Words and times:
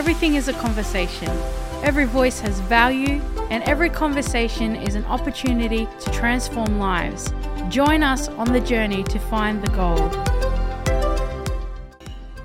everything 0.00 0.34
is 0.34 0.48
a 0.48 0.54
conversation. 0.54 1.28
Every 1.82 2.06
voice 2.06 2.40
has 2.40 2.58
value, 2.60 3.20
and 3.50 3.62
every 3.64 3.90
conversation 3.90 4.74
is 4.74 4.94
an 4.94 5.04
opportunity 5.04 5.86
to 6.00 6.10
transform 6.10 6.78
lives. 6.78 7.34
Join 7.68 8.02
us 8.02 8.28
on 8.28 8.50
the 8.50 8.62
journey 8.62 9.02
to 9.02 9.18
find 9.18 9.62
the 9.62 9.70
gold. 9.72 10.14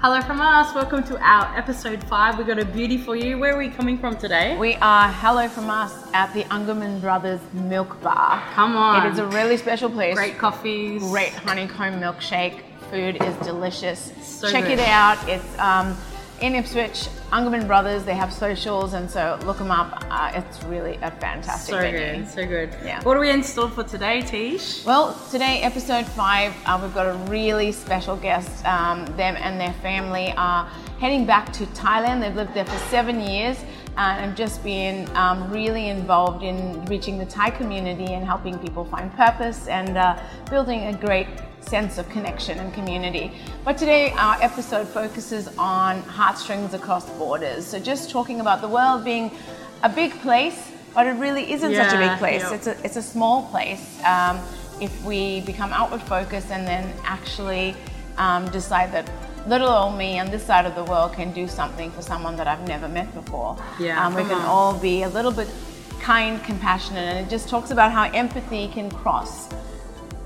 Hello 0.02 0.20
from 0.20 0.42
us. 0.42 0.76
Welcome 0.76 1.06
to 1.06 1.18
our 1.26 1.58
episode 1.58 2.04
five. 2.04 2.38
We've 2.38 2.46
got 2.46 2.60
a 2.60 2.66
beauty 2.66 2.98
for 2.98 3.16
you. 3.16 3.38
Where 3.38 3.56
are 3.56 3.58
we 3.58 3.70
coming 3.70 3.98
from 3.98 4.18
today? 4.18 4.58
We 4.58 4.76
are 4.82 5.08
hello 5.08 5.48
from 5.48 5.70
us 5.70 5.94
at 6.14 6.34
the 6.34 6.44
Ungermann 6.56 7.00
Brothers 7.00 7.40
Milk 7.54 8.02
Bar. 8.02 8.44
Come 8.54 8.76
on. 8.76 9.08
It 9.08 9.14
is 9.14 9.20
a 9.20 9.28
really 9.28 9.56
special 9.56 9.90
place. 9.90 10.16
Great 10.16 10.38
coffees. 10.38 11.02
Great 11.04 11.30
honeycomb 11.30 12.02
milkshake. 12.02 12.64
Food 12.92 13.24
is 13.24 13.34
delicious. 13.48 14.12
So 14.22 14.52
Check 14.52 14.66
good. 14.66 14.80
it 14.80 14.90
out. 14.90 15.18
It's 15.30 15.58
um, 15.58 15.96
in 16.42 16.56
Ipswich, 16.56 17.08
Ungermann 17.32 17.66
Brothers. 17.68 18.04
They 18.04 18.14
have 18.16 18.34
socials, 18.34 18.94
and 18.94 19.10
so 19.10 19.40
look 19.46 19.58
them 19.58 19.72
up. 19.72 20.04
Uh, 20.10 20.32
it's 20.36 20.64
really 20.64 20.96
a 21.02 21.12
fantastic 21.12 21.76
So 21.76 21.80
venue. 21.82 22.24
good, 22.24 22.30
so 22.30 22.46
good. 22.46 22.70
Yeah. 22.84 23.02
What 23.04 23.16
are 23.18 23.20
we 23.20 23.30
in 23.32 23.42
store 23.44 23.70
for 23.70 23.84
today, 23.84 24.22
Tish? 24.22 24.86
Well, 24.86 25.18
today, 25.32 25.62
episode 25.62 26.06
five, 26.06 26.54
uh, 26.66 26.80
we've 26.82 26.94
got 26.94 27.08
a 27.08 27.14
really 27.32 27.72
special 27.72 28.16
guest. 28.18 28.66
Um, 28.66 29.06
them 29.18 29.36
and 29.38 29.60
their 29.60 29.74
family 29.82 30.34
are 30.38 30.66
heading 31.00 31.26
back 31.26 31.52
to 31.54 31.66
Thailand. 31.68 32.22
They've 32.22 32.36
lived 32.36 32.54
there 32.54 32.66
for 32.66 32.78
seven 32.90 33.20
years 33.22 33.58
and 33.98 34.26
I've 34.26 34.36
just 34.36 34.64
been 34.64 35.10
um, 35.16 35.50
really 35.50 35.90
involved 35.90 36.44
in 36.44 36.84
reaching 36.86 37.18
the 37.18 37.26
Thai 37.26 37.50
community 37.50 38.14
and 38.14 38.26
helping 38.26 38.60
people 38.60 38.84
find 38.86 39.14
purpose 39.14 39.68
and 39.68 39.98
uh, 39.98 40.20
building 40.50 40.88
a 40.88 40.94
great 40.94 41.28
sense 41.62 41.98
of 41.98 42.08
connection 42.10 42.60
and 42.60 42.74
community. 42.74 43.32
But 43.64 43.78
today, 43.78 44.12
our 44.12 44.42
episode 44.42 44.88
focuses 44.88 45.48
on 45.58 46.02
heartstrings 46.04 46.74
across 46.74 47.10
borders. 47.12 47.66
So, 47.66 47.80
just 47.80 48.10
talking 48.10 48.42
about 48.42 48.62
the 48.62 48.68
world 48.68 49.04
being 49.04 49.32
a 49.84 49.90
big 49.90 50.12
place, 50.22 50.72
but 50.94 51.08
it 51.08 51.12
really 51.12 51.52
isn't 51.52 51.74
such 51.74 51.94
a 51.94 51.98
big 51.98 52.18
place. 52.18 52.42
yeah. 52.42 52.54
It's 52.54 52.68
a, 52.68 52.86
it's 52.86 52.96
a 52.98 53.02
small 53.02 53.44
place. 53.48 54.04
Um, 54.04 54.40
if 54.82 55.04
we 55.06 55.42
become 55.42 55.72
outward 55.72 56.02
focused 56.02 56.52
and 56.52 56.68
then 56.68 56.94
actually 57.04 57.76
um, 58.18 58.50
decide 58.52 58.92
that 58.92 59.10
little 59.48 59.70
old 59.70 59.98
me 59.98 60.20
on 60.20 60.32
this 60.32 60.44
side 60.44 60.66
of 60.66 60.76
the 60.76 60.84
world 60.86 61.14
can 61.14 61.32
do 61.32 61.48
something 61.48 61.92
for 61.92 62.02
someone 62.02 62.36
that 62.38 62.48
I've 62.48 62.68
never 62.68 62.88
met 62.88 63.14
before, 63.14 63.58
Yeah, 63.80 64.06
um, 64.06 64.16
we 64.16 64.24
can 64.24 64.34
on. 64.34 64.46
all 64.46 64.74
be 64.78 65.04
a 65.04 65.10
little 65.10 65.32
bit 65.32 65.48
kind, 66.02 66.44
compassionate, 66.44 67.04
and 67.16 67.26
it 67.28 67.30
just 67.30 67.50
talks 67.50 67.72
about 67.72 67.92
how 67.92 68.04
empathy 68.12 68.68
can 68.68 68.90
cross 68.92 69.50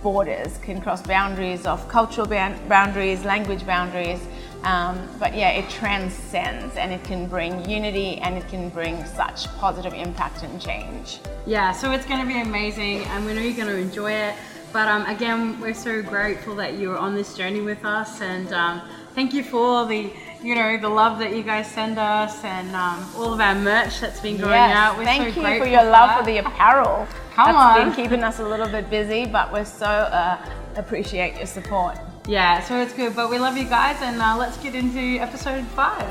borders, 0.01 0.57
can 0.59 0.81
cross 0.81 1.01
boundaries 1.01 1.65
of 1.65 1.85
cultural 1.89 2.25
ban- 2.25 2.57
boundaries, 2.69 3.25
language 3.25 3.65
boundaries. 3.65 4.19
Um, 4.63 5.07
but 5.19 5.33
yeah, 5.35 5.51
it 5.51 5.69
transcends 5.69 6.75
and 6.75 6.91
it 6.91 7.01
can 7.05 7.27
bring 7.27 7.69
unity 7.69 8.17
and 8.17 8.37
it 8.37 8.45
can 8.49 8.67
bring 8.69 9.05
such 9.05 9.47
positive 9.57 9.93
impact 9.93 10.43
and 10.43 10.61
change. 10.61 11.19
Yeah, 11.45 11.71
so 11.71 11.91
it's 11.91 12.05
going 12.05 12.19
to 12.19 12.27
be 12.27 12.41
amazing, 12.41 13.03
and 13.05 13.25
we 13.25 13.33
know 13.33 13.41
you're 13.41 13.55
going 13.55 13.67
to 13.67 13.77
enjoy 13.77 14.11
it. 14.11 14.35
But 14.73 14.87
um, 14.89 15.05
again, 15.05 15.59
we're 15.61 15.73
so 15.73 16.01
grateful 16.03 16.55
that 16.55 16.77
you're 16.77 16.97
on 16.97 17.15
this 17.15 17.35
journey 17.35 17.61
with 17.61 17.83
us, 17.85 18.21
and 18.21 18.51
um, 18.53 18.81
thank 19.19 19.33
you 19.33 19.43
for 19.43 19.57
all 19.57 19.85
the, 19.85 20.09
you 20.41 20.55
know, 20.55 20.77
the 20.77 20.87
love 20.87 21.19
that 21.19 21.35
you 21.35 21.43
guys 21.43 21.69
send 21.69 21.99
us, 21.99 22.41
and 22.45 22.73
um, 22.73 23.05
all 23.17 23.33
of 23.33 23.41
our 23.41 23.53
merch 23.53 23.99
that's 23.99 24.21
been 24.21 24.37
going 24.37 24.53
out. 24.53 24.97
We're 24.97 25.03
thank 25.03 25.35
so 25.35 25.41
you 25.41 25.59
for 25.59 25.67
your 25.67 25.83
love 25.83 26.17
for 26.17 26.25
the 26.25 26.37
apparel. 26.37 27.05
Come 27.33 27.51
That's 27.51 27.79
on. 27.79 27.87
been 27.87 27.93
keeping 27.93 28.23
us 28.23 28.39
a 28.39 28.47
little 28.47 28.69
bit 28.69 28.89
busy, 28.89 29.25
but 29.25 29.51
we're 29.51 29.65
so 29.65 29.85
uh, 29.85 30.37
appreciate 30.77 31.35
your 31.35 31.47
support. 31.47 31.97
Yeah, 32.29 32.63
so 32.63 32.81
it's 32.81 32.93
good. 32.93 33.13
But 33.13 33.29
we 33.29 33.39
love 33.39 33.57
you 33.57 33.65
guys, 33.65 33.97
and 34.01 34.21
uh, 34.21 34.37
let's 34.37 34.55
get 34.55 34.73
into 34.73 35.19
episode 35.19 35.65
five. 35.67 36.07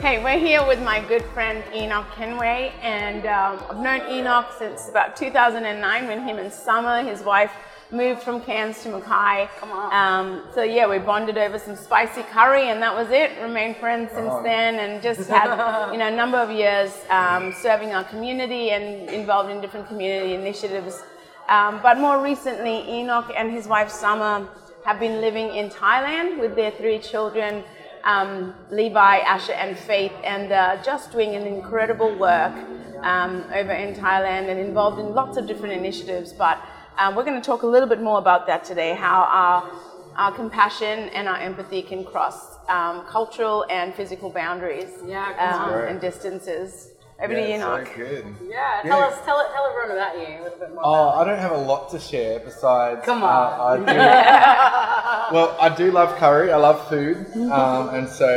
Hey, 0.00 0.20
we're 0.24 0.40
here 0.40 0.66
with 0.66 0.82
my 0.82 0.98
good 1.06 1.24
friend 1.26 1.62
Enoch 1.72 2.10
Kenway, 2.16 2.72
and 2.82 3.24
um, 3.26 3.62
I've 3.70 3.78
known 3.78 4.10
Enoch 4.10 4.52
since 4.58 4.88
about 4.88 5.16
2009 5.16 6.08
when 6.08 6.26
him 6.26 6.38
and 6.38 6.52
Summer, 6.52 7.04
his 7.04 7.22
wife, 7.22 7.52
moved 7.90 8.22
from 8.22 8.40
Cairns 8.42 8.82
to 8.82 8.90
Mackay. 8.90 9.48
Come 9.58 9.72
on. 9.72 9.92
Um, 9.92 10.42
so 10.54 10.62
yeah, 10.62 10.86
we 10.88 10.98
bonded 10.98 11.38
over 11.38 11.58
some 11.58 11.76
spicy 11.76 12.22
curry, 12.22 12.68
and 12.68 12.82
that 12.82 12.94
was 12.94 13.10
it. 13.10 13.30
Remained 13.40 13.76
friends 13.76 14.10
since 14.12 14.32
then, 14.42 14.76
and 14.76 15.02
just 15.02 15.28
had 15.28 15.90
you 15.92 15.98
know 15.98 16.08
a 16.08 16.16
number 16.16 16.38
of 16.38 16.50
years 16.50 16.92
um, 17.10 17.52
serving 17.52 17.94
our 17.94 18.04
community 18.04 18.70
and 18.70 19.08
involved 19.10 19.50
in 19.50 19.60
different 19.60 19.88
community 19.88 20.34
initiatives. 20.34 21.02
Um, 21.48 21.80
but 21.82 21.98
more 21.98 22.22
recently, 22.22 22.88
Enoch 22.90 23.32
and 23.36 23.50
his 23.50 23.66
wife 23.66 23.90
Summer 23.90 24.46
have 24.84 25.00
been 25.00 25.20
living 25.20 25.54
in 25.54 25.70
Thailand 25.70 26.38
with 26.38 26.54
their 26.54 26.70
three 26.72 26.98
children 26.98 27.64
um, 28.04 28.54
Levi, 28.70 29.18
Asher, 29.18 29.52
and 29.52 29.76
Faith, 29.76 30.12
and 30.24 30.52
uh, 30.52 30.82
just 30.82 31.12
doing 31.12 31.34
an 31.34 31.46
incredible 31.46 32.14
work 32.16 32.54
um, 33.02 33.44
over 33.54 33.72
in 33.72 33.94
Thailand 33.94 34.48
and 34.48 34.58
involved 34.58 34.98
in 34.98 35.14
lots 35.14 35.36
of 35.36 35.46
different 35.46 35.74
initiatives. 35.74 36.32
But 36.32 36.58
um, 36.98 37.14
we're 37.14 37.24
going 37.24 37.40
to 37.40 37.46
talk 37.46 37.62
a 37.62 37.66
little 37.66 37.88
bit 37.88 38.00
more 38.02 38.18
about 38.18 38.46
that 38.46 38.64
today 38.64 38.94
how 38.94 39.22
our, 39.32 39.70
our 40.16 40.32
compassion 40.32 41.08
and 41.10 41.28
our 41.28 41.38
empathy 41.38 41.82
can 41.82 42.04
cross 42.04 42.56
um, 42.68 43.04
cultural 43.06 43.64
and 43.70 43.94
physical 43.94 44.30
boundaries 44.30 44.90
Yeah, 45.06 45.26
um, 45.38 45.88
and 45.88 46.00
distances. 46.00 46.90
Over 47.20 47.34
to 47.34 47.40
Yeah, 47.40 47.46
you, 47.48 47.54
it's 47.54 47.64
Enoch. 47.64 47.88
so 47.88 47.96
good. 47.96 48.24
Yeah, 48.48 48.80
tell 48.84 49.00
us- 49.00 49.18
tell 49.24 49.38
tell 49.52 49.66
everyone 49.66 49.90
about 49.98 50.14
you 50.20 50.40
a 50.40 50.42
little 50.44 50.58
bit 50.60 50.72
more. 50.72 50.82
Oh, 50.84 51.08
I 51.18 51.24
don't 51.24 51.38
have 51.40 51.50
a 51.50 51.56
lot 51.72 51.90
to 51.90 51.98
share 51.98 52.38
besides. 52.38 53.04
Come 53.04 53.24
uh, 53.24 53.26
on. 53.26 53.88
I 53.88 55.28
do, 55.30 55.34
well, 55.34 55.56
I 55.60 55.68
do 55.74 55.90
love 55.90 56.16
curry. 56.16 56.52
I 56.52 56.56
love 56.58 56.88
food, 56.88 57.26
um, 57.50 57.88
and 57.96 58.08
so 58.08 58.28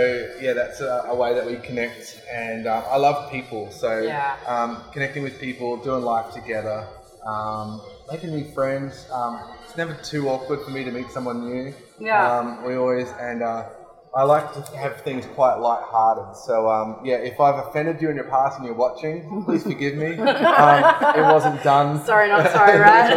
yeah, 0.41 0.53
that's 0.53 0.81
a, 0.81 1.05
a 1.09 1.16
way 1.16 1.35
that 1.35 1.45
we 1.45 1.57
connect. 1.57 2.21
And 2.33 2.66
uh, 2.66 2.81
I 2.89 2.97
love 2.97 3.31
people, 3.31 3.69
so 3.69 4.00
Yeah. 4.00 4.35
um, 4.47 4.83
connecting 4.94 5.21
with 5.21 5.39
people, 5.39 5.77
doing 5.77 6.01
life 6.03 6.33
together, 6.33 6.88
um, 7.23 7.81
making 8.11 8.31
new 8.31 8.45
friends. 8.53 9.07
Um, 9.11 9.39
it's 9.63 9.77
never 9.77 9.94
too 9.95 10.29
awkward 10.29 10.61
for 10.63 10.72
me 10.72 10.83
to 10.83 10.91
meet 10.91 11.09
someone 11.11 11.45
new. 11.49 11.73
Yeah. 11.99 12.39
Um, 12.39 12.66
we 12.66 12.75
always 12.75 13.09
and. 13.19 13.41
Uh, 13.44 13.69
I 14.13 14.23
like 14.23 14.53
to 14.53 14.77
have 14.77 14.99
things 15.03 15.25
quite 15.35 15.55
light-hearted. 15.55 16.35
So 16.35 16.69
um, 16.69 17.00
yeah, 17.05 17.16
if 17.16 17.39
I've 17.39 17.66
offended 17.66 18.01
you 18.01 18.09
in 18.09 18.17
your 18.17 18.25
past 18.25 18.57
and 18.57 18.66
you're 18.66 18.75
watching, 18.75 19.45
please 19.45 19.63
forgive 19.63 19.95
me. 19.95 20.17
Um, 20.61 20.83
it 21.16 21.21
wasn't 21.21 21.63
done. 21.63 22.03
Sorry, 22.03 22.27
not 22.27 22.51
sorry, 22.51 22.77
right? 22.77 23.09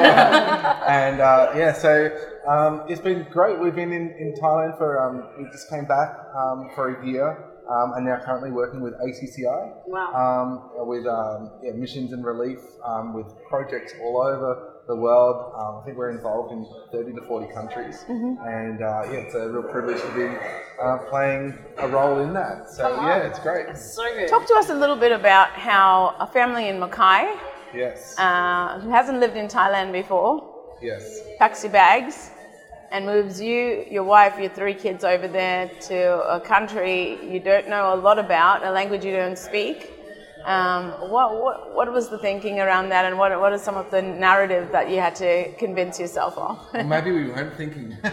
and 0.86 1.20
uh, 1.20 1.52
yeah, 1.56 1.72
so 1.72 2.16
um, 2.46 2.84
it's 2.88 3.00
been 3.00 3.26
great. 3.28 3.58
We've 3.58 3.74
been 3.74 3.92
in, 3.92 4.10
in 4.12 4.34
Thailand 4.40 4.78
for 4.78 5.02
um, 5.02 5.28
we 5.36 5.50
just 5.50 5.68
came 5.68 5.84
back 5.84 6.16
um, 6.36 6.70
for 6.76 6.94
a 6.94 7.06
year, 7.06 7.30
um, 7.68 7.94
and 7.96 8.06
now 8.06 8.20
currently 8.24 8.52
working 8.52 8.80
with 8.80 8.94
ACCI. 8.94 9.72
Wow. 9.88 10.70
Um, 10.76 10.86
with 10.86 11.06
um, 11.06 11.50
yeah, 11.62 11.72
missions 11.72 12.12
and 12.12 12.24
relief, 12.24 12.60
um, 12.84 13.14
with 13.14 13.26
projects 13.48 13.94
all 14.00 14.22
over 14.22 14.73
the 14.86 14.96
world. 14.96 15.52
Um, 15.56 15.80
I 15.80 15.84
think 15.84 15.96
we're 15.96 16.10
involved 16.10 16.52
in 16.52 16.66
30 16.92 17.14
to 17.14 17.22
40 17.26 17.52
countries, 17.52 18.04
and 18.08 18.82
uh, 18.82 19.02
yeah, 19.10 19.24
it's 19.24 19.34
a 19.34 19.48
real 19.48 19.62
privilege 19.62 20.00
to 20.00 20.14
be 20.14 20.26
uh, 20.82 20.98
playing 21.10 21.58
a 21.78 21.88
role 21.88 22.20
in 22.20 22.32
that. 22.34 22.70
So 22.70 22.88
yeah, 23.02 23.18
it's 23.18 23.38
great. 23.38 23.76
so 23.76 24.02
good. 24.14 24.28
Talk 24.28 24.46
to 24.46 24.54
us 24.54 24.70
a 24.70 24.74
little 24.74 24.96
bit 24.96 25.12
about 25.12 25.48
how 25.50 26.14
a 26.18 26.26
family 26.26 26.68
in 26.68 26.78
Mackay, 26.78 27.34
Yes, 27.74 28.18
uh, 28.18 28.80
who 28.80 28.90
hasn't 28.90 29.20
lived 29.20 29.36
in 29.36 29.48
Thailand 29.48 29.92
before, 29.92 30.76
yes. 30.82 31.20
packs 31.38 31.62
your 31.64 31.72
bags 31.72 32.30
and 32.90 33.06
moves 33.06 33.40
you, 33.40 33.84
your 33.90 34.04
wife, 34.04 34.38
your 34.38 34.50
three 34.50 34.74
kids 34.74 35.02
over 35.02 35.26
there 35.26 35.68
to 35.80 36.22
a 36.28 36.40
country 36.40 37.18
you 37.28 37.40
don't 37.40 37.68
know 37.68 37.92
a 37.92 37.96
lot 37.96 38.20
about, 38.20 38.64
a 38.64 38.70
language 38.70 39.04
you 39.04 39.12
don't 39.12 39.38
speak. 39.38 39.90
Um, 40.44 40.90
what, 41.10 41.40
what, 41.42 41.74
what 41.74 41.92
was 41.92 42.08
the 42.10 42.18
thinking 42.18 42.60
around 42.60 42.90
that, 42.90 43.04
and 43.06 43.18
what, 43.18 43.38
what 43.40 43.52
are 43.52 43.58
some 43.58 43.76
of 43.76 43.90
the 43.90 44.02
narrative 44.02 44.70
that 44.72 44.90
you 44.90 45.00
had 45.00 45.14
to 45.16 45.52
convince 45.54 45.98
yourself 45.98 46.36
of? 46.36 46.58
Well, 46.74 46.84
maybe 46.84 47.12
we 47.12 47.28
weren't 47.28 47.56
thinking. 47.56 47.96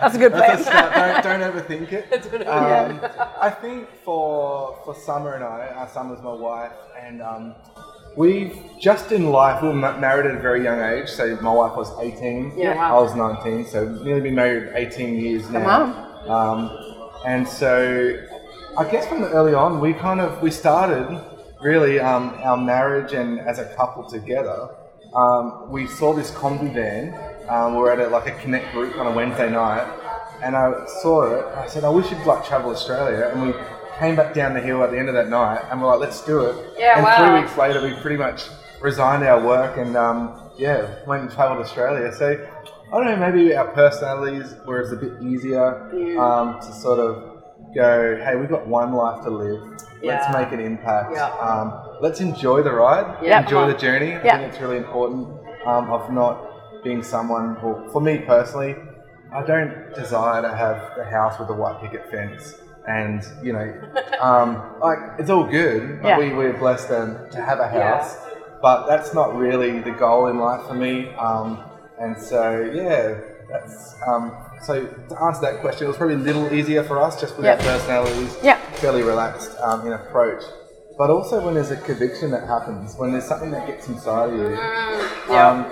That's 0.00 0.14
a 0.14 0.18
good 0.18 0.32
That's 0.32 0.64
plan. 0.64 1.18
a. 1.18 1.22
Don't, 1.22 1.40
don't 1.40 1.52
overthink 1.52 1.92
it. 1.92 2.46
Um, 2.46 3.00
I 3.40 3.50
think 3.50 3.88
for 4.04 4.78
for 4.84 4.94
Summer 4.94 5.34
and 5.34 5.44
I, 5.44 5.66
uh, 5.68 5.86
Summer's 5.88 6.22
my 6.22 6.32
wife, 6.32 6.72
and 7.00 7.20
um, 7.22 7.54
we've 8.16 8.56
just 8.80 9.12
in 9.12 9.30
life 9.30 9.62
we 9.62 9.68
were 9.68 9.74
married 9.74 10.26
at 10.26 10.36
a 10.36 10.40
very 10.40 10.62
young 10.62 10.80
age. 10.80 11.08
So 11.08 11.36
my 11.40 11.52
wife 11.52 11.76
was 11.76 11.90
18, 12.00 12.52
Yeah, 12.56 12.76
wow. 12.76 12.98
I 12.98 13.02
was 13.02 13.14
19, 13.14 13.66
so 13.66 13.88
nearly 14.04 14.20
been 14.20 14.34
married 14.34 14.70
18 14.74 15.14
years 15.16 15.48
now. 15.50 16.04
Um, 16.28 16.70
and 17.24 17.48
so 17.48 18.16
I 18.78 18.88
guess 18.88 19.08
from 19.08 19.24
early 19.24 19.54
on, 19.54 19.80
we 19.80 19.92
kind 19.92 20.20
of 20.20 20.40
we 20.40 20.52
started 20.52 21.20
really 21.60 21.98
um, 21.98 22.32
our 22.44 22.56
marriage 22.56 23.12
and 23.12 23.40
as 23.40 23.58
a 23.58 23.64
couple 23.74 24.08
together. 24.08 24.68
Um, 25.12 25.68
we 25.68 25.88
saw 25.88 26.14
this 26.14 26.30
combi 26.30 26.72
van. 26.72 27.12
Um, 27.48 27.74
we 27.74 27.80
were 27.80 27.90
at 27.90 27.98
a, 27.98 28.06
like 28.06 28.28
a 28.28 28.38
connect 28.40 28.70
group 28.70 28.96
on 28.96 29.08
a 29.08 29.10
Wednesday 29.10 29.50
night, 29.50 29.84
and 30.44 30.54
I 30.54 30.86
saw 31.02 31.24
it. 31.24 31.44
I 31.56 31.66
said, 31.66 31.82
"I 31.82 31.88
wish 31.88 32.08
you'd 32.12 32.24
like 32.24 32.46
travel 32.46 32.70
Australia." 32.70 33.32
And 33.32 33.48
we 33.48 33.54
came 33.98 34.14
back 34.14 34.32
down 34.32 34.54
the 34.54 34.60
hill 34.60 34.84
at 34.84 34.92
the 34.92 34.98
end 34.98 35.08
of 35.08 35.14
that 35.16 35.28
night, 35.28 35.60
and 35.72 35.82
we're 35.82 35.88
like, 35.88 35.98
"Let's 35.98 36.24
do 36.24 36.46
it." 36.46 36.54
Yeah, 36.78 36.98
and 36.98 37.04
wow. 37.04 37.16
three 37.18 37.40
weeks 37.40 37.58
later, 37.58 37.82
we 37.82 38.00
pretty 38.00 38.16
much 38.16 38.44
resigned 38.80 39.24
our 39.24 39.44
work 39.44 39.76
and 39.76 39.96
um, 39.96 40.40
yeah, 40.56 41.04
went 41.04 41.22
and 41.22 41.32
travelled 41.32 41.58
Australia. 41.58 42.12
So 42.12 42.46
I 42.92 42.96
don't 42.96 43.06
know, 43.06 43.16
maybe 43.16 43.56
our 43.56 43.66
personalities 43.72 44.54
were 44.64 44.82
a 44.82 44.96
bit 44.96 45.20
easier 45.20 45.90
um, 46.20 46.60
to 46.60 46.72
sort 46.72 47.00
of 47.00 47.37
go, 47.78 48.20
hey, 48.24 48.34
we've 48.34 48.48
got 48.50 48.66
one 48.66 48.92
life 48.92 49.22
to 49.24 49.30
live. 49.30 49.62
Let's 50.02 50.26
make 50.32 50.52
an 50.52 50.60
impact. 50.60 51.12
Yeah. 51.14 51.28
Um, 51.48 51.96
let's 52.00 52.20
enjoy 52.20 52.62
the 52.62 52.72
ride. 52.72 53.06
Yeah. 53.22 53.42
Enjoy 53.42 53.66
the 53.72 53.78
journey. 53.78 54.14
I 54.14 54.22
Yeah. 54.24 54.38
think 54.38 54.52
it's 54.52 54.60
really 54.60 54.76
important 54.78 55.28
um, 55.64 55.90
of 55.90 56.12
not 56.12 56.34
being 56.84 57.02
someone, 57.02 57.56
well, 57.62 57.88
for 57.92 58.00
me 58.00 58.18
personally, 58.18 58.74
I 59.32 59.42
don't 59.44 59.94
desire 59.94 60.42
to 60.42 60.52
have 60.54 60.78
the 60.96 61.04
house 61.04 61.38
with 61.38 61.48
the 61.48 61.54
white 61.54 61.80
picket 61.80 62.10
fence. 62.10 62.58
And, 62.88 63.22
you 63.42 63.52
know, 63.52 63.68
um, 64.20 64.48
like, 64.80 64.98
it's 65.18 65.30
all 65.30 65.44
good. 65.44 66.00
Yeah. 66.02 66.18
We, 66.18 66.32
we're 66.32 66.58
blessed 66.58 66.90
um, 66.90 67.28
to 67.30 67.40
have 67.40 67.60
a 67.60 67.68
house. 67.68 68.16
But 68.60 68.88
that's 68.88 69.14
not 69.14 69.36
really 69.36 69.80
the 69.80 69.92
goal 69.92 70.26
in 70.26 70.38
life 70.38 70.66
for 70.66 70.74
me. 70.74 71.10
Um, 71.14 71.62
and 72.00 72.16
so, 72.18 72.70
yeah, 72.74 73.20
that's. 73.48 73.94
Um, 74.58 74.64
so, 74.64 74.86
to 74.86 75.22
answer 75.22 75.40
that 75.42 75.60
question, 75.60 75.84
it 75.84 75.88
was 75.88 75.96
probably 75.96 76.14
a 76.16 76.18
little 76.18 76.52
easier 76.52 76.82
for 76.82 77.00
us 77.00 77.20
just 77.20 77.36
with 77.36 77.46
Yeah. 77.46 77.52
our 77.52 77.58
personalities. 77.58 78.36
Yeah. 78.42 78.58
Fairly 78.74 79.02
relaxed 79.02 79.56
um, 79.62 79.86
in 79.86 79.92
approach. 79.92 80.42
But 80.96 81.10
also 81.10 81.44
when 81.44 81.54
there's 81.54 81.70
a 81.70 81.76
conviction 81.76 82.30
that 82.32 82.46
happens, 82.48 82.96
when 82.96 83.12
there's 83.12 83.24
something 83.24 83.50
that 83.52 83.66
gets 83.66 83.86
inside 83.88 84.30
of 84.30 84.34
you, 84.36 84.56
um, 85.34 85.66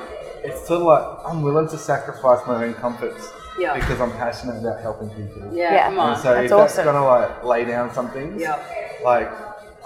it's 0.44 0.67
sort 0.69 0.81
of 0.83 0.87
like 0.87 1.05
I'm 1.27 1.43
willing 1.43 1.69
to 1.69 1.79
sacrifice 1.79 2.47
my 2.47 2.65
own 2.65 2.75
comforts 2.75 3.33
Yeah. 3.59 3.75
because 3.75 4.00
I'm 4.00 4.12
passionate 4.12 4.61
about 4.61 4.81
helping 4.81 5.11
people. 5.11 5.50
Yeah, 5.53 5.73
Yeah. 5.75 5.87
come 5.89 5.99
on. 5.99 6.12
And 6.12 6.23
so 6.23 6.35
That's 6.35 6.44
if 6.44 6.50
that's 6.50 6.73
awesome. 6.75 6.85
gonna 6.85 7.05
like 7.05 7.43
lay 7.44 7.65
down 7.65 7.93
some 7.93 8.09
things, 8.11 8.41
Yeah. 8.41 8.56
like 9.05 9.29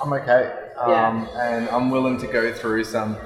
I'm 0.03 0.12
okay. 0.12 0.53
Um, 0.79 0.91
Yeah. 0.91 1.26
and 1.43 1.69
I'm 1.70 1.91
willing 1.91 2.19
to 2.19 2.26
go 2.26 2.53
through 2.53 2.85
some 2.85 3.17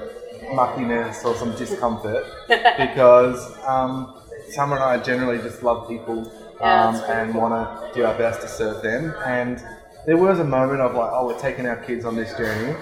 muckiness 0.53 1.25
or 1.25 1.35
some 1.35 1.51
discomfort 1.55 2.23
because 2.47 3.57
um, 3.65 4.14
Summer 4.51 4.75
and 4.75 4.83
I 4.83 4.97
generally 5.03 5.37
just 5.39 5.63
love 5.63 5.87
people 5.87 6.31
Yeah, 6.61 6.87
um, 6.89 6.95
and 7.09 7.31
cool. 7.33 7.41
want 7.41 7.53
to 7.53 7.93
do 7.93 8.05
our 8.05 8.17
best 8.17 8.41
to 8.41 8.47
serve 8.47 8.81
them. 8.81 9.13
And 9.25 9.61
there 10.05 10.17
was 10.17 10.39
a 10.39 10.43
moment 10.43 10.81
of 10.81 10.93
like, 10.95 11.09
oh, 11.11 11.27
we're 11.27 11.39
taking 11.39 11.65
our 11.67 11.75
kids 11.77 12.05
on 12.05 12.15
this 12.15 12.35
journey, 12.37 12.75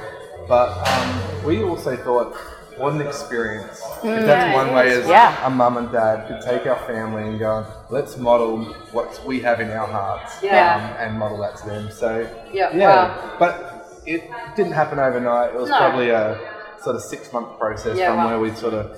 but 0.48 0.69
um, 0.88 1.44
we 1.45 1.63
also 1.63 1.95
thought, 1.95 2.36
what 2.77 2.94
an 2.94 3.01
experience! 3.01 3.81
if 4.04 4.25
that's 4.25 4.27
Yeah, 4.27 4.56
one 4.56 4.74
way 4.74 4.89
is. 4.89 5.04
as 5.04 5.07
Yeah. 5.10 5.45
a 5.45 5.50
mum 5.50 5.77
and 5.77 5.92
dad 5.92 6.27
could 6.27 6.42
take 6.42 6.65
our 6.68 6.80
family 6.88 7.24
and 7.24 7.39
go, 7.39 7.65
let's 7.89 8.18
model 8.18 8.63
what 8.92 9.19
we 9.25 9.39
have 9.42 9.62
in 9.62 9.69
our 9.71 9.88
hearts 9.88 10.42
um, 10.44 10.50
and 10.50 11.18
model 11.18 11.38
that 11.42 11.56
to 11.57 11.65
them. 11.68 11.89
So 11.92 12.27
Yeah, 12.51 12.75
yeah, 12.75 12.88
wow. 13.07 13.36
but 13.39 14.01
it 14.06 14.30
didn't 14.56 14.74
happen 14.74 15.00
overnight. 15.00 15.54
It 15.54 15.60
was 15.60 15.69
No. 15.69 15.77
probably 15.77 16.10
a 16.10 16.38
sort 16.81 16.95
of 16.95 17.01
six 17.04 17.31
month 17.31 17.57
process 17.57 17.98
from 18.00 18.18
wow. 18.18 18.27
where 18.27 18.39
we 18.39 18.51
sort 18.56 18.74
of 18.74 18.98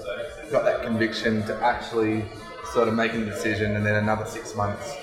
got 0.52 0.64
that 0.64 0.82
conviction 0.84 1.46
to 1.46 1.56
actually 1.62 2.24
sort 2.76 2.88
of 2.90 2.94
making 2.94 3.22
a 3.24 3.26
decision, 3.26 3.76
and 3.78 3.84
then 3.86 3.96
another 3.96 4.26
six 4.26 4.54
months 4.56 4.94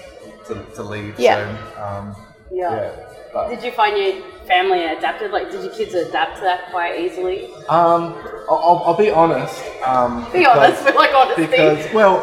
to, 0.47 0.55
to 0.77 0.83
leave. 0.83 1.19
Yeah. 1.19 1.35
So, 1.75 1.83
um, 1.83 2.17
Yeah. 2.53 2.75
yeah. 2.77 3.09
But, 3.33 3.49
Did 3.49 3.63
you 3.65 3.73
find 3.73 3.97
your 3.97 4.23
family 4.47 4.85
adapted? 4.85 5.31
Like, 5.31 5.51
did 5.51 5.65
your 5.65 5.73
kids 5.73 5.95
adapt 5.95 6.37
to 6.37 6.43
that 6.43 6.71
quite 6.71 7.01
easily? 7.01 7.47
um, 7.71 8.13
I'll, 8.51 8.61
I'll, 8.69 8.83
I'll 8.89 8.97
be 8.97 9.11
honest. 9.11 9.59
Um, 9.87 10.25
Be 10.33 10.41
because- 10.41 10.59
honest, 10.59 10.85
we 10.87 10.93
like 10.93 11.15
honesty. 11.15 11.47
Because, 11.47 11.95
well, 11.95 12.19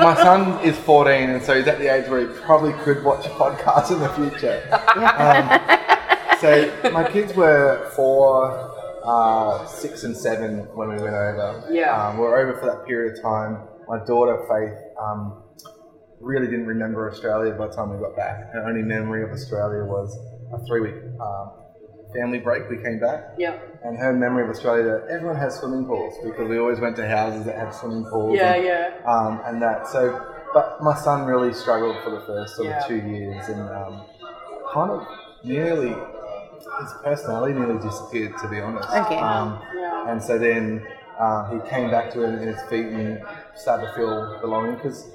my 0.00 0.14
son 0.26 0.64
is 0.64 0.78
14, 0.78 1.30
and 1.30 1.42
so 1.42 1.56
he's 1.58 1.66
at 1.66 1.80
the 1.80 1.88
age 1.92 2.08
where 2.08 2.20
he 2.20 2.26
probably 2.42 2.72
could 2.84 3.02
watch 3.02 3.26
a 3.26 3.30
podcast 3.30 3.90
in 3.90 3.98
the 3.98 4.08
future. 4.10 4.62
Um, 5.18 6.38
so 6.38 6.90
my 6.92 7.10
kids 7.10 7.34
were 7.34 7.90
four, 7.96 8.70
uh, 9.04 9.66
six, 9.66 10.04
and 10.04 10.16
seven 10.16 10.58
when 10.76 10.88
we 10.88 10.94
went 11.02 11.16
over. 11.16 11.64
Yeah. 11.68 11.90
Um, 12.08 12.16
we 12.18 12.22
were 12.22 12.38
over 12.38 12.60
for 12.60 12.66
that 12.66 12.86
period 12.86 13.16
of 13.16 13.22
time. 13.22 13.58
My 13.88 13.98
daughter, 14.04 14.38
Faith, 14.48 14.78
um, 15.04 15.42
really 16.20 16.46
didn't 16.46 16.66
remember 16.66 17.10
Australia 17.10 17.52
by 17.52 17.66
the 17.68 17.74
time 17.74 17.90
we 17.94 17.98
got 18.00 18.16
back. 18.16 18.52
Her 18.52 18.64
only 18.68 18.82
memory 18.82 19.22
of 19.24 19.30
Australia 19.30 19.84
was 19.84 20.16
a 20.52 20.64
three 20.66 20.80
week 20.80 20.94
um, 21.20 21.50
family 22.14 22.38
break. 22.38 22.68
We 22.70 22.76
came 22.82 22.98
back. 23.00 23.34
yeah. 23.38 23.58
And 23.84 23.98
her 23.98 24.12
memory 24.14 24.44
of 24.44 24.50
Australia, 24.50 25.02
everyone 25.10 25.36
has 25.36 25.56
swimming 25.58 25.84
pools 25.84 26.14
because 26.24 26.48
we 26.48 26.58
always 26.58 26.80
went 26.80 26.96
to 26.96 27.06
houses 27.06 27.44
that 27.44 27.56
had 27.56 27.74
swimming 27.74 28.04
pools. 28.06 28.36
Yeah, 28.36 28.54
and, 28.54 28.64
yeah. 28.64 28.90
Um, 29.06 29.42
and 29.44 29.60
that. 29.60 29.86
So, 29.88 30.24
but 30.54 30.78
my 30.80 30.94
son 30.94 31.26
really 31.26 31.52
struggled 31.52 31.96
for 32.02 32.10
the 32.10 32.20
first 32.20 32.56
sort 32.56 32.68
Yeah. 32.68 32.78
of 32.80 32.86
two 32.88 32.96
years 32.96 33.46
and 33.48 33.60
um, 33.68 34.00
kind 34.72 34.90
of 34.90 35.06
nearly, 35.44 35.90
his 35.90 36.92
personality 37.02 37.52
nearly 37.52 37.78
disappeared, 37.82 38.32
to 38.40 38.48
be 38.48 38.58
honest. 38.60 38.88
Okay. 38.88 39.18
Um, 39.18 39.60
Yeah. 39.76 40.10
and 40.10 40.22
so 40.22 40.38
then 40.38 40.86
uh, 41.20 41.50
he 41.50 41.68
came 41.68 41.90
back 41.90 42.10
to 42.12 42.22
it 42.22 42.40
in 42.40 42.48
his 42.48 42.62
feet 42.70 42.86
and 42.86 43.22
started 43.56 43.86
to 43.86 43.92
feel 43.94 44.38
belonging 44.40 44.74
because 44.76 45.06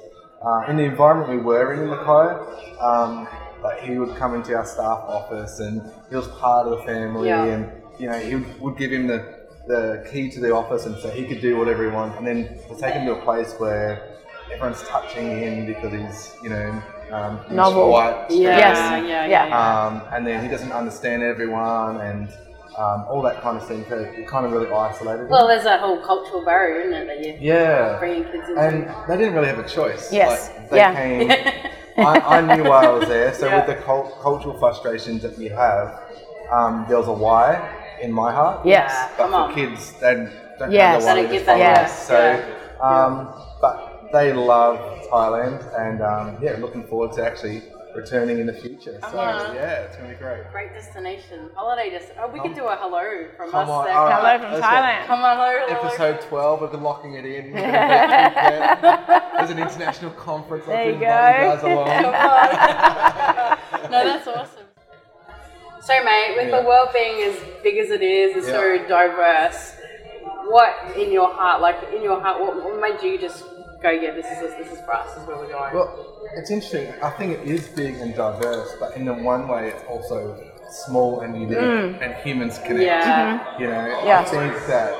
uh, 0.44 0.64
in 0.68 0.76
the 0.76 0.84
environment 0.84 1.30
we 1.30 1.38
were 1.38 1.72
in 1.74 1.80
in 1.80 1.90
Mackay, 1.90 2.78
um, 2.80 3.28
like 3.62 3.80
he 3.82 3.98
would 3.98 4.16
come 4.16 4.34
into 4.34 4.54
our 4.56 4.64
staff 4.64 5.00
office 5.06 5.60
and 5.60 5.82
he 6.08 6.16
was 6.16 6.26
part 6.28 6.66
of 6.66 6.78
the 6.78 6.84
family 6.84 7.28
Yeah. 7.28 7.44
and 7.44 7.70
you 7.98 8.08
know 8.08 8.18
he 8.18 8.36
would, 8.36 8.60
would 8.60 8.76
give 8.78 8.90
him 8.90 9.06
the, 9.06 9.46
the 9.66 10.08
key 10.10 10.30
to 10.30 10.40
the 10.40 10.52
office 10.54 10.86
and 10.86 10.96
so 10.98 11.10
he 11.10 11.24
could 11.26 11.40
do 11.42 11.58
whatever 11.58 11.84
he 11.84 11.90
wanted 11.90 12.16
and 12.18 12.26
then 12.26 12.58
to 12.68 12.74
take 12.80 12.94
him 12.94 13.04
to 13.06 13.12
a 13.16 13.22
place 13.22 13.54
where 13.58 14.16
everyone's 14.50 14.82
touching 14.88 15.28
him 15.28 15.66
because 15.66 15.92
he's 15.92 16.34
you 16.42 16.48
know 16.48 16.82
um, 17.12 17.40
he's 17.46 17.52
Novel. 17.56 17.90
white, 17.90 18.26
Yeah, 18.30 18.56
Yes. 18.56 18.76
yeah, 18.78 18.96
yeah, 18.96 19.26
Yeah. 19.26 19.46
yeah. 19.48 19.86
um, 19.86 20.02
and 20.14 20.26
then 20.26 20.42
he 20.42 20.48
doesn't 20.48 20.72
understand 20.72 21.22
everyone 21.22 22.00
and 22.00 22.28
um, 22.80 23.04
all 23.10 23.20
that 23.22 23.42
kind 23.42 23.56
of 23.60 23.66
thing. 23.66 23.84
So 23.88 23.98
it 23.98 24.26
kind 24.26 24.46
of 24.46 24.52
really 24.52 24.70
isolated. 24.72 25.24
him. 25.24 25.28
Well, 25.28 25.46
there's 25.46 25.64
that 25.64 25.80
whole 25.80 26.00
cultural 26.00 26.42
barrier, 26.44 26.80
isn't 26.80 26.94
it, 26.94 27.06
that 27.10 27.18
you're 27.42 27.54
yeah, 27.54 27.98
bringing 27.98 28.24
kids 28.24 28.48
into? 28.48 28.60
and 28.60 28.74
they 29.08 29.16
didn't 29.18 29.34
really 29.34 29.48
have 29.48 29.58
a 29.58 29.68
choice. 29.68 30.12
Yes. 30.12 30.30
Like, 30.56 30.70
they 30.70 30.76
Yeah. 30.78 30.94
came. 30.94 31.30
I, 32.06 32.12
I 32.36 32.56
knew 32.56 32.64
why 32.64 32.86
I 32.86 32.92
was 32.98 33.06
there. 33.08 33.34
So 33.34 33.46
Yeah. 33.46 33.56
with 33.58 33.66
the 33.76 33.82
cul- 33.82 34.10
cultural 34.22 34.56
frustrations 34.58 35.20
that 35.22 35.36
we 35.36 35.48
have, 35.48 35.86
um, 36.50 36.86
there 36.88 36.96
was 36.96 37.08
a 37.08 37.12
why 37.12 37.46
in 38.00 38.10
my 38.12 38.32
heart. 38.32 38.64
Yes. 38.64 38.90
But 39.16 39.24
Come 39.24 39.30
for 39.32 39.36
on. 39.50 39.54
kids, 39.54 39.92
they 40.00 40.14
don't 40.58 40.70
Yes. 40.72 41.04
have 41.04 41.16
the 41.16 41.22
They 41.22 41.22
why. 41.22 41.28
they 41.28 41.36
get 41.36 41.46
that, 41.46 41.58
yeah. 41.58 41.86
So, 41.86 42.18
Yeah. 42.18 42.88
um, 42.88 43.12
but 43.60 43.76
they 44.12 44.32
love 44.32 44.78
Thailand, 45.12 45.58
and 45.78 46.00
um, 46.12 46.38
yeah, 46.40 46.56
looking 46.58 46.84
forward 46.84 47.12
to 47.16 47.26
actually 47.26 47.62
returning 47.94 48.38
in 48.38 48.46
the 48.46 48.52
future. 48.52 48.98
So 49.10 49.18
on. 49.18 49.54
yeah, 49.54 49.80
it's 49.82 49.96
gonna 49.96 50.08
be 50.10 50.14
great. 50.14 50.50
Great 50.52 50.72
destination, 50.72 51.50
holiday 51.54 51.90
destination. 51.90 52.22
Oh, 52.24 52.28
we 52.32 52.38
could 52.40 52.50
um, 52.52 52.56
do 52.56 52.64
a 52.66 52.76
hello 52.76 53.26
from 53.36 53.50
Come 53.50 53.64
us 53.64 53.68
on, 53.70 53.84
there. 53.84 53.94
all 53.96 54.04
right. 54.06 54.14
Hello 54.14 54.38
from 54.38 54.50
Let's 54.52 54.60
go. 54.60 54.66
Thailand. 54.68 55.06
Come 55.06 55.20
on, 55.22 55.36
hello, 55.36 55.58
hello. 55.66 55.88
Episode 55.88 56.20
12, 56.28 56.60
we've 56.60 56.70
been 56.70 56.82
locking 56.82 57.14
it 57.14 57.24
in. 57.24 57.44
We're 57.52 57.60
gonna 57.60 57.66
be 57.66 57.70
there. 59.06 59.22
There's 59.36 59.50
an 59.50 59.58
international 59.58 60.10
conference. 60.12 60.66
There 60.66 60.76
I've 60.76 60.86
you 60.86 60.92
go. 60.92 60.98
you 60.98 61.04
guys 61.08 61.62
along. 61.62 61.86
no, 63.90 64.04
that's 64.04 64.26
awesome. 64.28 64.56
So, 65.82 65.94
mate, 66.04 66.34
with 66.36 66.48
Yeah. 66.50 66.60
the 66.60 66.66
world 66.66 66.90
being 66.92 67.22
as 67.22 67.36
big 67.62 67.78
as 67.78 67.90
it 67.90 68.02
is, 68.02 68.34
and 68.36 68.44
so 68.44 68.78
diverse, 68.86 69.74
what 70.48 70.74
in 70.96 71.10
your 71.10 71.32
heart, 71.32 71.62
like 71.62 71.82
in 71.94 72.02
your 72.02 72.20
heart, 72.20 72.38
what, 72.40 72.54
what 72.62 72.78
made 72.80 73.02
you 73.02 73.18
just 73.18 73.44
go, 73.82 73.90
yeah, 73.90 74.12
this 74.12 74.26
is 74.26 74.38
this, 74.40 74.54
this 74.54 74.78
is 74.78 74.84
for 74.84 74.94
us, 74.94 75.14
this 75.14 75.22
is 75.22 75.28
where 75.28 75.36
we're 75.38 75.48
going? 75.48 75.74
Well, 75.74 76.16
it's 76.36 76.50
interesting. 76.50 76.92
I 77.02 77.10
think 77.10 77.38
it 77.38 77.48
is 77.48 77.68
big 77.68 77.94
and 77.96 78.14
diverse, 78.14 78.74
but 78.78 78.96
in 78.96 79.04
the 79.04 79.14
one 79.14 79.48
way, 79.48 79.68
it's 79.68 79.84
also 79.88 80.38
small 80.70 81.20
and 81.20 81.34
unique, 81.40 81.56
and 82.00 82.14
humans 82.22 82.58
connect. 82.58 82.84
yeah, 82.84 83.58
You 83.58 83.66
know, 83.66 84.02
Yeah. 84.04 84.20
I 84.20 84.24
think 84.24 84.54
that 84.66 84.94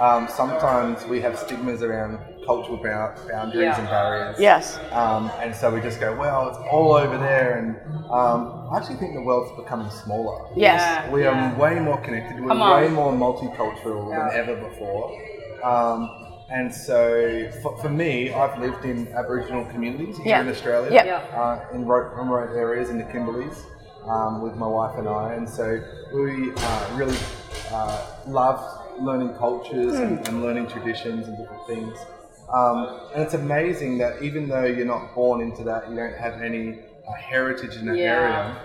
um, 0.00 0.26
sometimes 0.28 1.04
we 1.06 1.20
have 1.20 1.38
stigmas 1.38 1.82
around 1.82 2.18
cultural 2.44 2.76
boundaries 2.76 3.62
Yeah. 3.62 3.78
and 3.78 3.88
barriers. 3.88 4.36
Yes. 4.40 4.78
Um, 4.90 5.30
and 5.40 5.54
so 5.54 5.72
we 5.72 5.80
just 5.80 6.00
go, 6.00 6.14
well, 6.16 6.48
it's 6.48 6.58
all 6.70 6.92
over 6.94 7.16
there. 7.16 7.58
And 7.58 7.76
um, 8.10 8.68
I 8.72 8.78
actually 8.78 8.96
think 8.96 9.14
the 9.14 9.22
world's 9.22 9.56
becoming 9.56 9.88
smaller. 9.90 10.44
Yes. 10.56 10.80
Yeah, 10.80 11.10
We 11.12 11.22
yeah. 11.22 11.54
are 11.54 11.58
way 11.58 11.78
more 11.78 11.98
connected. 12.00 12.40
We're 12.44 12.48
way 12.80 12.88
more 12.88 13.12
multicultural 13.12 14.10
Yeah. 14.10 14.28
than 14.30 14.40
ever 14.40 14.68
before. 14.68 15.16
Um, 15.62 16.10
and 16.54 16.72
so 16.72 17.50
for, 17.62 17.76
for 17.78 17.88
me, 17.88 18.32
I've 18.32 18.58
lived 18.60 18.84
in 18.84 19.08
Aboriginal 19.08 19.64
communities 19.66 20.16
here 20.18 20.26
Yeah. 20.28 20.40
in 20.42 20.48
Australia, 20.48 20.90
Yeah. 20.92 21.04
Yeah. 21.04 21.40
uh, 21.40 21.74
in 21.74 21.80
remote, 21.86 22.16
remote 22.16 22.50
areas 22.56 22.90
in 22.90 22.98
the 22.98 23.04
Kimberleys 23.12 23.58
um, 24.08 24.40
with 24.40 24.54
my 24.56 24.66
wife 24.66 24.96
and 24.96 25.08
I. 25.08 25.32
And 25.34 25.48
so 25.48 25.66
we 26.12 26.52
uh, 26.56 26.96
really 27.00 27.16
uh, 27.72 28.06
loved 28.28 28.64
learning 29.00 29.34
cultures 29.34 29.94
and, 29.94 30.18
Hmm. 30.20 30.26
and 30.28 30.42
learning 30.44 30.66
traditions 30.68 31.26
and 31.28 31.36
different 31.36 31.66
things. 31.66 31.98
Um, 32.52 32.78
and 33.14 33.22
it's 33.24 33.34
amazing 33.34 33.98
that 33.98 34.22
even 34.22 34.48
though 34.48 34.64
you're 34.64 34.86
not 34.96 35.14
born 35.14 35.40
into 35.40 35.64
that, 35.64 35.90
you 35.90 35.96
don't 35.96 36.14
have 36.16 36.40
any 36.40 36.78
uh, 37.08 37.12
heritage 37.14 37.74
in 37.76 37.86
that 37.86 37.96
Yeah. 37.96 38.12
area, 38.20 38.56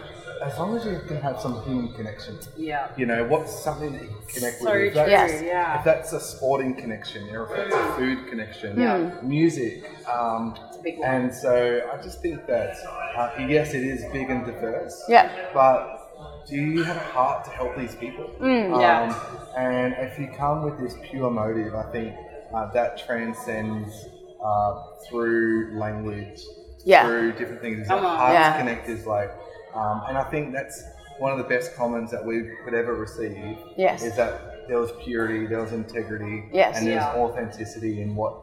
as 0.45 0.57
long 0.57 0.75
as 0.77 0.85
you 0.85 0.99
can 1.07 1.17
have 1.21 1.39
some 1.39 1.61
human 1.63 1.91
connection. 1.93 2.37
yeah. 2.57 2.87
You 2.97 3.05
know, 3.05 3.25
what's 3.25 3.51
something 3.63 3.91
that 3.93 4.01
you 4.01 4.07
can 4.09 4.27
connect 4.35 4.57
So 4.59 4.65
with? 4.65 4.73
true, 4.73 4.87
If 4.87 4.93
that's, 4.93 5.09
Yes. 5.11 5.41
yeah. 5.43 5.77
if 5.79 5.83
that's 5.85 6.13
a 6.13 6.19
sporting 6.19 6.75
connection, 6.75 7.29
or 7.35 7.43
if 7.43 7.49
that's 7.55 7.75
a 7.75 7.93
food 7.97 8.27
connection, 8.29 8.79
Yeah. 8.79 9.11
music. 9.21 9.83
Um, 10.07 10.55
It's 10.69 10.77
a 10.77 10.81
big 10.81 10.99
one. 10.99 11.09
and 11.09 11.33
so 11.33 11.81
I 11.93 11.97
just 12.01 12.21
think 12.21 12.45
that, 12.47 12.75
uh, 13.17 13.29
yes, 13.47 13.73
it 13.73 13.83
is 13.83 14.05
big 14.13 14.29
and 14.29 14.45
diverse. 14.45 15.03
Yeah. 15.09 15.29
But 15.53 16.45
do 16.47 16.55
you 16.55 16.83
have 16.83 16.95
a 16.97 16.99
heart 16.99 17.43
to 17.45 17.51
help 17.51 17.75
these 17.77 17.95
people? 17.95 18.25
Mm, 18.39 18.79
yeah. 18.81 19.01
Um, 19.03 19.15
and 19.57 19.93
if 19.99 20.17
you 20.19 20.27
come 20.37 20.63
with 20.63 20.79
this 20.79 20.95
pure 21.03 21.29
motive, 21.29 21.75
I 21.75 21.83
think 21.91 22.15
uh, 22.53 22.65
that 22.71 22.97
transcends 22.97 24.07
uh, 24.43 24.83
through 25.07 25.77
language, 25.77 26.41
Yeah. 26.85 27.05
through 27.05 27.33
different 27.33 27.61
things. 27.61 27.87
Come 27.87 28.01
That 28.01 28.07
on. 28.07 28.17
Hearts 28.17 28.33
Yeah. 28.33 28.57
Connect 28.57 28.87
is 28.89 29.05
like 29.05 29.31
Um, 29.73 30.03
and 30.07 30.17
I 30.17 30.23
think 30.23 30.53
that's 30.53 30.83
one 31.19 31.31
of 31.31 31.37
the 31.37 31.43
best 31.43 31.75
comments 31.75 32.11
that 32.11 32.23
we 32.25 32.43
could 32.63 32.73
ever 32.73 32.95
receive. 32.95 33.57
Yes. 33.77 34.03
Is 34.03 34.15
that 34.15 34.67
there 34.67 34.79
was 34.79 34.91
purity, 35.03 35.45
there 35.47 35.61
was 35.61 35.73
integrity, 35.73 36.45
Yes. 36.51 36.77
and 36.77 36.87
there's 36.87 37.01
Yeah. 37.03 37.15
authenticity 37.15 38.01
in 38.01 38.15
what 38.15 38.33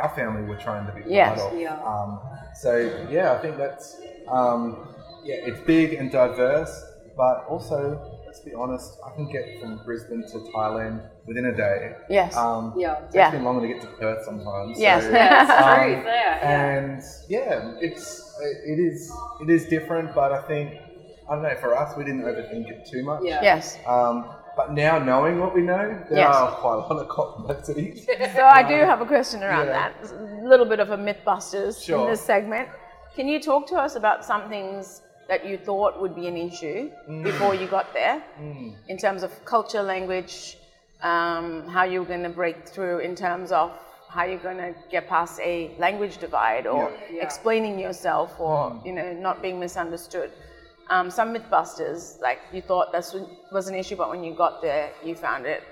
our 0.00 0.08
family 0.10 0.42
were 0.42 0.56
trying 0.56 0.86
to 0.86 0.92
be 0.92 1.02
Yes. 1.06 1.40
part 1.40 1.52
of. 1.54 1.58
Yeah. 1.60 1.74
Um, 1.84 2.20
so 2.54 2.76
yeah, 3.10 3.32
I 3.32 3.38
think 3.38 3.56
that's 3.56 4.00
um, 4.28 4.88
yeah, 5.22 5.36
it's 5.36 5.60
big 5.60 5.94
and 5.94 6.10
diverse, 6.10 6.84
but 7.16 7.44
also 7.48 8.13
let's 8.34 8.44
be 8.44 8.52
honest, 8.54 8.98
I 9.06 9.14
can 9.14 9.30
get 9.30 9.60
from 9.60 9.80
Brisbane 9.84 10.22
to 10.32 10.38
Thailand 10.52 11.08
within 11.26 11.46
a 11.46 11.56
day. 11.56 11.94
Yes. 12.10 12.36
Um, 12.36 12.72
Yeah. 12.76 12.94
it 12.98 13.02
takes 13.02 13.14
Yeah. 13.14 13.30
me 13.30 13.38
longer 13.38 13.60
to 13.66 13.72
get 13.72 13.80
to 13.82 13.86
Perth 13.98 14.24
sometimes. 14.24 14.78
Yes. 14.80 15.04
so- 15.04 15.10
Yeah, 15.12 15.38
Um, 15.38 15.78
truth 15.94 16.04
there. 16.04 16.38
Yeah. 16.42 16.58
and 16.58 17.02
yeah, 17.28 17.74
it's 17.80 18.06
it 18.66 18.78
is 18.80 19.12
it 19.42 19.50
is 19.50 19.66
different, 19.66 20.14
but 20.16 20.32
I 20.32 20.40
think 20.48 20.66
I 21.28 21.34
don't 21.34 21.42
know. 21.44 21.54
For 21.60 21.76
us, 21.78 21.96
we 21.96 22.02
didn't 22.04 22.22
overthink 22.22 22.68
it 22.74 22.86
too 22.90 23.02
much. 23.04 23.20
Yeah. 23.22 23.40
yes. 23.50 23.78
Um, 23.86 24.16
but 24.56 24.72
now 24.72 24.98
knowing 24.98 25.38
what 25.40 25.54
we 25.54 25.62
know, 25.62 25.84
there 26.10 26.18
Yes. 26.18 26.34
are 26.34 26.50
quite 26.64 26.74
a 26.74 26.78
lot 26.78 26.98
of 27.04 27.08
complexities. 27.08 28.04
So 28.34 28.42
I 28.44 28.62
do 28.72 28.78
have 28.90 29.00
a 29.00 29.06
question 29.06 29.42
around 29.44 29.66
Yeah. 29.68 29.78
that. 29.80 29.92
A 30.42 30.48
little 30.52 30.66
bit 30.66 30.80
of 30.80 30.90
a 30.90 30.96
mythbusters 30.98 31.74
in 31.78 31.82
Sure. 31.88 32.06
this 32.10 32.20
segment. 32.20 32.68
Can 33.16 33.28
you 33.28 33.38
talk 33.40 33.66
to 33.68 33.76
us 33.76 33.94
about 33.94 34.24
some 34.24 34.48
things 34.48 35.02
that 35.28 35.46
you 35.46 35.56
thought 35.56 36.00
would 36.00 36.14
be 36.14 36.26
an 36.26 36.36
issue 36.36 36.90
Mm. 37.08 37.22
before 37.22 37.54
you 37.54 37.66
got 37.66 37.92
there, 37.94 38.22
in 38.88 38.96
terms 38.98 39.22
of 39.22 39.30
culture, 39.44 39.82
language, 39.82 40.58
um, 41.02 41.66
how 41.68 41.84
you're 41.84 42.04
going 42.04 42.22
to 42.22 42.28
break 42.42 42.66
through 42.68 42.98
in 42.98 43.14
terms 43.14 43.52
of 43.52 43.70
how 44.08 44.24
you're 44.24 44.38
going 44.50 44.58
to 44.58 44.74
get 44.90 45.08
past 45.08 45.40
a 45.40 45.70
language 45.78 46.18
divide 46.18 46.66
or 46.66 46.90
Yeah. 47.10 47.22
explaining 47.26 47.78
yourself 47.78 48.38
or 48.38 48.56
Mm. 48.70 48.86
you 48.86 48.92
know 48.92 49.12
not 49.12 49.42
being 49.42 49.58
misunderstood. 49.58 50.30
Um, 50.90 51.10
some 51.10 51.32
mythbusters, 51.34 52.20
like 52.20 52.40
you 52.52 52.60
thought 52.60 52.92
this 52.92 53.16
was 53.50 53.68
an 53.68 53.74
issue, 53.74 53.96
but 53.96 54.08
when 54.10 54.22
you 54.22 54.34
got 54.34 54.60
there, 54.60 54.90
you 55.02 55.14
found 55.14 55.46
it 55.46 55.62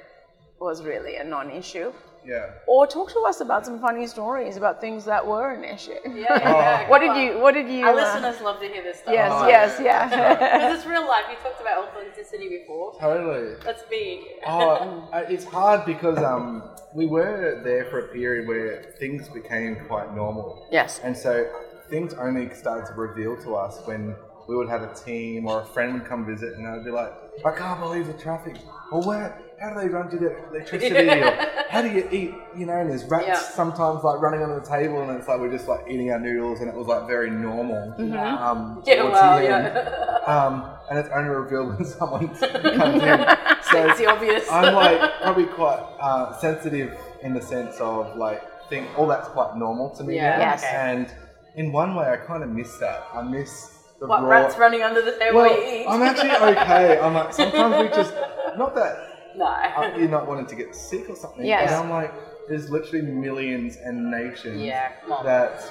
was 0.59 0.83
really 0.83 1.17
a 1.17 1.25
non-issue. 1.25 1.93
Yeah. 2.25 2.51
Or 2.67 2.87
talk 2.87 3.13
to 3.13 3.21
us 3.21 3.41
about 3.41 3.67
some 3.67 3.81
funny 3.81 4.07
stories 4.07 4.57
about 4.57 4.81
things 4.81 5.05
that 5.07 5.27
were 5.27 5.53
an 5.53 5.65
issue. 5.65 5.93
Yeah, 6.05 6.13
yeah, 6.15 6.39
yeah, 6.39 6.89
what 6.89 7.01
did 7.01 7.17
you? 7.17 7.39
What 7.41 7.55
did 7.55 7.69
you? 7.69 7.85
Our 7.85 7.93
uh, 7.93 8.03
listeners 8.03 8.41
love 8.41 8.61
to 8.61 8.69
hear 8.69 8.83
this 8.83 8.99
stuff. 9.01 9.15
yes, 9.15 9.33
Oh, 9.35 9.49
yes, 9.49 9.81
yeah. 9.81 10.11
yeah. 10.17 10.35
Because 10.59 10.79
it's 10.79 10.87
real 10.87 11.07
life. 11.07 11.25
You 11.31 11.37
talked 11.43 11.61
about 11.61 11.89
authenticity 11.89 12.49
before. 12.49 12.95
Totally. 13.01 13.57
That's 13.65 13.83
me. 13.91 14.27
Oh, 14.47 15.09
uh, 15.13 15.25
it's 15.29 15.45
hard 15.45 15.85
because 15.85 16.19
um, 16.19 16.63
we 16.95 17.07
were 17.07 17.61
there 17.65 17.85
for 17.87 17.99
a 18.01 18.09
period 18.09 18.47
where 18.49 18.83
things 18.99 19.29
became 19.29 19.77
quite 19.87 20.15
normal. 20.15 20.67
yes. 20.71 21.01
And 21.03 21.17
so 21.17 21.49
things 21.91 22.15
only 22.15 22.53
started 22.55 22.87
to 22.87 22.95
reveal 22.95 23.37
to 23.43 23.55
us 23.55 23.81
when 23.87 24.15
we 24.49 24.57
would 24.57 24.69
have 24.69 24.83
a 24.83 24.93
team 24.95 25.47
or 25.47 25.61
a 25.61 25.65
friend 25.65 25.95
would 25.95 26.05
come 26.05 26.27
visit 26.27 26.55
and 26.55 26.67
I'd 26.67 26.85
be 26.85 26.91
like, 26.91 27.13
I 27.45 27.53
can't 27.53 27.79
believe 27.81 28.07
the 28.07 28.13
traffic. 28.15 28.57
Or 28.91 29.01
where, 29.03 29.39
how 29.63 29.73
do 29.73 29.81
they 29.81 29.89
run 29.89 30.11
to 30.11 30.17
the 30.19 30.37
electricity? 30.49 31.09
or 31.09 31.31
how 31.71 31.83
do 31.83 31.89
you 31.89 32.09
eat? 32.11 32.35
You 32.57 32.67
know, 32.67 32.79
and 32.81 32.91
there's 32.91 33.05
rats 33.05 33.27
Yeah. 33.29 33.35
sometimes 33.37 34.03
like 34.03 34.21
running 34.21 34.43
under 34.43 34.59
the 34.59 34.67
table 34.67 35.03
and 35.03 35.17
it's 35.19 35.29
like 35.29 35.39
we're 35.39 35.53
just 35.53 35.69
like 35.69 35.85
eating 35.89 36.11
our 36.11 36.19
noodles 36.19 36.61
and 36.61 36.69
it 36.69 36.75
was 36.75 36.87
like 36.89 37.07
very 37.07 37.31
normal. 37.31 37.95
Um, 38.19 38.83
Yeah, 38.87 39.05
well, 39.05 39.43
yeah. 39.43 40.19
Um, 40.27 40.69
and 40.91 40.99
it's 40.99 41.09
only 41.15 41.31
revealed 41.31 41.77
when 41.79 41.85
someone 41.99 42.29
comes 42.29 43.03
in. 43.03 43.19
So 43.71 43.87
It's 43.89 43.99
the 43.99 44.07
obvious. 44.07 44.51
I'm 44.51 44.75
like 44.75 45.01
probably 45.23 45.45
quite 45.47 45.79
uh, 46.01 46.37
sensitive 46.39 46.99
in 47.23 47.33
the 47.35 47.41
sense 47.41 47.77
of 47.81 48.17
like 48.17 48.43
think 48.69 48.89
all 48.99 49.07
that's 49.07 49.29
quite 49.29 49.57
normal 49.57 49.91
to 49.97 50.03
me. 50.03 50.17
Yeah, 50.17 50.39
now. 50.39 50.39
Yes. 50.39 50.65
And 50.65 51.07
in 51.55 51.71
one 51.71 51.95
way, 51.95 52.07
I 52.07 52.17
kind 52.17 52.43
of 52.43 52.49
miss 52.51 52.77
that. 52.79 53.07
I 53.15 53.23
miss 53.23 53.79
the 54.01 54.09
What, 54.09 54.23
raw. 54.25 54.29
rats 54.29 54.59
running 54.59 54.83
under 54.83 55.03
the 55.03 55.13
table 55.19 55.37
well, 55.39 55.51
while 55.51 55.61
you 55.63 55.83
eat? 55.83 55.87
I'm 55.89 56.03
actually 56.03 56.31
okay. 56.31 56.99
I'm 56.99 57.15
like 57.15 57.33
sometimes 57.33 57.89
we 57.89 57.97
just 57.97 58.13
not 58.59 58.75
that 58.75 59.12
no. 59.37 59.45
uh, 59.47 59.95
you're 59.97 60.09
not 60.09 60.27
wanting 60.27 60.47
to 60.47 60.55
get 60.55 60.75
sick 60.75 61.09
or 61.09 61.17
something. 61.17 61.45
Yes. 61.45 61.71
But 61.71 61.83
I'm 61.85 61.91
like, 61.91 62.13
there's 62.49 62.71
literally 62.71 63.03
millions 63.07 63.77
and 63.77 64.11
nations 64.11 64.61
Yeah, 64.63 64.93
that 65.23 65.63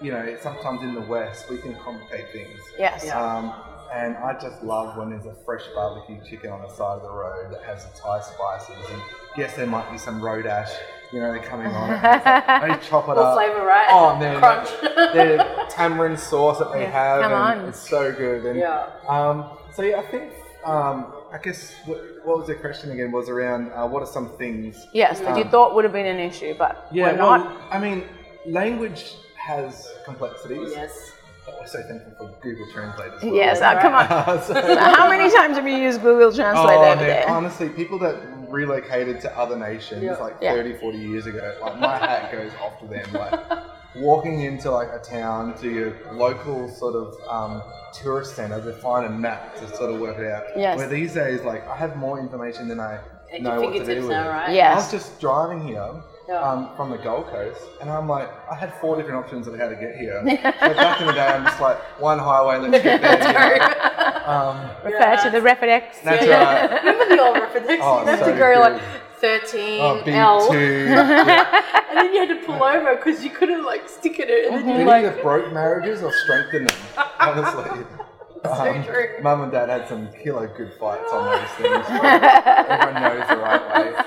you 0.00 0.10
know 0.10 0.36
sometimes 0.40 0.82
in 0.82 0.94
the 0.94 1.00
West 1.02 1.48
we 1.50 1.58
can 1.58 1.74
complicate 1.76 2.30
things. 2.32 2.60
Yes. 2.78 3.10
Um, 3.12 3.52
and 3.92 4.16
I 4.16 4.32
just 4.40 4.62
love 4.64 4.96
when 4.96 5.10
there's 5.10 5.26
a 5.26 5.36
fresh 5.44 5.62
barbecue 5.74 6.18
chicken 6.28 6.50
on 6.50 6.62
the 6.62 6.68
side 6.68 6.96
of 6.96 7.02
the 7.02 7.10
road 7.12 7.52
that 7.52 7.62
has 7.62 7.84
the 7.86 7.96
Thai 8.00 8.20
spices. 8.22 8.90
And 8.90 9.00
yes, 9.36 9.54
there 9.54 9.66
might 9.66 9.88
be 9.92 9.98
some 9.98 10.20
road 10.20 10.46
ash, 10.46 10.72
you 11.12 11.20
know, 11.20 11.38
coming 11.44 11.68
on 11.68 11.90
it. 11.92 12.02
Like, 12.02 12.80
they 12.80 12.86
chop 12.88 13.04
it 13.04 13.14
Full 13.14 13.18
up. 13.18 13.34
flavour, 13.36 13.64
right? 13.64 13.86
Oh 13.90 14.16
man, 14.18 14.38
Crunch. 14.40 14.68
the 14.80 15.66
tamarind 15.70 16.18
sauce 16.18 16.58
that 16.58 16.72
they 16.72 16.80
Yeah, 16.82 16.90
have, 16.90 17.22
come 17.22 17.32
and 17.32 17.60
on. 17.60 17.68
it's 17.68 17.88
so 17.88 18.10
good. 18.12 18.44
And, 18.46 18.58
Yeah. 18.58 18.86
Um, 19.06 19.50
so 19.72 19.82
yeah, 19.82 19.98
I 20.00 20.02
think 20.06 20.32
um, 20.64 21.12
I 21.34 21.38
guess 21.38 21.74
what, 21.84 21.98
what 22.24 22.38
was 22.38 22.46
the 22.46 22.54
question 22.54 22.92
again? 22.92 23.10
Was 23.10 23.28
around 23.28 23.72
uh, 23.72 23.84
what 23.88 24.02
are 24.04 24.06
some 24.06 24.28
things? 24.38 24.86
Yes, 24.92 25.18
that 25.18 25.36
you 25.36 25.42
Um, 25.42 25.50
thought 25.50 25.74
would 25.74 25.82
have 25.82 25.92
been 25.92 26.06
an 26.06 26.20
issue, 26.20 26.54
but 26.56 26.86
Yeah, 26.92 27.10
were 27.12 27.18
well, 27.18 27.38
not. 27.38 27.60
I 27.72 27.78
mean, 27.80 28.04
language 28.46 29.16
has 29.36 29.88
complexities. 30.04 30.70
yes. 30.70 31.10
But 31.44 31.56
we're 31.60 31.66
so 31.66 31.82
thankful 31.82 32.12
for 32.16 32.34
Google 32.40 32.66
Translate 32.72 33.12
as 33.14 33.22
well. 33.22 33.34
Yes, 33.34 33.58
That's 33.58 33.78
uh, 33.78 33.82
come 33.82 33.94
on. 33.94 34.42
So- 34.44 34.54
So 34.74 34.76
how 34.78 35.08
many 35.08 35.28
times 35.34 35.56
have 35.56 35.66
you 35.66 35.76
used 35.76 36.00
Google 36.02 36.32
Translate 36.32 36.78
Oh, 36.78 36.84
over 36.84 36.96
man, 36.96 36.98
there? 36.98 37.28
honestly, 37.28 37.68
people 37.68 37.98
that 37.98 38.14
relocated 38.48 39.20
to 39.22 39.36
other 39.36 39.56
nations 39.56 40.04
Yeah. 40.04 40.16
like 40.18 40.36
Yeah. 40.40 40.52
30, 40.54 40.74
40 40.78 40.98
years 40.98 41.26
ago, 41.26 41.54
like 41.60 41.80
my 41.80 41.98
hat 41.98 42.30
goes 42.30 42.52
off 42.62 42.78
to 42.80 42.86
them. 42.86 43.12
Like 43.12 43.40
walking 43.96 44.40
into 44.42 44.70
like 44.70 44.88
a 44.88 44.98
town 44.98 45.56
to 45.58 45.70
your 45.70 45.96
local 46.12 46.68
sort 46.68 46.94
of 46.94 47.16
um, 47.28 47.62
tourist 47.92 48.34
center 48.34 48.60
to 48.64 48.72
find 48.72 49.06
a 49.06 49.10
map 49.10 49.54
to 49.56 49.68
sort 49.76 49.92
of 49.92 50.00
work 50.00 50.18
it 50.18 50.30
out. 50.30 50.44
Yes. 50.56 50.78
Where 50.78 50.88
these 50.88 51.14
days, 51.14 51.42
like 51.42 51.66
I 51.68 51.76
have 51.76 51.96
more 51.96 52.18
information 52.18 52.68
than 52.68 52.80
I 52.80 52.98
At 53.32 53.42
know 53.42 53.60
what 53.60 53.72
to 53.72 53.84
do 53.84 54.00
with 54.02 54.10
now, 54.10 54.26
it. 54.26 54.28
right? 54.30 54.60
I 54.60 54.74
was 54.74 54.90
just 54.90 55.20
driving 55.20 55.66
here 55.66 55.88
Yeah. 56.28 56.40
um, 56.40 56.70
from 56.76 56.90
the 56.90 56.98
Gold 56.98 57.26
Coast, 57.28 57.60
and 57.80 57.88
I'm 57.90 58.08
like, 58.08 58.28
I 58.50 58.54
had 58.56 58.72
four 58.80 58.96
different 58.96 59.22
options 59.24 59.46
of 59.46 59.56
how 59.58 59.68
to 59.68 59.76
get 59.76 59.94
here. 59.96 60.20
but 60.24 60.76
back 60.76 61.00
in 61.00 61.06
the 61.06 61.12
day, 61.12 61.26
I'm 61.26 61.44
just 61.44 61.60
like, 61.60 61.78
one 62.00 62.18
highway, 62.18 62.58
let's 62.58 62.82
get 62.82 63.00
there. 63.00 63.52
you 63.52 63.58
know? 63.58 64.26
um, 64.26 64.70
Refer 64.84 65.16
to 65.24 65.30
the 65.30 65.40
Refidex. 65.40 66.02
that's 66.02 66.26
Yeah. 66.26 66.42
right. 66.42 66.82
Remember 66.84 67.14
the 67.14 67.22
old 67.22 67.36
reference? 67.36 67.66
Oh, 67.82 68.00
you 68.00 68.06
had 68.06 68.18
so 68.20 68.32
to 68.32 68.38
go 68.38 68.60
like 68.60 68.72
good. 68.80 68.82
13 69.24 69.80
Oh, 69.80 70.02
L, 70.06 70.50
B2. 70.50 70.88
yeah. 70.90 71.62
and 71.88 71.96
then 71.98 72.12
you 72.12 72.20
had 72.20 72.28
to 72.28 72.44
pull 72.46 72.62
over 72.62 72.94
because 72.96 73.24
you 73.24 73.30
couldn't 73.30 73.64
like 73.64 73.88
stick 73.88 74.18
it 74.18 74.28
in, 74.28 74.52
and 74.58 74.68
then 74.68 74.80
you 74.80 74.86
like. 74.86 75.04
either 75.06 75.22
broke 75.22 75.50
marriages 75.50 76.02
or 76.02 76.12
strengthened 76.12 76.68
them, 76.68 77.04
honestly. 77.20 77.84
Um, 78.44 78.84
true. 78.84 79.08
Mum 79.22 79.40
and 79.40 79.50
Dad 79.50 79.70
had 79.70 79.88
some 79.88 80.06
killer 80.22 80.48
good 80.54 80.74
fights 80.78 81.10
on 81.10 81.24
those 81.24 81.48
things. 81.56 81.86
Everyone 81.88 83.02
knows 83.02 83.26
the 83.26 83.36
right 83.38 83.64
way. 83.74 84.02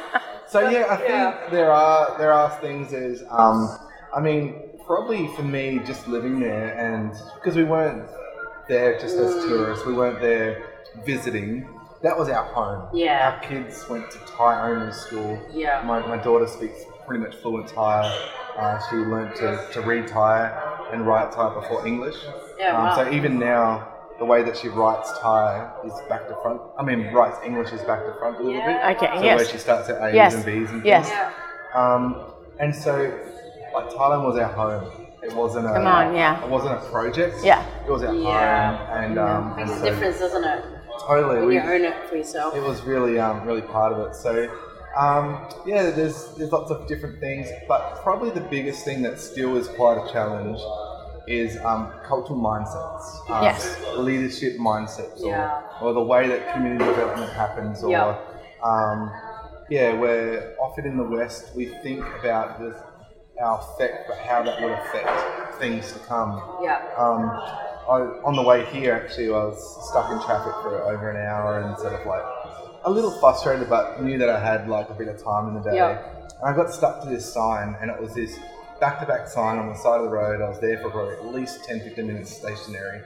So 0.47 0.69
yeah, 0.69 0.85
I 0.91 0.95
think 0.97 1.09
Yeah. 1.09 1.47
there 1.49 1.71
are 1.71 2.15
there 2.19 2.31
are 2.31 2.51
things 2.61 2.93
as 2.93 3.23
um, 3.31 3.79
I 4.15 4.21
mean, 4.21 4.61
probably 4.85 5.25
for 5.35 5.41
me, 5.41 5.79
just 5.87 6.07
living 6.07 6.39
there 6.39 6.77
and 6.77 7.13
because 7.33 7.55
we 7.55 7.63
weren't 7.63 8.07
there 8.69 8.99
just 8.99 9.17
as 9.17 9.33
tourists, 9.45 9.87
we 9.87 9.93
weren't 9.93 10.21
there 10.21 10.69
visiting. 11.03 11.67
That 12.03 12.17
was 12.17 12.29
our 12.29 12.45
home. 12.53 12.89
Yeah. 12.93 13.31
Our 13.33 13.39
kids 13.47 13.87
went 13.89 14.09
to 14.11 14.19
Thai 14.19 14.69
only 14.71 14.91
school. 14.93 15.39
Yeah. 15.51 15.81
My, 15.85 15.99
my 16.05 16.17
daughter 16.17 16.47
speaks 16.47 16.79
pretty 17.07 17.23
much 17.23 17.35
fluent 17.37 17.67
Thai. 17.69 18.03
Uh, 18.57 18.79
she 18.89 18.95
learned 18.97 19.35
to, 19.35 19.67
to 19.73 19.81
read 19.81 20.07
Thai 20.07 20.89
and 20.91 21.05
write 21.07 21.31
Thai 21.31 21.53
before 21.53 21.85
English. 21.87 22.15
Yeah, 22.59 22.77
um, 22.77 22.83
wow. 22.85 22.95
So 22.95 23.11
even 23.11 23.39
now, 23.39 23.93
the 24.19 24.25
way 24.25 24.43
that 24.43 24.57
she 24.57 24.67
writes 24.67 25.11
Thai 25.19 25.71
is 25.85 25.93
back 26.09 26.27
to 26.27 26.35
front. 26.41 26.61
I 26.77 26.83
mean, 26.83 27.11
writes 27.13 27.37
English 27.45 27.71
is 27.71 27.81
back 27.81 28.03
to 28.05 28.13
front 28.19 28.37
a 28.39 28.43
little 28.43 28.53
Yeah. 28.59 28.89
bit. 28.91 28.97
Okay, 29.03 29.17
So 29.17 29.23
yes. 29.23 29.37
where 29.37 29.45
she 29.47 29.57
starts 29.57 29.89
at 29.89 30.01
A's 30.01 30.15
Yes. 30.15 30.33
and 30.35 30.45
B's 30.45 30.69
and 30.71 30.85
Yes. 30.85 31.07
things. 31.07 31.17
Yeah. 31.19 31.33
Um, 31.75 32.25
and 32.59 32.73
so, 32.73 32.93
like 33.73 33.89
Thailand 33.89 34.23
was 34.25 34.37
our 34.39 34.51
home. 34.51 35.07
It 35.23 35.33
wasn't 35.33 35.65
a. 35.67 35.73
Come 35.73 35.87
on, 35.87 36.15
yeah. 36.15 36.43
It 36.43 36.49
wasn't 36.49 36.73
a 36.73 36.89
project. 36.89 37.37
Yeah. 37.43 37.63
It 37.85 37.91
was 37.91 38.03
our 38.03 38.13
Yeah. 38.13 38.75
home, 38.77 39.03
and 39.03 39.19
um, 39.19 39.47
and 39.59 39.69
Makes 39.69 39.71
a 39.71 39.79
so 39.79 39.85
difference, 39.85 40.19
doesn't 40.19 40.43
it? 40.43 40.65
Totally. 41.07 41.45
We- 41.45 41.55
you 41.55 41.61
own 41.61 41.83
it 41.85 42.07
for 42.09 42.15
yourself. 42.17 42.55
it 42.55 42.61
was 42.63 42.81
really 42.83 43.19
um, 43.19 43.45
really 43.45 43.61
part 43.61 43.93
of 43.93 43.99
it. 44.07 44.15
So 44.15 44.49
um, 44.97 45.47
yeah, 45.65 45.89
there's 45.91 46.27
there's 46.35 46.51
lots 46.51 46.71
of 46.71 46.87
different 46.87 47.19
things, 47.19 47.47
but 47.67 48.01
probably 48.03 48.29
the 48.31 48.41
biggest 48.41 48.83
thing 48.85 49.01
that 49.03 49.19
still 49.19 49.55
is 49.57 49.67
quite 49.69 49.97
a 50.03 50.11
challenge 50.11 50.59
is 51.27 51.57
um, 51.65 51.91
cultural 52.05 52.39
mindsets, 52.39 53.29
um, 53.29 53.43
Yes. 53.43 53.77
leadership 53.97 54.57
mindsets, 54.57 55.21
or, 55.21 55.27
Yeah. 55.29 55.61
or 55.81 55.93
the 55.93 56.01
way 56.01 56.25
that 56.27 56.53
community 56.53 56.85
development 56.85 57.31
happens, 57.33 57.83
or 57.83 57.91
Yeah. 57.91 58.15
um, 58.63 59.11
yeah, 59.69 59.91
where 59.99 60.55
often 60.61 60.85
in 60.85 60.95
the 60.95 61.03
West 61.03 61.53
we 61.53 61.65
think 61.83 62.01
about 62.19 62.59
this, 62.61 62.75
our 63.41 63.59
effect, 63.59 64.07
but 64.07 64.17
how 64.19 64.41
that 64.41 64.61
would 64.61 64.71
affect 64.71 65.55
things 65.59 65.91
to 65.91 65.99
come. 65.99 66.41
Yeah. 66.63 66.81
I, 67.89 68.01
on 68.23 68.35
the 68.35 68.41
way 68.43 68.65
here, 68.65 68.93
actually, 68.93 69.27
I 69.27 69.45
was 69.45 69.89
stuck 69.89 70.11
in 70.11 70.19
traffic 70.23 70.53
for 70.61 70.83
over 70.83 71.09
an 71.09 71.25
hour 71.25 71.59
and 71.61 71.77
sort 71.77 71.93
of 71.93 72.05
like 72.05 72.23
a 72.83 72.91
little 72.91 73.11
frustrated, 73.19 73.69
but 73.69 74.01
knew 74.03 74.17
that 74.17 74.29
I 74.29 74.39
had 74.39 74.67
like 74.67 74.89
a 74.89 74.93
bit 74.93 75.07
of 75.07 75.23
time 75.23 75.47
in 75.47 75.53
the 75.55 75.61
day. 75.61 75.77
Yeah. 75.77 76.03
And 76.41 76.43
I 76.43 76.55
got 76.55 76.73
stuck 76.73 77.01
to 77.03 77.09
this 77.09 77.31
sign, 77.31 77.75
and 77.81 77.89
it 77.89 77.99
was 77.99 78.13
this 78.13 78.37
back 78.79 78.99
to 78.99 79.05
back 79.05 79.27
sign 79.27 79.57
on 79.57 79.69
the 79.69 79.75
side 79.75 79.99
of 79.99 80.03
the 80.03 80.09
road. 80.09 80.41
I 80.41 80.49
was 80.49 80.59
there 80.59 80.79
for 80.79 80.89
probably 80.89 81.15
at 81.15 81.25
least 81.33 81.63
10 81.65 81.79
15 81.79 82.05
minutes 82.05 82.35
stationary. 82.35 82.97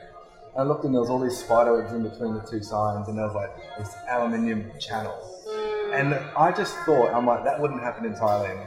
And 0.53 0.57
I 0.57 0.63
looked 0.63 0.83
and 0.83 0.93
there 0.93 1.01
was 1.01 1.09
all 1.09 1.19
these 1.19 1.37
spider 1.37 1.77
webs 1.77 1.93
in 1.93 2.03
between 2.03 2.33
the 2.33 2.41
two 2.41 2.63
signs, 2.63 3.07
and 3.07 3.17
there 3.17 3.25
was 3.25 3.35
like 3.35 3.55
this 3.77 3.93
aluminium 4.09 4.71
channel. 4.79 5.15
And 5.93 6.13
I 6.37 6.51
just 6.51 6.75
thought, 6.85 7.13
I'm 7.13 7.25
like, 7.25 7.43
that 7.43 7.59
wouldn't 7.59 7.81
happen 7.81 8.05
in 8.05 8.13
Thailand. 8.13 8.65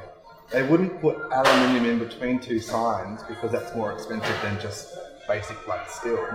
They 0.52 0.62
wouldn't 0.62 1.00
put 1.00 1.16
aluminium 1.33 1.87
in 1.87 1.99
between 1.99 2.38
two 2.38 2.61
signs 2.61 3.23
because 3.25 3.50
that's 3.50 3.75
more 3.75 3.92
expensive 3.92 4.37
than 4.42 4.61
just 4.61 4.94
basic 5.28 5.66
like 5.66 5.88
steel. 5.90 6.26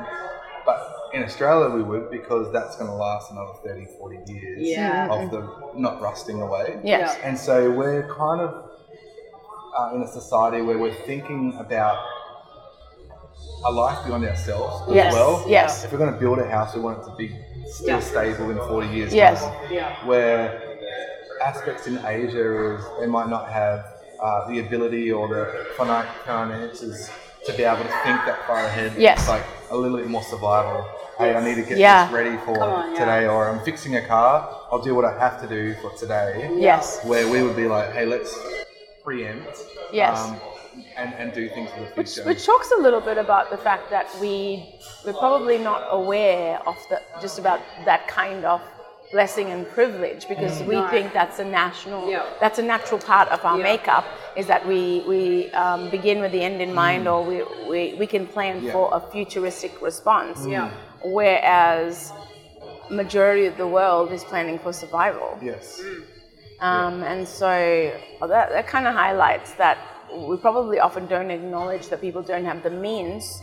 But 0.66 0.80
in 1.14 1.24
Australia, 1.24 1.70
we 1.76 1.82
would 1.84 2.12
because 2.12 2.52
that's 2.54 2.76
going 2.78 2.90
to 2.90 2.96
last 2.96 3.32
another 3.32 3.54
30, 3.66 3.86
40 3.98 4.18
years 4.32 4.60
Yeah. 4.62 5.08
of 5.10 5.32
the 5.32 5.42
not 5.76 6.02
rusting 6.02 6.42
away. 6.42 6.80
Yes. 6.84 7.18
And 7.24 7.38
so 7.38 7.72
we're 7.72 8.04
kind 8.14 8.42
of 8.42 8.66
uh, 9.78 9.96
in 9.96 10.02
a 10.02 10.08
society 10.08 10.62
where 10.62 10.78
we're 10.78 10.94
thinking 11.06 11.56
about 11.60 11.98
a 13.66 13.72
life 13.72 14.06
beyond 14.06 14.26
ourselves 14.26 14.88
as 14.90 14.96
Yes, 14.96 15.14
well. 15.14 15.44
yes. 15.48 15.84
If 15.84 15.92
we're 15.92 15.98
going 16.00 16.14
to 16.14 16.20
build 16.20 16.40
a 16.40 16.50
house, 16.50 16.76
we 16.76 16.82
want 16.82 17.00
it 17.02 17.06
to 17.10 17.16
be 17.16 17.36
still 17.68 17.90
Yeah. 17.90 18.00
stable 18.00 18.50
in 18.52 18.58
40 18.58 18.88
years. 18.88 19.14
Yes. 19.14 19.44
time. 19.44 19.56
Yeah. 19.72 20.06
Where 20.06 20.62
aspects 21.42 21.88
in 21.88 21.98
Asia 22.06 22.76
is 22.76 22.82
they 23.00 23.06
might 23.08 23.30
not 23.30 23.50
have 23.50 23.86
uh, 24.22 24.48
the 24.50 24.60
ability 24.60 25.12
or 25.12 25.28
the 25.30 25.66
finan- 25.78 26.06
finances 26.26 27.10
to 27.52 27.58
be 27.58 27.64
able 27.64 27.84
to 27.84 27.90
think 28.04 28.18
that 28.26 28.46
far 28.48 28.66
ahead. 28.66 28.94
Yes. 28.98 29.20
It's 29.20 29.30
like 29.30 29.44
a 29.72 29.78
little 29.78 29.98
bit 29.98 30.08
more 30.08 30.24
survival. 30.24 30.88
Hey, 31.18 31.36
I 31.36 31.44
need 31.44 31.56
to 31.56 31.64
get 31.64 31.78
Yeah. 31.78 32.06
this 32.06 32.14
ready 32.14 32.38
for 32.46 32.56
Come 32.56 32.70
on, 32.70 32.94
yeah. 32.94 33.00
today, 33.00 33.28
or 33.28 33.50
I'm 33.50 33.60
fixing 33.66 33.96
a 33.98 34.06
car. 34.06 34.50
I'll 34.72 34.82
do 34.82 34.96
what 34.96 35.06
I 35.06 35.18
have 35.20 35.42
to 35.42 35.48
do 35.48 35.74
for 35.82 35.92
today. 35.98 36.50
Yes. 36.56 37.04
Where 37.04 37.28
we 37.28 37.44
would 37.44 37.56
be 37.56 37.68
like, 37.68 37.92
hey, 37.92 38.06
let's 38.06 38.38
preempt. 39.04 39.58
Yes. 39.92 40.18
Um, 40.20 40.40
and, 40.96 41.14
and 41.16 41.34
do 41.34 41.50
things 41.50 41.70
for 41.72 41.80
the 41.82 41.86
Which, 41.96 42.14
future. 42.14 42.26
which 42.28 42.46
talks 42.46 42.72
a 42.72 42.82
little 42.82 43.02
bit 43.02 43.18
about 43.18 43.50
the 43.50 43.58
fact 43.58 43.90
that 43.90 44.08
we 44.22 44.76
we're 45.06 45.14
probably 45.14 45.58
not 45.58 45.88
aware 45.92 46.60
of 46.66 46.78
the 46.90 47.02
just 47.20 47.38
about 47.40 47.60
that 47.86 48.08
kind 48.08 48.46
of 48.46 48.62
blessing 49.12 49.48
and 49.50 49.68
privilege 49.70 50.28
because 50.28 50.62
mm. 50.62 50.68
we 50.68 50.76
No. 50.76 50.88
think 50.88 51.14
that's 51.14 51.40
a 51.40 51.46
national 51.46 52.10
Yeah. 52.10 52.26
that's 52.40 52.60
a 52.60 52.64
natural 52.74 53.00
part 53.00 53.28
of 53.30 53.44
our 53.44 53.58
Yeah. 53.58 53.72
makeup 53.72 54.06
is 54.36 54.46
that 54.48 54.62
we 54.72 54.82
we 55.08 55.52
um, 55.64 55.90
begin 55.90 56.18
with 56.22 56.32
the 56.32 56.44
end 56.50 56.62
in 56.62 56.72
mm. 56.72 56.84
mind 56.84 57.08
or 57.08 57.20
we, 57.24 57.38
we, 57.72 57.82
we 58.02 58.08
can 58.08 58.26
plan 58.28 58.56
Yeah. 58.64 58.74
for 58.74 58.86
a 59.00 59.02
futuristic 59.14 59.74
response 59.82 60.46
Yeah. 60.46 60.70
Mm. 60.70 61.14
whereas 61.20 62.14
majority 62.90 63.46
of 63.52 63.56
the 63.58 63.68
world 63.68 64.12
is 64.12 64.24
planning 64.24 64.58
for 64.64 64.72
survival 64.74 65.30
yes. 65.42 65.82
um, 66.70 67.04
and 67.12 67.28
so 67.28 67.52
uh, 68.22 68.28
that, 68.28 68.50
that 68.56 68.66
kind 68.68 68.86
of 68.88 68.94
highlights 68.94 69.54
that 69.64 69.78
we 70.14 70.38
probably 70.38 70.80
often 70.80 71.06
don't 71.08 71.32
acknowledge 71.32 71.88
that 71.90 72.02
people 72.02 72.22
don't 72.22 72.46
have 72.46 72.64
the 72.64 72.70
means, 72.70 73.42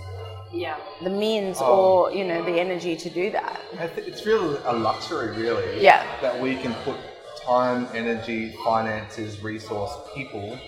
Yeah. 0.53 0.77
the 1.03 1.11
means 1.11 1.59
Oh. 1.61 2.07
or 2.07 2.13
you 2.13 2.25
know 2.25 2.43
the 2.45 2.59
energy 2.61 2.97
to 2.97 3.11
do 3.11 3.31
that. 3.31 3.61
It's 3.97 4.25
really 4.27 4.59
a 4.65 4.73
luxury, 4.73 5.37
really. 5.37 5.83
Yeah. 5.83 6.05
That 6.23 6.41
we 6.41 6.57
can 6.57 6.75
put 6.85 6.97
time, 7.45 7.89
energy, 7.95 8.55
finances, 8.65 9.43
resource, 9.43 9.93
people 10.15 10.59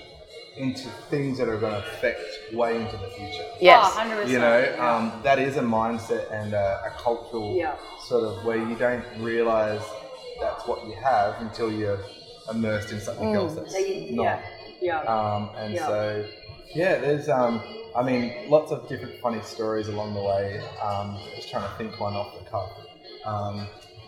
into 0.57 0.89
things 1.09 1.39
that 1.39 1.49
are 1.49 1.57
going 1.57 1.73
to 1.73 1.79
affect 1.79 2.21
way 2.53 2.75
into 2.81 2.97
the 2.97 3.09
future. 3.17 3.45
Yes. 3.61 3.93
Oh, 3.95 4.01
100%. 4.01 4.29
You 4.29 4.39
know, 4.41 4.77
um, 4.81 5.13
that 5.23 5.39
is 5.39 5.57
a 5.57 5.61
mindset 5.63 6.31
and 6.33 6.53
a, 6.53 6.83
a 6.87 6.91
cultural 7.01 7.55
Yeah. 7.57 7.77
sort 8.09 8.25
of 8.25 8.45
where 8.45 8.57
you 8.57 8.75
don't 8.75 9.05
realize 9.21 9.81
that's 10.41 10.67
what 10.67 10.85
you 10.87 10.95
have 10.95 11.41
until 11.41 11.71
you're 11.71 12.01
immersed 12.51 12.91
in 12.91 13.01
something 13.01 13.35
else 13.35 13.55
that's 13.55 13.73
They- 13.73 14.09
not. 14.11 14.23
yeah. 14.25 14.41
Yeah. 14.81 15.01
Um, 15.03 15.51
and 15.57 15.75
Yeah. 15.75 15.87
so, 15.87 16.25
yeah, 16.75 16.99
there's, 16.99 17.29
um, 17.29 17.63
I 17.99 18.03
mean, 18.05 18.49
lots 18.49 18.71
of 18.71 18.89
different 18.89 19.19
funny 19.21 19.41
stories 19.43 19.89
along 19.89 20.15
the 20.15 20.23
way. 20.23 20.61
Um, 20.81 21.19
just 21.35 21.51
trying 21.51 21.69
to 21.69 21.75
think 21.77 21.99
one 21.99 22.15
off 22.15 22.33
the 22.39 22.45
cuff. 22.49 22.71
Um, 23.25 23.67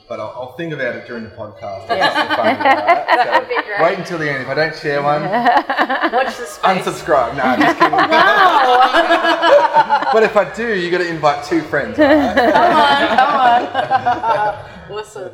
but 0.09 0.20
I'll, 0.20 0.32
I'll 0.37 0.52
think 0.56 0.73
about 0.73 0.94
it 0.94 1.09
during 1.09 1.24
the 1.24 1.31
podcast. 1.31 1.88
That's 1.88 2.14
something 2.14 2.37
that. 2.62 3.07
That'd 3.09 3.48
be 3.48 3.55
great. 3.66 3.81
Wait 3.83 3.98
until 3.98 4.18
the 4.18 4.31
end. 4.31 4.42
If 4.44 4.48
I 4.48 4.55
don't 4.55 4.76
share 4.76 5.03
one, 5.03 5.22
Watch 6.12 6.37
the 6.37 6.46
space. 6.46 6.87
unsubscribe. 6.87 7.35
No, 7.37 7.57
just 7.57 7.79
kidding. 7.79 7.90
but 10.12 10.22
if 10.22 10.37
I 10.37 10.44
do, 10.55 10.74
you 10.79 10.88
got 10.90 10.98
to 10.98 11.09
invite 11.09 11.44
two 11.44 11.62
friends. 11.62 11.98
right? 11.98 12.35
Come 12.37 13.40
on, 13.40 13.66
come 13.72 14.24
on. 14.24 14.55
awesome. 15.00 15.33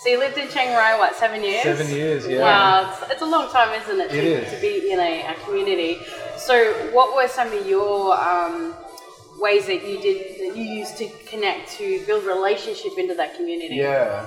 So 0.00 0.08
you 0.10 0.18
lived 0.18 0.38
in 0.38 0.48
Chiang 0.48 0.76
Rai, 0.76 0.96
what, 0.98 1.16
seven 1.16 1.42
years? 1.42 1.62
Seven 1.64 1.88
years, 1.88 2.26
yeah. 2.26 2.40
Wow, 2.40 2.96
it's, 3.02 3.12
it's 3.12 3.22
a 3.22 3.26
long 3.26 3.50
time, 3.50 3.70
isn't 3.82 4.00
it? 4.00 4.12
It 4.12 4.20
to, 4.20 4.46
is. 4.46 4.52
to 4.54 4.60
be 4.60 4.92
in 4.92 5.00
a, 5.00 5.26
a 5.26 5.34
community. 5.44 5.98
So, 6.48 6.72
what 6.94 7.14
were 7.14 7.28
some 7.28 7.52
of 7.52 7.66
your 7.66 8.16
um, 8.18 8.72
ways 9.38 9.66
that 9.66 9.86
you 9.86 10.00
did 10.00 10.40
that 10.40 10.56
you 10.56 10.64
used 10.64 10.96
to 10.96 11.06
connect 11.26 11.72
to 11.72 12.02
build 12.06 12.24
relationship 12.24 12.92
into 12.96 13.12
that 13.16 13.36
community? 13.36 13.74
Yeah. 13.76 14.24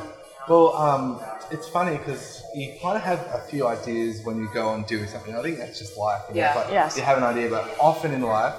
Well, 0.48 0.76
um, 0.76 1.20
it's 1.50 1.68
funny 1.68 1.98
because 1.98 2.44
you 2.54 2.76
kind 2.80 2.96
of 2.96 3.02
have 3.02 3.22
a 3.34 3.40
few 3.50 3.66
ideas 3.66 4.24
when 4.24 4.38
you 4.38 4.48
go 4.54 4.76
and 4.76 4.86
do 4.86 5.08
something. 5.08 5.36
I 5.36 5.42
think 5.42 5.58
that's 5.58 5.80
just 5.80 5.98
life. 5.98 6.22
you 6.30 6.36
know, 6.36 6.42
Yeah. 6.42 6.54
like 6.60 6.72
Yes. 6.72 6.96
You 6.96 7.02
have 7.02 7.18
an 7.18 7.24
idea, 7.24 7.50
but 7.50 7.76
often 7.80 8.14
in 8.14 8.22
life, 8.22 8.54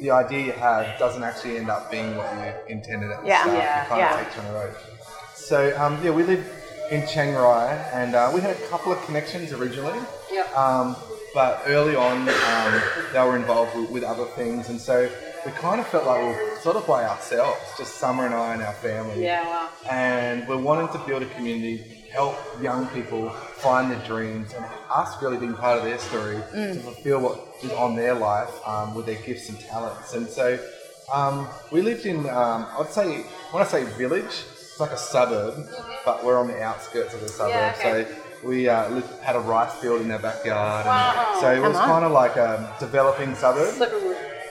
the 0.00 0.12
idea 0.12 0.46
you 0.46 0.52
have 0.52 0.96
doesn't 0.96 1.24
actually 1.24 1.56
end 1.56 1.70
up 1.70 1.90
being 1.90 2.16
what 2.16 2.32
you 2.36 2.52
intended 2.68 3.10
at 3.10 3.22
the 3.22 3.26
Yeah. 3.26 3.42
start. 3.42 3.58
Yeah, 3.58 3.82
It 3.82 3.88
kind 3.88 4.00
yeah. 4.02 4.14
of 4.14 4.20
takes 4.24 4.36
you 4.36 4.42
on 4.42 4.48
the 4.52 4.54
road. 4.60 4.74
So, 5.34 5.76
um, 5.82 5.98
yeah, 6.04 6.12
we 6.12 6.22
lived 6.22 6.46
in 6.92 7.04
Chiang 7.08 7.34
Rai 7.34 7.76
and 7.92 8.14
uh, 8.14 8.30
we 8.32 8.40
had 8.40 8.52
a 8.52 8.66
couple 8.68 8.92
of 8.92 9.04
connections 9.04 9.52
originally. 9.52 9.98
Yep. 10.30 10.56
Um, 10.56 10.94
but 11.34 11.62
early 11.66 11.96
on, 11.96 12.28
um, 12.28 12.82
they 13.12 13.20
were 13.20 13.36
involved 13.36 13.76
with, 13.76 13.90
with 13.90 14.04
other 14.04 14.24
things, 14.24 14.68
and 14.68 14.80
so 14.80 15.10
we 15.44 15.52
kind 15.52 15.80
of 15.80 15.86
felt 15.88 16.06
like 16.06 16.20
we 16.22 16.28
were 16.28 16.56
sort 16.60 16.76
of 16.76 16.86
by 16.86 17.04
ourselves, 17.04 17.60
just 17.76 17.96
Summer 17.96 18.24
and 18.24 18.34
I 18.34 18.54
and 18.54 18.62
our 18.62 18.72
family 18.72 19.22
yeah, 19.22 19.44
wow. 19.44 19.68
and 19.90 20.48
we're 20.48 20.56
wanting 20.56 20.88
to 20.98 21.06
build 21.06 21.22
a 21.22 21.26
community, 21.34 21.78
help 22.10 22.36
young 22.62 22.86
people 22.88 23.28
find 23.30 23.90
their 23.90 24.00
dreams, 24.06 24.54
and 24.54 24.64
us 24.90 25.20
really 25.20 25.36
being 25.36 25.54
part 25.54 25.78
of 25.78 25.84
their 25.84 25.98
story 25.98 26.36
to 26.52 26.74
fulfill 26.80 27.20
what 27.20 27.48
is 27.62 27.72
on 27.72 27.94
their 27.96 28.14
life 28.14 28.50
um, 28.66 28.94
with 28.94 29.04
their 29.04 29.20
gifts 29.22 29.48
and 29.50 29.60
talents. 29.60 30.14
And 30.14 30.26
so 30.26 30.58
um, 31.12 31.46
we 31.70 31.82
lived 31.82 32.06
in, 32.06 32.20
um, 32.30 32.66
I'd 32.78 32.88
say, 32.90 33.22
when 33.50 33.62
I 33.62 33.66
say 33.66 33.84
village, 33.98 34.24
it's 34.24 34.80
like 34.80 34.92
a 34.92 34.96
suburb, 34.96 35.68
but 36.04 36.24
we're 36.24 36.38
on 36.38 36.48
the 36.48 36.62
outskirts 36.62 37.12
of 37.14 37.20
the 37.20 37.28
suburb. 37.28 37.50
Yeah, 37.50 37.74
okay. 37.78 38.04
So 38.10 38.23
we 38.44 38.68
uh, 38.68 38.88
lived, 38.90 39.10
had 39.22 39.36
a 39.36 39.40
rice 39.40 39.74
field 39.76 40.02
in 40.02 40.10
our 40.10 40.18
backyard. 40.18 40.86
Wow. 40.86 41.30
And 41.32 41.40
so 41.40 41.52
it 41.52 41.66
was 41.66 41.76
on. 41.76 41.88
kind 41.88 42.04
of 42.04 42.12
like 42.12 42.36
a 42.36 42.74
developing 42.80 43.34
suburb. 43.34 43.74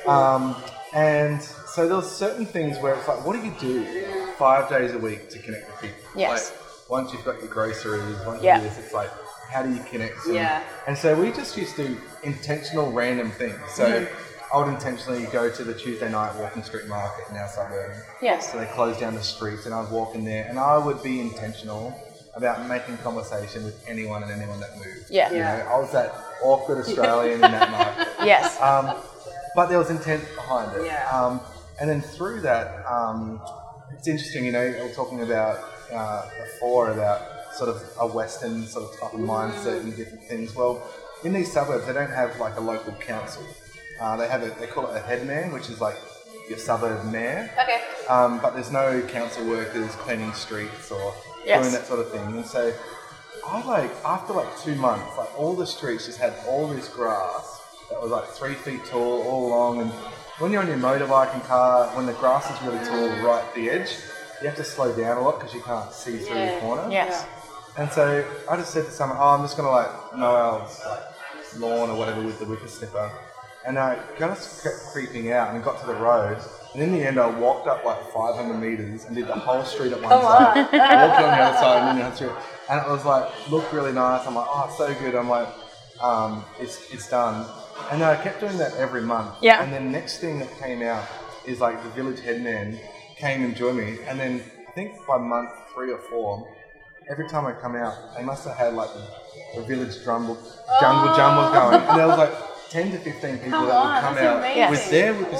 Um, 0.08 0.56
and 0.94 1.42
so 1.42 1.88
there 1.88 1.96
was 1.98 2.12
certain 2.16 2.46
things 2.46 2.78
where 2.80 2.94
it's 2.96 3.08
like, 3.08 3.26
what 3.26 3.34
do 3.40 3.46
you 3.46 3.54
do 3.60 4.06
five 4.38 4.70
days 4.70 4.94
a 4.94 4.98
week 5.00 5.30
to 5.30 5.40
connect 5.40 5.68
with 5.70 5.82
people? 5.82 6.10
Yes. 6.16 6.52
Like, 6.52 6.90
once 6.90 7.14
you've 7.14 7.26
got 7.26 7.40
your 7.40 7.48
groceries, 7.48 8.18
once 8.26 8.44
Yeah. 8.44 8.58
you 8.58 8.64
do 8.64 8.70
this, 8.70 8.78
it's 8.86 8.94
like, 8.94 9.10
how 9.52 9.64
do 9.64 9.74
you 9.74 9.82
connect? 9.90 10.26
And, 10.26 10.36
Yeah. 10.36 10.62
And 10.88 10.98
so 10.98 11.16
we 11.20 11.32
just 11.32 11.56
used 11.58 11.76
to 11.78 11.88
do 11.88 11.98
intentional 12.24 12.92
random 12.92 13.32
things. 13.32 13.60
So 13.70 13.86
Mm-hmm. 13.86 14.20
I 14.54 14.58
would 14.60 14.68
intentionally 14.72 15.26
go 15.32 15.50
to 15.50 15.64
the 15.64 15.74
Tuesday 15.74 16.12
night 16.12 16.36
walking 16.36 16.62
street 16.62 16.88
market 16.88 17.26
in 17.32 17.38
our 17.38 17.48
suburb. 17.48 17.92
Yes. 18.22 18.52
So 18.52 18.60
they 18.60 18.68
closed 18.68 19.00
down 19.00 19.16
the 19.16 19.24
streets 19.24 19.66
and 19.66 19.74
I'd 19.74 19.90
walk 19.90 20.14
in 20.14 20.24
there 20.26 20.46
and 20.48 20.60
I 20.60 20.78
would 20.78 21.02
be 21.02 21.20
intentional 21.22 22.00
about 22.36 22.68
making 22.68 22.98
conversation 23.00 23.64
with 23.64 23.84
anyone 23.88 24.24
and 24.24 24.32
anyone 24.32 24.60
that 24.60 24.76
moved. 24.76 25.10
Yeah. 25.10 25.30
You 25.32 25.38
Yeah. 25.38 25.58
know, 25.64 25.70
I 25.70 25.80
was 25.80 25.92
that 25.92 26.14
awkward 26.44 26.80
Australian 26.80 27.36
in 27.36 27.52
that 27.52 27.72
market. 27.72 28.08
Yes. 28.26 28.60
Um, 28.62 28.96
but 29.56 29.68
there 29.68 29.78
was 29.78 29.90
intent 29.90 30.24
behind 30.36 30.76
it. 30.78 30.86
Yeah. 30.86 31.10
Um, 31.12 31.42
and 31.80 31.90
then 31.90 32.02
through 32.02 32.42
that, 32.42 32.86
um, 32.90 33.42
it's 33.92 34.08
interesting, 34.08 34.46
you 34.46 34.52
know, 34.54 34.66
we 34.66 34.82
were 34.88 34.94
talking 34.96 35.22
about 35.22 35.60
uh, 35.94 36.28
before 36.44 36.92
about 36.92 37.22
sort 37.54 37.70
of 37.70 37.84
a 38.00 38.08
Western 38.08 38.66
sort 38.66 38.86
of 38.92 39.00
type 39.00 39.14
of 39.14 39.20
mindset 39.20 39.82
and 39.82 39.96
different 39.96 40.24
things. 40.24 40.56
Well, 40.56 40.82
in 41.24 41.34
these 41.34 41.52
suburbs, 41.52 41.86
they 41.86 41.94
don't 41.94 42.10
have 42.10 42.40
like 42.40 42.56
a 42.56 42.62
local 42.62 42.94
council. 42.94 43.44
Uh, 44.02 44.16
they 44.18 44.28
have 44.28 44.42
a, 44.42 44.50
they 44.60 44.68
call 44.68 44.88
it 44.90 44.96
a 44.96 45.00
headman, 45.02 45.52
which 45.52 45.70
is 45.70 45.80
like 45.82 45.98
your 46.50 46.58
suburb 46.58 47.06
mayor. 47.12 47.52
okay. 47.62 47.82
Um, 48.10 48.40
but 48.40 48.54
there's 48.56 48.72
no 48.72 49.02
council 49.08 49.46
workers 49.48 49.92
cleaning 49.98 50.34
streets 50.34 50.92
or 50.92 51.14
Yes. 51.46 51.62
doing 51.62 51.74
that 51.74 51.86
sort 51.86 52.00
of 52.00 52.12
thing. 52.12 52.26
And 52.38 52.46
so 52.46 52.74
I 53.46 53.66
like 53.66 53.92
after 54.06 54.34
like 54.34 54.58
two 54.60 54.76
months, 54.76 55.18
like 55.18 55.38
all 55.38 55.56
the 55.56 55.68
streets 55.68 56.06
just 56.06 56.20
had 56.20 56.34
all 56.48 56.68
this 56.68 56.88
grass 56.88 57.62
that 57.90 58.02
was 58.02 58.12
like 58.12 58.28
three 58.30 58.54
feet 58.54 58.86
tall, 58.86 59.24
all 59.24 59.48
along. 59.48 59.82
And 59.82 59.92
when 60.40 60.52
you're 60.52 60.62
on 60.62 60.68
your 60.68 60.78
motorbike 60.78 61.34
and 61.34 61.44
car, 61.44 61.88
when 61.96 62.06
the 62.06 62.14
grass 62.14 62.50
is 62.50 62.62
really 62.66 62.84
tall 62.86 63.10
mm. 63.10 63.24
right 63.24 63.44
at 63.44 63.56
the 63.56 63.70
edge, 63.70 63.98
you 64.42 64.48
have 64.48 64.58
to 64.58 64.64
slow 64.64 64.96
down 64.96 65.18
a 65.18 65.22
lot 65.22 65.40
because 65.40 65.54
you 65.54 65.62
can't 65.62 65.92
see 65.92 66.18
through 66.18 66.36
Yeah. 66.36 66.56
the 66.56 66.62
corner. 66.62 66.92
Yes. 66.92 67.26
And 67.78 67.92
so 67.92 68.26
I 68.50 68.56
just 68.56 68.72
said 68.72 68.86
to 68.86 68.92
someone, 68.92 69.18
"Oh, 69.20 69.30
I'm 69.30 69.42
just 69.42 69.58
gonna 69.58 69.72
like 69.72 70.16
mow 70.16 70.36
our 70.36 70.60
like 70.60 71.60
lawn 71.60 71.90
or 71.90 71.98
whatever 71.98 72.22
with 72.22 72.40
the 72.40 72.46
whipper 72.46 72.68
snipper." 72.68 73.12
And 73.66 73.80
I 73.80 73.98
just 74.20 74.64
kept 74.64 74.76
creeping 74.92 75.32
out 75.32 75.54
and 75.54 75.64
got 75.64 75.80
to 75.82 75.88
the 75.88 75.96
road. 75.96 76.38
And 76.74 76.82
in 76.82 76.92
the 76.92 77.04
end, 77.06 77.20
I 77.20 77.28
walked 77.30 77.68
up 77.68 77.86
like 77.86 78.02
500 78.12 78.58
meters 78.58 79.06
and 79.06 79.16
did 79.16 79.28
the 79.28 79.34
whole 79.34 79.64
street 79.64 79.92
at 79.94 80.02
one 80.02 80.10
side. 80.10 80.56
walked 80.56 80.74
on 80.74 81.38
the 81.38 81.44
other 81.44 81.58
side 81.58 81.78
and 81.80 81.88
then 81.88 81.96
the 82.00 82.04
other 82.06 82.16
street. 82.16 82.32
And 82.70 82.82
it 82.86 82.90
was 82.90 83.06
like 83.06 83.30
looked 83.52 83.72
really 83.74 83.92
nice. 83.92 84.26
I'm 84.26 84.36
like, 84.36 84.48
"Oh, 84.50 84.66
it's 84.68 84.78
so 84.78 84.94
good." 84.96 85.16
I'm 85.16 85.30
like, 85.30 85.48
um, 86.02 86.44
"It's 86.60 86.92
it's 86.92 87.10
done." 87.10 87.46
And 87.92 88.02
then 88.02 88.10
I 88.10 88.22
kept 88.22 88.40
doing 88.40 88.58
that 88.58 88.74
every 88.76 89.02
month. 89.02 89.36
Yeah. 89.42 89.62
And 89.62 89.72
then 89.72 89.92
next 89.92 90.20
thing 90.20 90.40
that 90.40 90.50
came 90.60 90.82
out 90.82 91.06
is 91.46 91.60
like 91.60 91.82
the 91.84 91.90
village 91.90 92.22
headman 92.22 92.80
came 93.18 93.44
and 93.44 93.56
joined 93.56 93.78
me, 93.78 93.98
and 94.08 94.20
then 94.20 94.42
I 94.68 94.72
think 94.72 94.94
by 95.06 95.18
month 95.18 95.50
three 95.76 95.92
or 95.92 96.00
four, 96.00 96.48
every 97.10 97.28
time 97.28 97.46
I 97.46 97.52
come 97.52 97.76
out, 97.76 97.96
they 98.18 98.24
must 98.24 98.48
have 98.48 98.56
had 98.56 98.74
like 98.74 98.90
the, 98.94 99.60
the 99.60 99.68
village 99.68 100.02
drumble, 100.04 100.36
jungle 100.80 101.14
jumble 101.16 101.52
going, 101.54 101.82
and 101.82 102.00
there 102.00 102.08
was 102.08 102.18
like 102.18 102.34
ten 102.70 102.92
to 102.92 102.98
fifteen 102.98 103.38
people 103.38 103.52
Come 103.60 103.68
that 103.68 103.76
on, 103.76 103.94
would 103.94 104.02
come 104.20 104.26
out 104.26 104.38
amazing. 104.40 104.70
with 104.72 104.90
their 104.90 105.14
whipper 105.14 105.38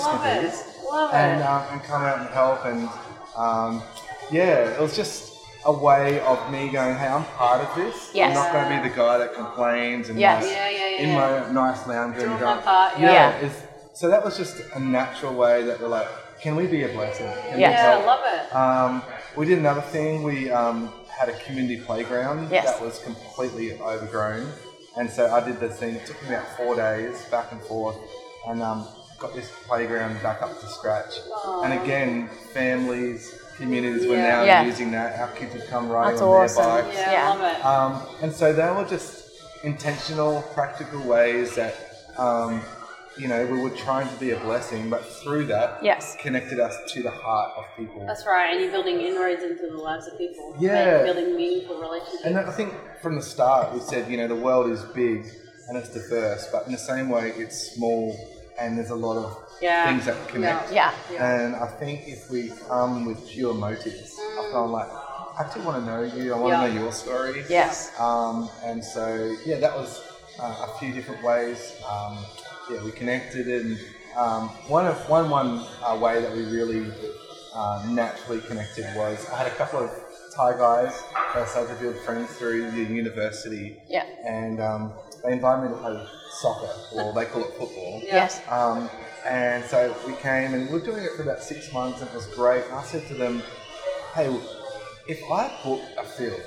Love 0.94 1.10
it. 1.10 1.14
snippers 1.14 1.14
Love 1.14 1.14
and 1.14 1.42
it. 1.42 1.46
um, 1.46 1.64
and 1.74 1.84
come 1.84 2.02
out 2.04 2.20
and 2.20 2.30
help, 2.30 2.66
and 2.66 2.90
um, 3.36 3.84
yeah, 4.32 4.70
it 4.76 4.80
was 4.80 4.96
just 4.96 5.34
a 5.66 5.72
way 5.72 6.20
of 6.22 6.52
me 6.52 6.70
going, 6.70 6.96
hey, 6.98 7.08
I'm 7.08 7.24
part 7.26 7.62
of 7.62 7.76
this. 7.76 8.12
I'm 8.16 8.34
not 8.34 8.52
going 8.52 8.70
to 8.78 8.84
be 8.84 8.90
the 8.90 8.96
guy 8.96 9.18
that 9.18 9.34
complains 9.34 10.10
and 10.10 10.20
Yes. 10.20 10.46
Yeah, 10.46 10.70
yeah, 10.70 10.90
yeah, 10.90 11.02
in 11.04 11.10
yeah. 11.10 11.46
my 11.46 11.52
nice 11.52 11.88
lounge 11.88 12.18
room 12.18 12.38
going, 12.40 12.62
part, 12.62 13.00
yeah. 13.00 13.50
so 13.94 14.10
that 14.10 14.24
was 14.24 14.38
just 14.38 14.62
a 14.76 14.80
natural 14.80 15.34
way 15.34 15.64
that 15.64 15.80
we're 15.80 15.88
like, 15.88 16.08
can 16.42 16.56
we 16.56 16.68
be 16.68 16.84
a 16.84 16.90
blessing? 16.90 17.32
Can 17.50 17.60
Yeah, 17.60 18.00
I 18.02 18.06
love 18.06 18.20
it. 18.26 18.54
Um, 18.56 19.04
we 19.38 19.46
did 19.46 19.60
another 19.60 19.82
thing. 19.82 20.24
We 20.24 20.52
um, 20.52 20.92
had 21.08 21.30
a 21.30 21.38
community 21.40 21.80
playground 21.80 22.52
Yes. 22.52 22.66
that 22.70 22.82
was 22.84 23.00
completely 23.00 23.80
overgrown, 23.80 24.52
and 24.98 25.10
so 25.10 25.32
I 25.34 25.40
did 25.46 25.60
this 25.62 25.80
thing. 25.80 25.96
It 25.96 26.06
took 26.06 26.22
me 26.24 26.36
about 26.36 26.48
four 26.58 26.76
days 26.76 27.24
back 27.32 27.52
and 27.54 27.62
forth, 27.62 27.96
and 28.48 28.62
um, 28.62 28.86
got 29.24 29.34
this 29.34 29.50
playground 29.66 30.22
back 30.22 30.42
up 30.42 30.60
to 30.60 30.68
scratch. 30.68 31.14
And 31.64 31.72
again, 31.82 32.28
families, 32.54 33.40
communities 33.56 34.06
were 34.06 34.16
Yeah. 34.18 34.22
now 34.36 34.44
Yeah. 34.44 34.64
using 34.66 34.92
that. 34.92 35.18
Our 35.18 35.30
kids 35.30 35.54
would 35.54 35.68
come 35.70 35.90
riding 35.90 36.12
That's 36.12 36.22
on 36.22 36.28
awesome. 36.44 36.64
their 36.66 36.84
bikes. 36.84 36.96
Yeah, 36.98 37.12
Yeah. 37.14 37.32
I 37.32 37.36
love 37.36 37.42
it. 37.58 37.66
Um, 37.66 37.92
and 38.22 38.36
so 38.36 38.52
they 38.52 38.70
were 38.70 38.84
just 38.84 39.10
intentional, 39.64 40.42
practical 40.54 41.00
ways 41.04 41.56
that, 41.56 41.74
um, 42.18 42.62
you 43.16 43.30
know, 43.30 43.46
we 43.46 43.62
were 43.62 43.70
trying 43.70 44.10
to 44.10 44.16
be 44.16 44.32
a 44.32 44.40
blessing, 44.40 44.90
but 44.90 45.06
through 45.06 45.46
that, 45.46 45.78
Yes. 45.82 46.18
connected 46.20 46.60
us 46.60 46.76
to 46.94 47.02
the 47.02 47.12
heart 47.12 47.54
of 47.56 47.64
people. 47.78 48.06
That's 48.06 48.26
right, 48.26 48.52
and 48.52 48.60
you're 48.62 48.72
building 48.74 49.00
inroads 49.00 49.42
into 49.44 49.68
the 49.68 49.78
lives 49.78 50.06
of 50.08 50.18
people. 50.18 50.54
Yeah. 50.60 50.76
and 50.98 51.06
building 51.06 51.38
meaningful 51.38 51.80
relationships. 51.80 52.26
And 52.26 52.38
I 52.38 52.52
think 52.52 52.74
from 53.02 53.16
the 53.16 53.22
start, 53.22 53.74
we 53.74 53.80
said, 53.80 54.10
you 54.12 54.18
know, 54.18 54.28
the 54.28 54.36
world 54.36 54.70
is 54.70 54.82
big 54.84 55.24
and 55.70 55.78
it's 55.78 55.90
diverse, 55.90 56.50
but 56.52 56.66
in 56.66 56.74
the 56.74 56.78
same 56.78 57.08
way, 57.10 57.32
it's 57.38 57.58
small 57.74 58.14
and 58.60 58.78
there's 58.78 58.90
a 58.92 58.96
lot 58.96 59.18
of 59.18 59.38
Yeah. 59.62 59.88
things 59.88 60.06
that 60.06 60.28
connect. 60.28 60.72
Yeah. 60.72 60.92
yeah. 61.12 61.44
And 61.44 61.56
I 61.56 61.68
think 61.68 62.08
if 62.08 62.30
we 62.30 62.52
come 62.68 63.06
with 63.06 63.26
pure 63.28 63.54
motives, 63.54 64.20
I 64.20 64.52
feel 64.52 64.68
like, 64.68 64.90
I 64.92 65.42
actually 65.42 65.66
want 65.66 65.78
to 65.84 65.86
know 65.86 66.02
you, 66.04 66.34
I 66.34 66.38
want 66.38 66.54
Yeah. 66.54 66.68
to 66.68 66.74
know 66.74 66.82
your 66.84 66.92
story. 66.92 67.44
Yes. 67.50 67.92
Um, 68.00 68.50
and 68.64 68.84
so, 68.84 69.36
yeah, 69.46 69.58
that 69.60 69.76
was 69.76 70.02
uh, 70.40 70.68
a 70.68 70.80
few 70.80 70.92
different 70.94 71.24
ways. 71.24 71.74
Um, 71.90 72.18
yeah, 72.70 72.84
we 72.84 72.92
connected, 72.92 73.48
and 73.48 73.78
um, 74.16 74.50
one 74.68 74.86
of 74.88 74.98
one 75.10 75.30
one 75.30 75.66
uh, 75.86 75.98
way 75.98 76.22
that 76.22 76.32
we 76.32 76.44
really 76.46 76.92
uh, 77.54 77.86
naturally 77.90 78.42
connected 78.42 78.86
was 78.96 79.28
I 79.30 79.38
had 79.40 79.48
a 79.48 79.56
couple 79.56 79.80
of 79.80 79.92
Thai 80.36 80.54
guys 80.58 81.04
that 81.34 81.44
I 81.44 81.46
started 81.46 81.76
to 81.76 81.80
build 81.82 81.98
friends 81.98 82.32
through 82.38 82.72
the 82.72 82.84
university, 82.84 83.78
Yeah. 83.88 84.06
and 84.26 84.62
um, 84.62 84.94
they 85.24 85.34
invited 85.34 85.64
me 85.64 85.76
to 85.76 85.82
play 85.82 86.06
soccer, 86.30 86.70
or 86.94 87.14
they 87.14 87.26
call 87.26 87.44
it 87.44 87.54
football. 87.58 88.02
Yes. 88.04 88.42
Um, 88.50 88.90
and 89.26 89.64
so 89.64 89.96
we 90.06 90.14
came 90.16 90.54
and 90.54 90.68
we 90.68 90.74
were 90.74 90.86
doing 90.86 91.04
it 91.04 91.12
for 91.16 91.24
about 91.24 91.42
six 91.42 91.72
months 91.72 92.02
and 92.02 92.10
it 92.10 92.16
was 92.16 92.26
great. 92.28 92.66
And 92.66 92.74
I 92.74 92.84
said 92.84 93.08
to 93.08 93.14
them, 93.14 93.42
hey, 94.14 94.36
if 95.08 95.24
I 95.32 95.50
book 95.64 95.82
a 95.98 96.04
field, 96.04 96.42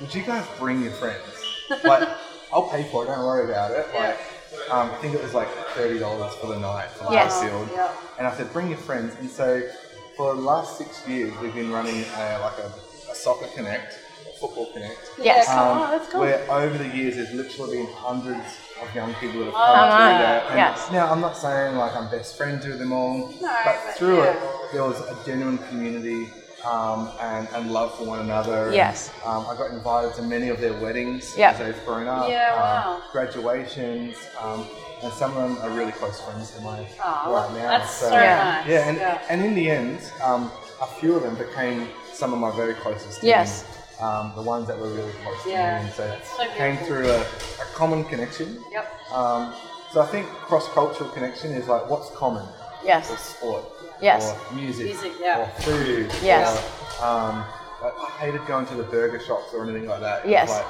would 0.00 0.14
you 0.14 0.22
guys 0.22 0.46
bring 0.58 0.82
your 0.82 0.92
friends? 0.92 1.22
Like, 1.84 2.08
I'll 2.50 2.70
pay 2.70 2.84
for 2.90 3.04
it, 3.04 3.08
don't 3.08 3.18
worry 3.18 3.44
about 3.44 3.72
it. 3.72 3.86
Like, 3.94 4.18
um, 4.70 4.90
I 4.90 4.94
think 5.02 5.14
it 5.14 5.22
was 5.22 5.34
like 5.34 5.48
$30 5.74 6.00
for 6.40 6.46
the 6.46 6.58
night 6.58 6.88
for 6.92 7.10
the 7.12 7.18
whole 7.18 7.42
field. 7.42 7.68
Yeah. 7.74 7.92
And 8.16 8.26
I 8.26 8.34
said, 8.34 8.50
bring 8.54 8.68
your 8.68 8.78
friends. 8.78 9.14
And 9.20 9.28
so 9.28 9.68
for 10.16 10.34
the 10.34 10.40
last 10.40 10.78
six 10.78 11.06
years, 11.06 11.30
we've 11.42 11.54
been 11.54 11.70
running 11.70 12.04
a, 12.16 12.38
like 12.40 12.56
a, 12.56 12.72
a 13.10 13.14
soccer 13.14 13.48
connect, 13.54 13.97
football 14.40 14.66
connect. 14.72 14.98
Yes. 15.18 15.46
Yeah, 15.48 15.54
come 15.54 15.68
Um, 15.76 15.82
on, 15.82 15.90
that's 15.90 16.08
cool. 16.10 16.20
Where 16.20 16.50
over 16.50 16.78
the 16.78 16.88
years, 16.96 17.16
there's 17.16 17.32
literally 17.34 17.78
been 17.78 17.92
hundreds 17.92 18.56
of 18.82 18.94
young 18.94 19.12
people 19.14 19.40
that 19.40 19.46
have 19.46 19.54
Oh, 19.54 19.58
come 19.58 19.74
Come 19.74 19.90
on, 19.90 20.10
through 20.10 20.26
that. 20.26 20.46
And 20.50 20.56
yes. 20.58 20.90
Now, 20.92 21.10
I'm 21.12 21.20
not 21.20 21.36
saying 21.36 21.76
like 21.76 21.94
I'm 21.96 22.08
best 22.10 22.36
friends 22.36 22.66
with 22.66 22.78
them 22.78 22.92
all, 22.92 23.32
but 23.40 23.64
but 23.64 23.94
through 23.96 24.18
yeah. 24.18 24.32
it, 24.32 24.72
there 24.72 24.84
was 24.84 25.00
a 25.00 25.16
genuine 25.26 25.58
community 25.68 26.28
um, 26.64 27.10
and, 27.20 27.48
and 27.54 27.70
love 27.72 27.96
for 27.96 28.04
one 28.04 28.20
another. 28.20 28.66
And, 28.66 28.74
Yes. 28.74 29.10
um, 29.24 29.46
I 29.48 29.56
got 29.56 29.70
invited 29.70 30.14
to 30.14 30.22
many 30.22 30.48
of 30.48 30.60
their 30.60 30.74
weddings 30.74 31.36
Yep. 31.36 31.52
as 31.54 31.58
they've 31.60 31.84
grown 31.84 32.06
up. 32.08 32.28
Yeah, 32.28 32.52
um, 32.54 32.60
wow. 32.60 33.02
graduations, 33.12 34.16
um, 34.40 34.66
and 35.02 35.12
some 35.12 35.36
of 35.36 35.42
them 35.42 35.58
are 35.64 35.70
really 35.76 35.92
close 35.92 36.20
friends 36.20 36.54
of 36.56 36.62
mine 36.64 36.84
Oh, 37.04 37.32
right 37.32 37.52
now. 37.62 37.78
that's 37.78 37.92
so, 37.92 38.10
Yeah. 38.10 38.60
nice. 38.60 38.66
Yeah, 38.68 38.88
and, 38.88 38.96
yeah. 38.98 39.22
and 39.30 39.44
in 39.44 39.54
the 39.54 39.70
end, 39.70 40.00
um, 40.22 40.50
a 40.82 40.86
few 40.86 41.14
of 41.16 41.22
them 41.22 41.36
became 41.36 41.88
some 42.12 42.32
of 42.32 42.38
my 42.40 42.50
very 42.56 42.74
closest. 42.74 43.22
Yes. 43.22 43.62
me. 43.62 43.77
Um, 44.00 44.32
the 44.36 44.42
ones 44.42 44.68
that 44.68 44.78
were 44.78 44.88
really 44.90 45.12
close 45.24 45.44
Yeah. 45.46 45.78
to 45.78 45.82
me, 45.82 45.86
and 45.88 45.94
so, 45.96 46.06
That's 46.06 46.36
so 46.36 46.44
came 46.56 46.76
through 46.86 47.08
a, 47.10 47.20
a 47.20 47.64
common 47.74 48.04
connection. 48.04 48.62
Yep. 48.70 49.12
Um, 49.12 49.52
so 49.92 50.00
I 50.02 50.06
think 50.06 50.28
cross-cultural 50.28 51.10
connection 51.10 51.50
is 51.52 51.66
like 51.66 51.90
what's 51.90 52.10
common, 52.10 52.44
or 52.44 52.50
Yes. 52.84 53.08
sport, 53.36 53.64
Yes. 54.00 54.32
or 54.50 54.54
music, 54.54 54.86
Music, 54.86 55.12
yeah. 55.20 55.40
or 55.40 55.46
food. 55.62 56.12
Yes. 56.22 56.46
Or, 57.00 57.06
um, 57.06 57.44
I 57.82 57.86
I 58.06 58.10
hated 58.20 58.46
going 58.46 58.66
to 58.66 58.74
the 58.74 58.84
burger 58.84 59.18
shops 59.20 59.52
or 59.52 59.64
anything 59.64 59.88
like 59.88 60.00
that. 60.00 60.24
It 60.24 60.30
Yes. 60.30 60.48
Like, 60.50 60.66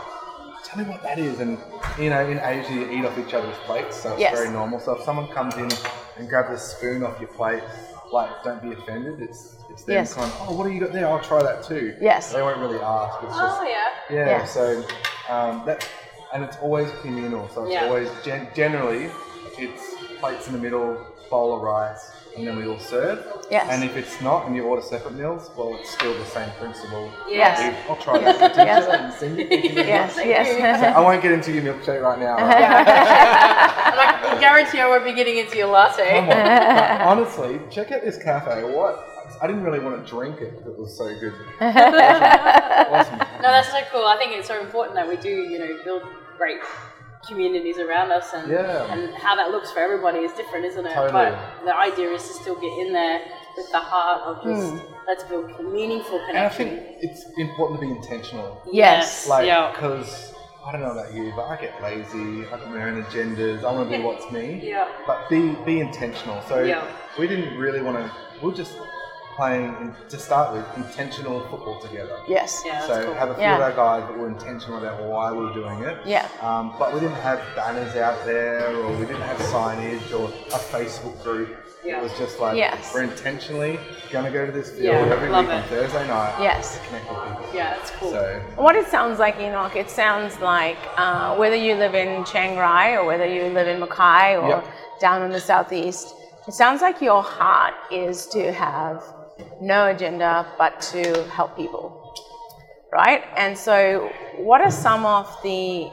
tell 0.64 0.78
me 0.84 0.90
what 0.90 1.02
that 1.02 1.18
is, 1.18 1.40
and 1.40 1.58
you 1.98 2.08
know, 2.08 2.20
in 2.26 2.38
Asia 2.38 2.72
you 2.72 2.90
eat 2.90 3.04
off 3.04 3.18
each 3.18 3.34
other's 3.34 3.56
plates, 3.66 3.96
so 3.96 4.12
it's 4.12 4.20
Yes. 4.20 4.34
very 4.38 4.50
normal. 4.50 4.80
So 4.80 4.92
if 4.92 5.02
someone 5.04 5.28
comes 5.28 5.54
in 5.56 5.68
and 6.16 6.28
grabs 6.30 6.50
a 6.50 6.58
spoon 6.58 7.02
off 7.02 7.20
your 7.20 7.28
plate, 7.30 7.62
like 8.10 8.30
don't 8.42 8.62
be 8.62 8.72
offended. 8.72 9.20
It's 9.20 9.56
it's 9.70 9.82
them 9.84 9.94
Yes. 9.96 10.14
kind 10.14 10.30
of, 10.30 10.48
oh, 10.48 10.54
what 10.56 10.64
have 10.64 10.72
you 10.74 10.80
got 10.80 10.92
there? 10.92 11.06
I'll 11.08 11.20
try 11.20 11.42
that 11.42 11.62
too. 11.64 11.94
Yes. 12.00 12.32
They 12.32 12.42
won't 12.42 12.58
really 12.58 12.78
ask. 12.80 13.22
It's 13.22 13.34
just 13.36 13.60
Oh 13.60 13.62
yeah. 13.64 13.88
yeah, 14.10 14.26
Yeah. 14.38 14.44
so 14.44 14.84
um, 15.28 15.62
that, 15.66 15.88
and 16.32 16.42
it's 16.44 16.56
always 16.58 16.90
communal. 17.02 17.48
So 17.50 17.64
it's 17.64 17.72
Yeah. 17.72 17.84
always 17.86 18.08
gen- 18.24 18.48
generally 18.54 19.10
it's 19.58 19.94
plates 20.20 20.46
in 20.46 20.52
the 20.52 20.58
middle, 20.58 20.96
bowl 21.30 21.54
of 21.56 21.62
rice, 21.62 22.12
and 22.36 22.46
then 22.46 22.56
we 22.56 22.66
all 22.68 22.78
serve. 22.78 23.18
Yes. 23.50 23.66
And 23.70 23.82
if 23.84 23.96
it's 23.96 24.20
not, 24.20 24.46
and 24.46 24.54
you 24.54 24.64
order 24.64 24.80
separate 24.82 25.14
meals, 25.14 25.50
well, 25.56 25.74
it's 25.80 25.90
still 25.90 26.14
the 26.16 26.24
same 26.26 26.48
principle. 26.60 27.10
Yes. 27.28 27.58
We- 27.60 27.90
I'll 27.90 27.96
try 28.00 28.18
that. 28.18 28.38
Patricia, 28.38 28.64
Yes. 28.64 28.86
and 28.88 29.12
send 29.14 29.38
you- 29.38 29.48
thank 29.48 29.64
you 29.64 29.74
very 29.74 29.88
Yes. 29.88 30.16
much. 30.16 30.26
Yes. 30.26 30.96
I 30.96 31.00
won't 31.00 31.20
get 31.22 31.32
into 31.32 31.52
your 31.52 31.62
milkshake 31.64 32.00
right 32.02 32.18
now. 32.18 32.36
right? 32.36 32.54
And 33.88 34.00
I 34.00 34.18
can 34.22 34.40
guarantee 34.40 34.80
I 34.80 34.88
won't 34.88 35.04
be 35.04 35.12
getting 35.12 35.38
into 35.38 35.56
your 35.56 35.68
latte. 35.68 36.08
Come 36.20 36.28
on. 36.30 37.18
Honestly, 37.18 37.60
check 37.70 37.90
out 37.92 38.02
this 38.02 38.16
cafe. 38.22 38.62
What? 38.64 39.07
I 39.40 39.46
didn't 39.46 39.62
really 39.62 39.80
want 39.80 40.04
to 40.04 40.10
drink 40.10 40.40
it 40.40 40.54
it 40.66 40.78
was 40.78 40.96
so 40.96 41.06
good. 41.18 41.34
Awesome. 41.60 41.74
awesome. 42.94 43.18
No, 43.18 43.48
that's 43.50 43.70
so 43.70 43.80
cool. 43.92 44.04
I 44.04 44.16
think 44.18 44.32
it's 44.32 44.48
so 44.48 44.60
important 44.60 44.94
that 44.94 45.08
we 45.08 45.16
do, 45.16 45.28
you 45.28 45.58
know, 45.58 45.78
build 45.84 46.02
great 46.36 46.60
communities 47.26 47.78
around 47.78 48.10
us 48.12 48.32
and 48.32 48.50
Yeah. 48.50 48.92
and 48.92 49.14
how 49.14 49.34
that 49.36 49.50
looks 49.50 49.70
for 49.70 49.80
everybody 49.80 50.20
is 50.20 50.32
different, 50.32 50.64
isn't 50.66 50.86
it? 50.86 50.94
Totally. 50.94 51.12
But 51.12 51.64
the 51.64 51.76
idea 51.76 52.10
is 52.10 52.26
to 52.28 52.34
still 52.34 52.54
get 52.54 52.72
in 52.78 52.92
there 52.92 53.20
with 53.56 53.70
the 53.70 53.78
heart 53.78 54.22
of 54.22 54.44
just 54.44 54.72
hmm. 54.72 54.94
let's 55.06 55.24
build 55.24 55.46
meaningful 55.72 56.20
And 56.28 56.38
I 56.38 56.48
think 56.48 56.80
it's 57.00 57.24
important 57.36 57.80
to 57.80 57.86
be 57.86 57.92
intentional. 57.92 58.62
Yes. 58.70 59.28
Like, 59.28 59.46
yeah. 59.46 59.72
because 59.72 60.34
I 60.64 60.72
don't 60.72 60.80
know 60.82 60.92
about 60.92 61.14
you, 61.14 61.32
but 61.34 61.46
I 61.46 61.56
get 61.56 61.82
lazy. 61.82 62.46
I 62.46 62.50
got 62.50 62.70
my 62.70 62.84
own 62.84 63.02
agendas. 63.02 63.64
I 63.64 63.72
want 63.72 63.90
to 63.90 63.96
do 63.96 64.04
what's 64.04 64.30
me. 64.30 64.60
Yeah. 64.62 64.88
But 65.06 65.28
be 65.28 65.56
be 65.64 65.80
intentional. 65.80 66.42
So 66.42 66.62
Yeah. 66.62 66.86
we 67.18 67.26
didn't 67.26 67.58
really 67.58 67.80
want 67.80 67.96
to. 67.96 68.12
We'll 68.42 68.52
just 68.52 68.76
playing 69.38 69.66
in, 69.80 69.94
to 70.08 70.18
start 70.18 70.52
with 70.52 70.66
intentional 70.76 71.38
football 71.48 71.78
together. 71.80 72.18
Yes. 72.28 72.60
Yeah, 72.66 72.84
So 72.88 73.04
cool. 73.04 73.14
have 73.14 73.30
a 73.30 73.34
few 73.34 73.44
Yeah. 73.44 73.54
of 73.54 73.62
our 73.62 73.72
guys 73.72 74.02
that 74.08 74.18
were 74.18 74.26
intentional 74.26 74.78
about 74.78 75.00
why 75.00 75.30
we 75.30 75.44
were 75.46 75.54
doing 75.54 75.78
it. 75.84 75.96
Yeah. 76.04 76.26
Um, 76.42 76.74
but 76.76 76.92
we 76.92 76.98
didn't 76.98 77.22
have 77.30 77.40
banners 77.54 77.94
out 77.94 78.24
there, 78.26 78.74
or 78.76 78.90
we 78.96 79.06
didn't 79.06 79.22
have 79.22 79.38
signage, 79.38 80.06
or 80.18 80.24
a 80.58 80.58
Facebook 80.74 81.22
group. 81.22 81.50
Yeah. 81.84 81.98
It 81.98 82.02
was 82.02 82.12
just 82.18 82.40
like 82.40 82.56
Yes. 82.56 82.92
we're 82.92 83.04
intentionally 83.04 83.78
going 84.10 84.24
to 84.24 84.32
go 84.32 84.44
to 84.44 84.50
this 84.50 84.70
field 84.70 84.82
Yeah, 85.06 85.14
every 85.16 85.28
love 85.28 85.44
week 85.44 85.54
on 85.54 85.60
it. 85.62 85.66
Thursday 85.66 86.06
night. 86.08 86.34
Yes. 86.40 86.76
To 86.76 86.84
connect 86.86 87.08
with 87.08 87.18
people. 87.28 87.54
Yeah, 87.54 87.74
that's 87.76 87.90
cool. 87.92 88.10
So 88.10 88.40
What 88.56 88.74
it 88.74 88.88
sounds 88.88 89.20
like, 89.20 89.38
Enoch, 89.38 89.76
it 89.76 89.88
sounds 89.88 90.40
like 90.40 90.78
uh, 90.96 91.36
whether 91.36 91.54
you 91.54 91.76
live 91.76 91.94
in 91.94 92.24
Chiang 92.24 92.56
Rai 92.58 92.96
or 92.96 93.04
whether 93.04 93.26
you 93.36 93.44
live 93.58 93.68
in 93.68 93.78
Mackay 93.78 94.36
or 94.36 94.48
Yep. 94.48 94.64
down 95.00 95.22
in 95.22 95.30
the 95.30 95.38
southeast, 95.52 96.12
it 96.48 96.54
sounds 96.54 96.82
like 96.82 97.00
your 97.00 97.22
heart 97.22 97.74
is 97.92 98.26
to 98.34 98.52
have 98.52 99.04
no 99.60 99.86
agenda 99.86 100.46
but 100.58 100.80
to 100.92 101.24
help 101.30 101.56
people, 101.56 102.14
right? 102.92 103.22
And 103.36 103.56
so, 103.56 104.10
what 104.38 104.60
are 104.60 104.70
some 104.70 105.04
of 105.06 105.26
the 105.42 105.90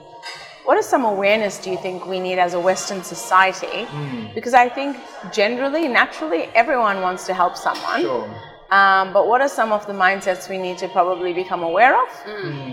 what 0.65 0.77
are 0.77 0.81
some 0.95 1.05
awareness 1.05 1.59
do 1.59 1.69
you 1.69 1.77
think 1.77 2.07
we 2.07 2.19
need 2.19 2.39
as 2.39 2.55
a 2.55 2.59
Western 2.59 3.03
society? 3.03 3.87
Because 4.33 4.55
I 4.55 4.67
think 4.67 4.97
generally, 5.31 5.87
naturally, 5.87 6.43
everyone 6.55 7.01
wants 7.01 7.27
to 7.27 7.33
help 7.35 7.55
someone. 7.55 8.01
sure. 8.01 8.41
Um, 8.71 9.13
but 9.13 9.27
what 9.27 9.41
are 9.41 9.47
some 9.47 9.71
of 9.71 9.85
the 9.85 9.93
mindsets 9.93 10.49
we 10.49 10.57
need 10.57 10.79
to 10.79 10.87
probably 10.87 11.33
become 11.33 11.61
aware 11.61 11.93
of? 12.01 12.09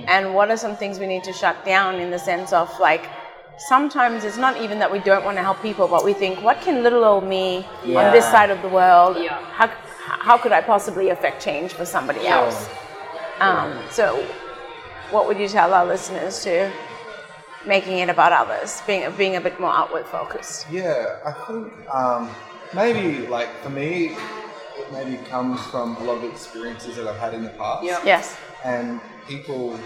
And 0.09 0.35
what 0.35 0.51
are 0.51 0.57
some 0.57 0.75
things 0.75 0.99
we 0.99 1.07
need 1.07 1.23
to 1.25 1.35
shut 1.35 1.67
down 1.67 1.97
in 1.97 2.11
the 2.11 2.19
sense 2.19 2.55
of 2.55 2.69
like 2.81 3.05
sometimes 3.69 4.25
it's 4.25 4.39
not 4.39 4.57
even 4.63 4.79
that 4.79 4.91
we 4.91 4.99
don't 5.01 5.23
want 5.25 5.37
to 5.37 5.43
help 5.43 5.61
people, 5.61 5.87
but 5.87 6.03
we 6.03 6.15
think, 6.15 6.43
what 6.43 6.63
can 6.63 6.83
little 6.83 7.05
old 7.05 7.25
me 7.25 7.67
Yeah. 7.85 8.07
on 8.07 8.13
this 8.13 8.25
side 8.25 8.49
of 8.51 8.63
the 8.63 8.69
world, 8.69 9.19
Yeah. 9.19 9.39
how, 9.53 9.69
how 10.05 10.37
could 10.39 10.53
I 10.53 10.61
possibly 10.61 11.11
affect 11.11 11.43
change 11.43 11.73
for 11.73 11.85
somebody 11.85 12.27
else? 12.27 12.69
Um, 13.41 13.83
so, 13.91 14.17
what 15.11 15.27
would 15.27 15.39
you 15.39 15.49
tell 15.49 15.73
our 15.75 15.87
listeners 15.87 16.43
to 16.45 16.71
making 17.67 17.99
it 17.99 18.09
about 18.09 18.33
others, 18.33 18.83
being 18.87 19.11
being 19.17 19.37
a 19.37 19.41
bit 19.41 19.59
more 19.61 19.73
outward 19.73 20.07
focused? 20.07 20.67
Yeah, 20.71 21.19
I 21.25 21.33
think 21.47 21.73
um, 21.95 22.31
maybe 22.75 23.27
like 23.27 23.49
for 23.63 23.71
me, 23.71 24.17
it 24.79 24.93
maybe 24.93 25.17
comes 25.29 25.61
from 25.67 25.97
a 25.97 26.05
lot 26.05 26.17
of 26.19 26.25
experiences 26.25 26.97
that 26.97 27.07
I've 27.07 27.19
had 27.19 27.35
in 27.35 27.43
the 27.43 27.51
past. 27.51 27.85
Yep. 27.85 28.01
Yes, 28.05 28.37
And 28.65 29.01
people, 29.29 29.79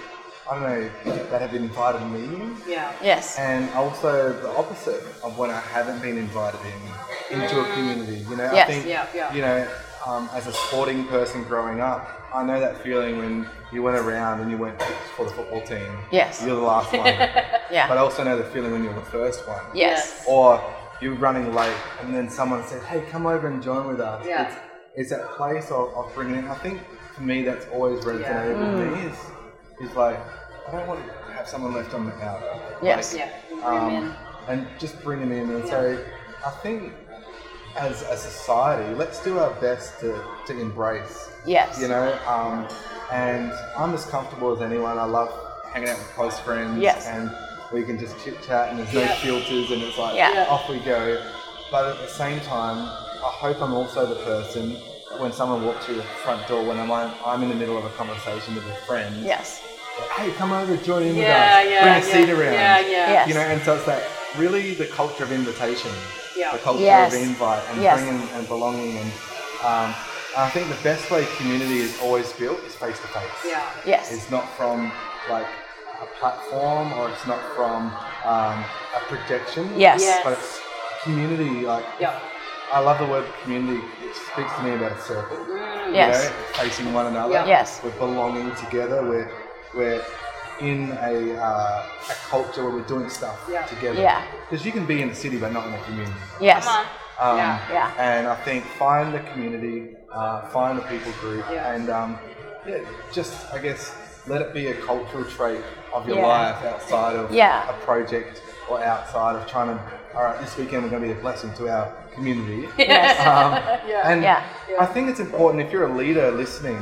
I 0.51 0.55
don't 0.55 0.63
know, 0.63 0.91
that 1.31 1.41
have 1.41 1.53
been 1.53 1.65
invited 1.65 2.03
me 2.09 2.55
Yeah. 2.67 2.93
yes, 3.03 3.39
and 3.39 3.69
also 3.75 4.33
the 4.33 4.51
opposite 4.57 5.03
of 5.23 5.37
when 5.39 5.51
I 5.51 5.61
haven't 5.61 6.01
been 6.01 6.17
invited 6.19 6.61
in 7.31 7.41
into 7.41 7.61
a 7.61 7.65
community. 7.75 8.25
You 8.31 8.37
know, 8.37 8.51
Yes. 8.53 8.69
I 8.69 8.73
think 8.73 8.87
Yeah, 8.87 9.07
yeah. 9.15 9.35
you 9.35 9.43
know, 9.43 9.67
um, 10.07 10.31
as 10.33 10.47
a 10.47 10.53
sporting 10.53 11.05
person 11.07 11.43
growing 11.45 11.81
up, 11.81 12.09
I 12.35 12.45
know 12.45 12.61
that 12.61 12.81
feeling 12.83 13.19
when 13.19 13.47
you 13.73 13.83
went 13.83 13.97
around 13.97 14.41
and 14.41 14.51
you 14.51 14.57
went 14.57 14.81
for 15.17 15.25
the 15.25 15.31
football 15.31 15.63
team. 15.63 15.87
Yes. 16.13 16.43
you're 16.45 16.55
the 16.57 16.63
last 16.63 16.93
one. 16.93 17.07
yeah, 17.71 17.89
But 17.89 17.99
I 17.99 18.01
also 18.01 18.23
know 18.25 18.37
the 18.37 18.45
feeling 18.45 18.73
when 18.73 18.85
you're 18.85 18.95
the 18.95 19.01
first 19.03 19.47
one. 19.49 19.65
yes, 19.75 20.25
Or 20.29 20.63
you're 21.01 21.15
running 21.17 21.53
late 21.55 21.77
and 22.01 22.15
then 22.15 22.31
someone 22.31 22.65
said, 22.67 22.83
"Hey, 22.85 23.03
come 23.11 23.27
over 23.27 23.49
and 23.49 23.63
join 23.63 23.87
with 23.87 24.01
us." 24.01 24.25
Yeah. 24.27 24.47
It's, 24.49 24.57
it's 24.95 25.11
that 25.11 25.29
place 25.37 25.71
of, 25.71 25.93
of 25.95 26.11
bringing. 26.15 26.37
in- 26.37 26.49
I 26.49 26.55
think 26.55 26.81
for 27.15 27.23
me, 27.23 27.43
that's 27.43 27.67
always 27.69 28.03
resonated 28.05 28.57
Mm. 28.57 28.79
with 28.93 28.93
me. 29.05 29.11
Is 29.11 29.91
is 29.91 29.97
like 29.97 30.19
I 30.69 30.73
don't 30.73 30.87
want 30.87 31.01
to 31.07 31.33
have 31.33 31.47
someone 31.49 31.75
left 31.75 31.93
on 31.95 32.07
the 32.07 32.13
out. 32.25 32.41
Yes. 32.83 33.13
Like, 33.15 33.23
Yeah. 33.51 33.61
Bring 33.69 33.79
'em 33.79 33.89
in. 33.91 34.05
um, 34.05 34.17
and 34.49 34.67
just 34.79 35.03
bring 35.03 35.21
them 35.21 35.33
in. 35.33 35.51
And 35.51 35.69
so 35.69 35.99
I 36.47 36.51
think 36.63 36.93
as 37.77 38.03
a 38.03 38.17
society, 38.17 38.95
let's 38.95 39.23
do 39.23 39.39
our 39.39 39.53
best 39.61 40.01
to, 40.01 40.23
to 40.47 40.59
embrace. 40.59 41.31
yes, 41.45 41.81
You 41.81 41.89
know, 41.89 42.19
um, 42.27 42.67
and 43.13 43.53
I'm 43.77 43.95
as 43.95 44.05
comfortable 44.07 44.53
as 44.55 44.63
anyone. 44.63 44.99
I 44.99 45.05
love 45.05 45.31
hanging 45.73 45.89
out 45.91 45.99
with 45.99 46.09
close 46.15 46.39
friends. 46.41 46.81
Yes. 46.81 47.07
And 47.07 47.31
we 47.73 47.83
can 47.83 47.99
just 47.99 48.23
chit 48.25 48.41
chat 48.47 48.71
and 48.71 48.79
there's 48.79 48.93
no 48.95 49.07
filters 49.17 49.71
and 49.71 49.83
it's 49.83 49.99
like 49.99 50.17
Yeah. 50.17 50.47
Off 50.49 50.69
we 50.69 50.79
go. 50.81 51.23
But 51.71 51.85
at 51.91 51.99
the 51.99 52.09
same 52.09 52.41
time, 52.41 52.79
I 52.79 53.31
hope 53.31 53.61
I'm 53.61 53.75
also 53.75 54.07
the 54.07 54.23
person 54.25 54.77
when 55.19 55.33
someone 55.33 55.65
walks 55.65 55.85
through 55.87 55.97
the 55.97 56.03
front 56.25 56.47
door 56.47 56.65
when 56.65 56.79
I'm 56.79 56.91
I'm 56.93 57.43
in 57.43 57.49
the 57.49 57.55
middle 57.55 57.77
of 57.77 57.85
a 57.85 57.91
conversation 57.91 58.55
with 58.55 58.65
a 58.67 58.75
friend. 58.87 59.15
yes, 59.25 59.63
Hey, 60.15 60.31
come 60.33 60.53
over, 60.53 60.77
join 60.77 61.03
in 61.05 61.17
Yeah, 61.17 61.23
with 61.23 61.29
us. 61.31 61.71
yeah, 61.73 61.83
Bring 61.83 61.95
a 61.95 62.21
yeah. 62.21 62.27
seat 62.27 62.31
around. 62.33 62.53
Yeah, 62.53 62.81
yeah. 62.81 62.87
Yes. 63.13 63.29
You 63.29 63.35
know, 63.35 63.41
and 63.41 63.63
so 63.63 63.77
it's 63.77 63.87
that 63.87 64.03
really 64.37 64.75
the 64.75 64.87
culture 64.87 65.25
of 65.25 65.33
invitation, 65.33 65.91
Yeah. 66.37 66.53
the 66.53 66.59
culture 66.59 66.83
Yes. 66.83 67.15
of 67.15 67.23
invite 67.23 67.63
and 67.71 67.83
Yes. 67.83 68.01
bringing 68.01 68.29
and 68.35 68.47
belonging. 68.49 68.97
And 68.99 69.11
um, 69.65 69.95
I 70.37 70.51
think 70.51 70.69
the 70.69 70.83
best 70.83 71.11
way 71.11 71.27
community 71.39 71.79
is 71.79 71.99
always 72.01 72.31
built 72.35 72.59
is 72.65 72.75
face 72.75 72.99
to 73.01 73.09
face. 73.09 73.39
Yeah. 73.45 73.63
yes, 73.87 74.13
It's 74.13 74.31
not 74.31 74.49
from 74.57 74.93
like 75.31 75.47
a 76.03 76.07
platform 76.19 76.93
or 76.93 77.09
it's 77.09 77.27
not 77.27 77.41
from 77.57 77.87
um, 78.25 78.65
a 78.95 79.01
projection. 79.09 79.65
yes, 79.79 80.01
Yes. 80.03 80.21
But 80.25 80.35
it's 80.35 80.61
community. 81.03 81.65
Like 81.67 81.85
Yeah. 81.99 82.19
I 82.73 82.81
love 82.81 82.99
the 82.99 83.07
word 83.07 83.25
community. 83.43 83.81
It 84.05 84.15
speaks 84.33 84.53
to 84.57 84.63
me 84.65 84.75
about 84.75 84.93
a 84.93 85.01
circle. 85.01 85.39
Mm. 85.39 85.95
yes, 85.95 86.25
You 86.25 86.31
know, 86.31 86.37
facing 86.63 86.93
one 86.93 87.07
another. 87.07 87.33
Yeah. 87.35 87.47
Yes. 87.47 87.81
We're 87.83 87.91
belonging 87.93 88.55
together. 88.57 89.03
We're 89.09 89.31
we're 89.75 90.03
in 90.61 90.91
a, 91.03 91.37
uh, 91.37 91.87
a 92.11 92.15
culture 92.29 92.65
where 92.65 92.73
we're 92.73 92.87
doing 92.89 93.09
stuff 93.09 93.39
Yeah. 93.51 93.63
together. 93.67 94.01
Yeah. 94.01 94.23
Because 94.49 94.65
you 94.65 94.73
can 94.73 94.87
be 94.87 95.03
in 95.03 95.09
the 95.09 95.15
city 95.15 95.39
but 95.39 95.53
not 95.53 95.67
in 95.67 95.73
the 95.73 95.79
community. 95.79 96.15
yes, 96.41 96.65
Come 96.65 96.75
on. 96.77 96.87
Um, 97.33 97.37
Yeah. 97.39 97.59
Yeah. 97.73 97.91
And 97.99 98.27
I 98.29 98.35
think 98.37 98.65
find 98.65 99.15
the 99.15 99.21
community, 99.21 99.97
uh, 100.13 100.43
find 100.49 100.79
the 100.79 100.83
people 100.83 101.13
group, 101.21 101.45
Yeah. 101.51 101.73
and 101.73 101.91
um, 101.91 102.19
yeah, 102.67 102.79
just 103.13 103.53
I 103.55 103.59
guess 103.59 103.95
let 104.27 104.41
it 104.43 104.53
be 104.53 104.69
a 104.69 104.75
cultural 104.75 105.25
trait 105.25 105.61
of 105.95 106.07
your 106.09 106.19
Yeah. 106.19 106.27
life 106.27 106.65
outside 106.65 107.17
of 107.17 107.31
Yeah. 107.31 107.69
a 107.71 107.73
project 107.85 108.43
or 108.69 108.83
outside 108.83 109.37
of 109.37 109.47
trying 109.47 109.69
to. 109.77 109.81
All 110.17 110.25
right, 110.25 110.39
this 110.41 110.57
weekend 110.57 110.83
we're 110.83 110.89
going 110.89 111.03
to 111.03 111.09
be 111.09 111.13
a 111.19 111.23
blessing 111.23 111.53
to 111.55 111.69
our 111.69 111.93
community. 112.15 112.67
yes, 112.79 113.21
Um, 113.27 113.53
Yeah. 113.87 114.09
And 114.09 114.23
Yeah. 114.23 114.43
I 114.81 114.87
think 114.87 115.11
it's 115.11 115.21
important 115.21 115.63
if 115.63 115.71
you're 115.73 115.87
a 115.87 115.95
leader 115.95 116.31
listening, 116.31 116.81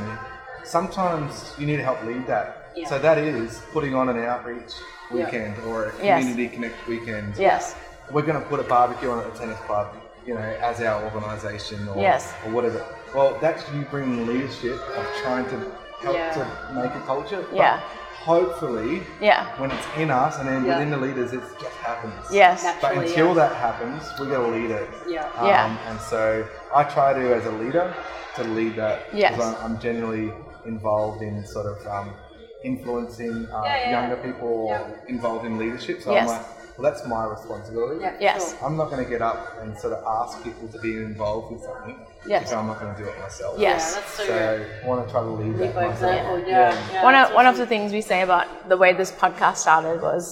sometimes 0.63 1.53
you 1.57 1.65
need 1.67 1.77
to 1.77 1.83
help 1.83 2.01
lead 2.03 2.25
that. 2.27 2.64
Yeah. 2.75 2.87
So 2.89 2.99
that 2.99 3.17
is 3.17 3.61
putting 3.71 3.95
on 3.95 4.09
an 4.09 4.17
outreach 4.23 4.73
Yeah. 5.11 5.25
weekend 5.25 5.55
or 5.67 5.85
a 5.85 5.91
Yes. 6.03 6.19
community 6.23 6.47
connect 6.55 6.87
weekend. 6.87 7.35
yes, 7.37 7.75
We're 8.11 8.21
going 8.21 8.39
to 8.41 8.47
put 8.47 8.59
a 8.59 8.63
barbecue 8.63 9.09
on 9.09 9.19
at 9.19 9.33
the 9.33 9.39
tennis 9.39 9.59
club, 9.61 9.87
you 10.27 10.35
know, 10.35 10.41
as 10.41 10.79
our 10.81 11.03
organisation 11.05 11.87
or, 11.89 11.97
Yes. 12.01 12.33
or 12.45 12.51
whatever. 12.51 12.83
Well, 13.15 13.35
that's 13.41 13.63
you 13.71 13.81
bringing 13.89 14.27
leadership 14.27 14.79
of 14.95 15.05
trying 15.23 15.45
to 15.45 15.57
help 16.01 16.15
Yeah. 16.15 16.31
to 16.33 16.73
make 16.73 16.93
a 16.93 16.99
culture. 17.07 17.41
But 17.49 17.55
Yeah. 17.57 17.79
Hopefully, 18.25 19.03
yeah, 19.21 19.45
when 19.59 19.69
it's 19.69 19.85
in 19.97 20.09
us 20.09 20.39
and 20.39 20.47
then 20.49 20.63
within 20.65 20.89
the 20.89 20.97
leaders, 20.97 21.31
it 21.33 21.41
just 21.61 21.75
happens. 21.77 22.13
yes, 22.31 22.63
Naturally. 22.63 22.95
But 22.95 23.05
until 23.07 23.33
that 23.35 23.53
happens, 23.55 24.01
we 24.19 24.25
got 24.27 24.37
to 24.41 24.47
lead 24.47 24.71
it. 24.71 24.89
Yeah. 25.07 25.27
Um, 25.37 25.45
Yeah. 25.47 25.77
And 25.89 25.99
so 26.01 26.43
I 26.73 26.83
try 26.83 27.13
to, 27.13 27.35
as 27.35 27.45
a 27.45 27.51
leader, 27.51 27.93
to 28.37 28.43
lead 28.43 28.75
that. 28.77 29.03
Yes. 29.13 29.35
Because 29.35 29.55
I'm, 29.55 29.63
I'm 29.73 29.79
generally 29.79 30.33
involved 30.65 31.21
in 31.21 31.45
sort 31.45 31.67
of 31.67 31.85
um, 31.85 32.09
influencing 32.65 33.47
uh, 33.51 33.61
Yeah, 33.63 33.75
yeah, 33.77 33.91
younger 34.01 34.17
yeah. 34.17 34.27
people 34.27 34.47
or 34.71 34.99
involved 35.07 35.45
in 35.45 35.57
leadership. 35.57 36.01
So 36.01 36.11
Yes. 36.11 36.29
I'm 36.29 36.35
like, 36.37 36.45
well, 36.77 36.91
that's 36.91 37.07
my 37.07 37.23
responsibility. 37.25 38.01
Yeah. 38.01 38.17
Yes. 38.19 38.39
Sure. 38.57 38.67
I'm 38.67 38.75
not 38.75 38.87
going 38.91 39.03
to 39.05 39.09
get 39.09 39.21
up 39.21 39.39
and 39.61 39.77
sort 39.77 39.93
of 39.93 40.03
ask 40.19 40.43
people 40.43 40.67
to 40.75 40.79
be 40.79 40.91
involved 40.97 41.47
with 41.53 41.61
something 41.69 41.97
Yes. 42.27 42.51
if 42.51 42.57
I'm 42.57 42.67
not 42.67 42.79
going 42.81 42.93
to 42.95 42.99
do 43.03 43.07
it 43.07 43.17
myself. 43.19 43.53
Yes. 43.57 43.81
Yeah, 43.93 43.99
that's 44.01 44.13
so, 44.17 44.23
So 44.25 44.33
good. 44.33 44.67
I 44.83 44.87
want 44.89 45.05
to 45.05 45.11
try 45.13 45.21
to 45.21 45.33
lead 45.41 45.53
Lead 45.55 45.59
that 45.59 45.75
myself. 45.75 45.93
example. 45.93 46.37
Yeah. 46.39 46.91
yeah. 46.91 47.03
one 47.07 47.15
of 47.21 47.25
one 47.39 47.45
of 47.51 47.55
the 47.61 47.67
things 47.73 47.93
we 47.99 48.01
say 48.01 48.19
about 48.27 48.47
the 48.67 48.77
way 48.83 48.91
this 49.01 49.11
podcast 49.23 49.57
started 49.65 50.01
was 50.01 50.23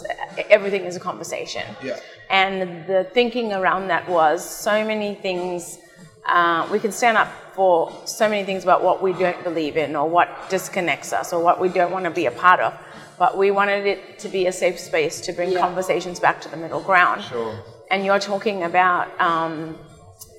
everything 0.58 0.84
is 0.90 0.96
a 1.02 1.04
conversation. 1.10 1.64
Yeah. 1.82 2.00
And 2.42 2.54
the 2.92 3.00
thinking 3.18 3.48
around 3.54 3.84
that 3.94 4.04
was 4.10 4.38
so 4.68 4.76
many 4.92 5.10
things. 5.28 5.80
Uh, 6.26 6.68
we 6.72 6.80
can 6.80 6.92
stand 6.92 7.18
up 7.18 7.28
for 7.54 7.92
so 8.06 8.28
many 8.30 8.44
things 8.46 8.64
about 8.64 8.84
what 8.84 9.02
we 9.02 9.14
don't 9.14 9.44
believe 9.44 9.78
in, 9.78 9.96
or 9.96 10.10
what 10.10 10.30
disconnects 10.50 11.14
us, 11.14 11.34
or 11.34 11.44
what 11.44 11.60
we 11.60 11.70
don't 11.70 11.92
want 11.92 12.06
to 12.06 12.12
be 12.12 12.26
a 12.26 12.32
part 12.32 12.60
of. 12.60 12.74
But 13.20 13.38
we 13.38 13.52
wanted 13.52 13.86
it 13.86 14.20
to 14.20 14.30
be 14.30 14.48
a 14.48 14.52
safe 14.52 14.80
space 14.80 15.22
to 15.22 15.34
bring 15.34 15.52
Yeah. 15.52 15.60
conversations 15.60 16.20
back 16.20 16.42
to 16.42 16.50
the 16.50 16.58
middle 16.58 16.80
ground. 16.82 17.24
Sure. 17.24 17.54
And 17.92 18.06
you're 18.06 18.20
talking 18.20 18.64
about 18.64 19.08
um, 19.22 19.78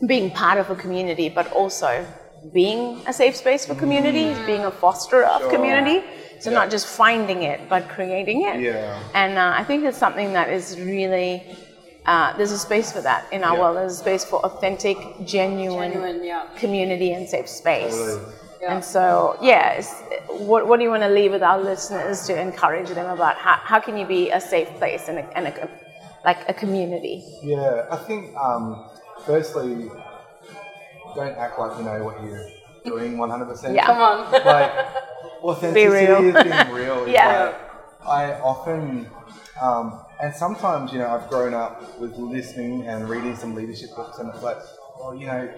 being 0.07 0.31
part 0.31 0.59
of 0.59 0.71
a 0.71 0.75
community, 0.75 1.29
but 1.29 1.53
also 1.53 2.05
being 2.53 3.01
a 3.07 3.13
safe 3.13 3.37
space 3.37 3.65
for 3.67 3.75
community, 3.75 4.35
being 4.45 4.65
a 4.65 4.71
fosterer 4.71 5.25
of 5.25 5.43
Sure. 5.43 5.51
community. 5.51 6.03
So 6.41 6.51
Yeah. 6.51 6.59
not 6.59 6.71
just 6.71 6.87
finding 6.87 7.43
it, 7.43 7.69
but 7.69 7.89
creating 7.89 8.43
it. 8.43 8.61
Yeah. 8.61 8.99
And 9.15 9.39
uh, 9.39 9.53
I 9.57 9.63
think 9.65 9.85
it's 9.85 9.97
something 9.97 10.33
that 10.33 10.49
is 10.51 10.79
really 10.81 11.43
uh, 12.07 12.37
there's 12.37 12.53
a 12.53 12.59
space 12.59 12.93
for 12.93 13.01
that 13.01 13.27
in 13.33 13.43
our 13.45 13.55
Yeah. 13.55 13.61
world. 13.61 13.77
There's 13.77 13.95
a 13.95 13.97
space 13.97 14.25
for 14.25 14.39
authentic, 14.45 14.99
genuine, 15.25 15.93
Genuine, 15.93 16.25
yeah. 16.25 16.47
community 16.57 17.13
and 17.13 17.29
safe 17.29 17.49
space. 17.49 17.95
Totally. 17.97 18.33
Yeah. 18.61 18.75
And 18.75 18.85
so, 18.85 19.37
yeah, 19.43 19.73
it's, 19.73 19.93
what, 20.29 20.67
what 20.67 20.79
do 20.79 20.85
you 20.85 20.91
want 20.91 21.03
to 21.03 21.09
leave 21.09 21.33
with 21.33 21.43
our 21.43 21.61
listeners 21.61 22.27
to 22.27 22.41
encourage 22.41 22.89
them 22.89 23.09
about 23.11 23.37
how, 23.37 23.55
how 23.63 23.81
can 23.81 23.97
you 23.99 24.07
be 24.07 24.31
a 24.31 24.41
safe 24.41 24.69
place 24.79 25.09
and, 25.09 25.19
a, 25.19 25.37
and 25.37 25.47
a, 25.49 25.69
like 26.25 26.49
a 26.49 26.55
community? 26.55 27.23
Yeah, 27.43 27.87
I 27.91 27.97
think 27.97 28.35
um, 28.37 28.89
firstly, 29.27 29.91
don't 31.15 31.37
act 31.37 31.59
like 31.59 31.79
you 31.79 31.85
know 31.85 32.05
what 32.05 32.23
you're 32.25 32.47
doing 32.85 33.17
100%. 33.17 33.75
Yeah. 33.75 33.87
Come 33.87 33.99
on. 33.99 34.33
Like, 34.33 34.73
authenticity 35.43 36.07
real. 36.07 36.37
is 36.37 36.43
being 36.43 36.71
real. 36.75 37.09
Yeah. 37.19 37.53
like, 38.07 38.09
I 38.09 38.41
often, 38.41 39.07
um, 39.61 40.01
and 40.21 40.35
sometimes, 40.35 40.93
you 40.93 40.99
know, 40.99 41.09
I've 41.09 41.29
grown 41.29 41.55
up 41.55 41.99
with 42.01 42.17
listening 42.17 42.87
and 42.87 43.09
reading 43.09 43.37
some 43.37 43.55
leadership 43.55 43.91
books, 43.97 44.19
and 44.19 44.29
it's 44.31 44.43
like, 44.43 44.59
well, 44.99 45.15
you 45.15 45.27
know, 45.27 45.49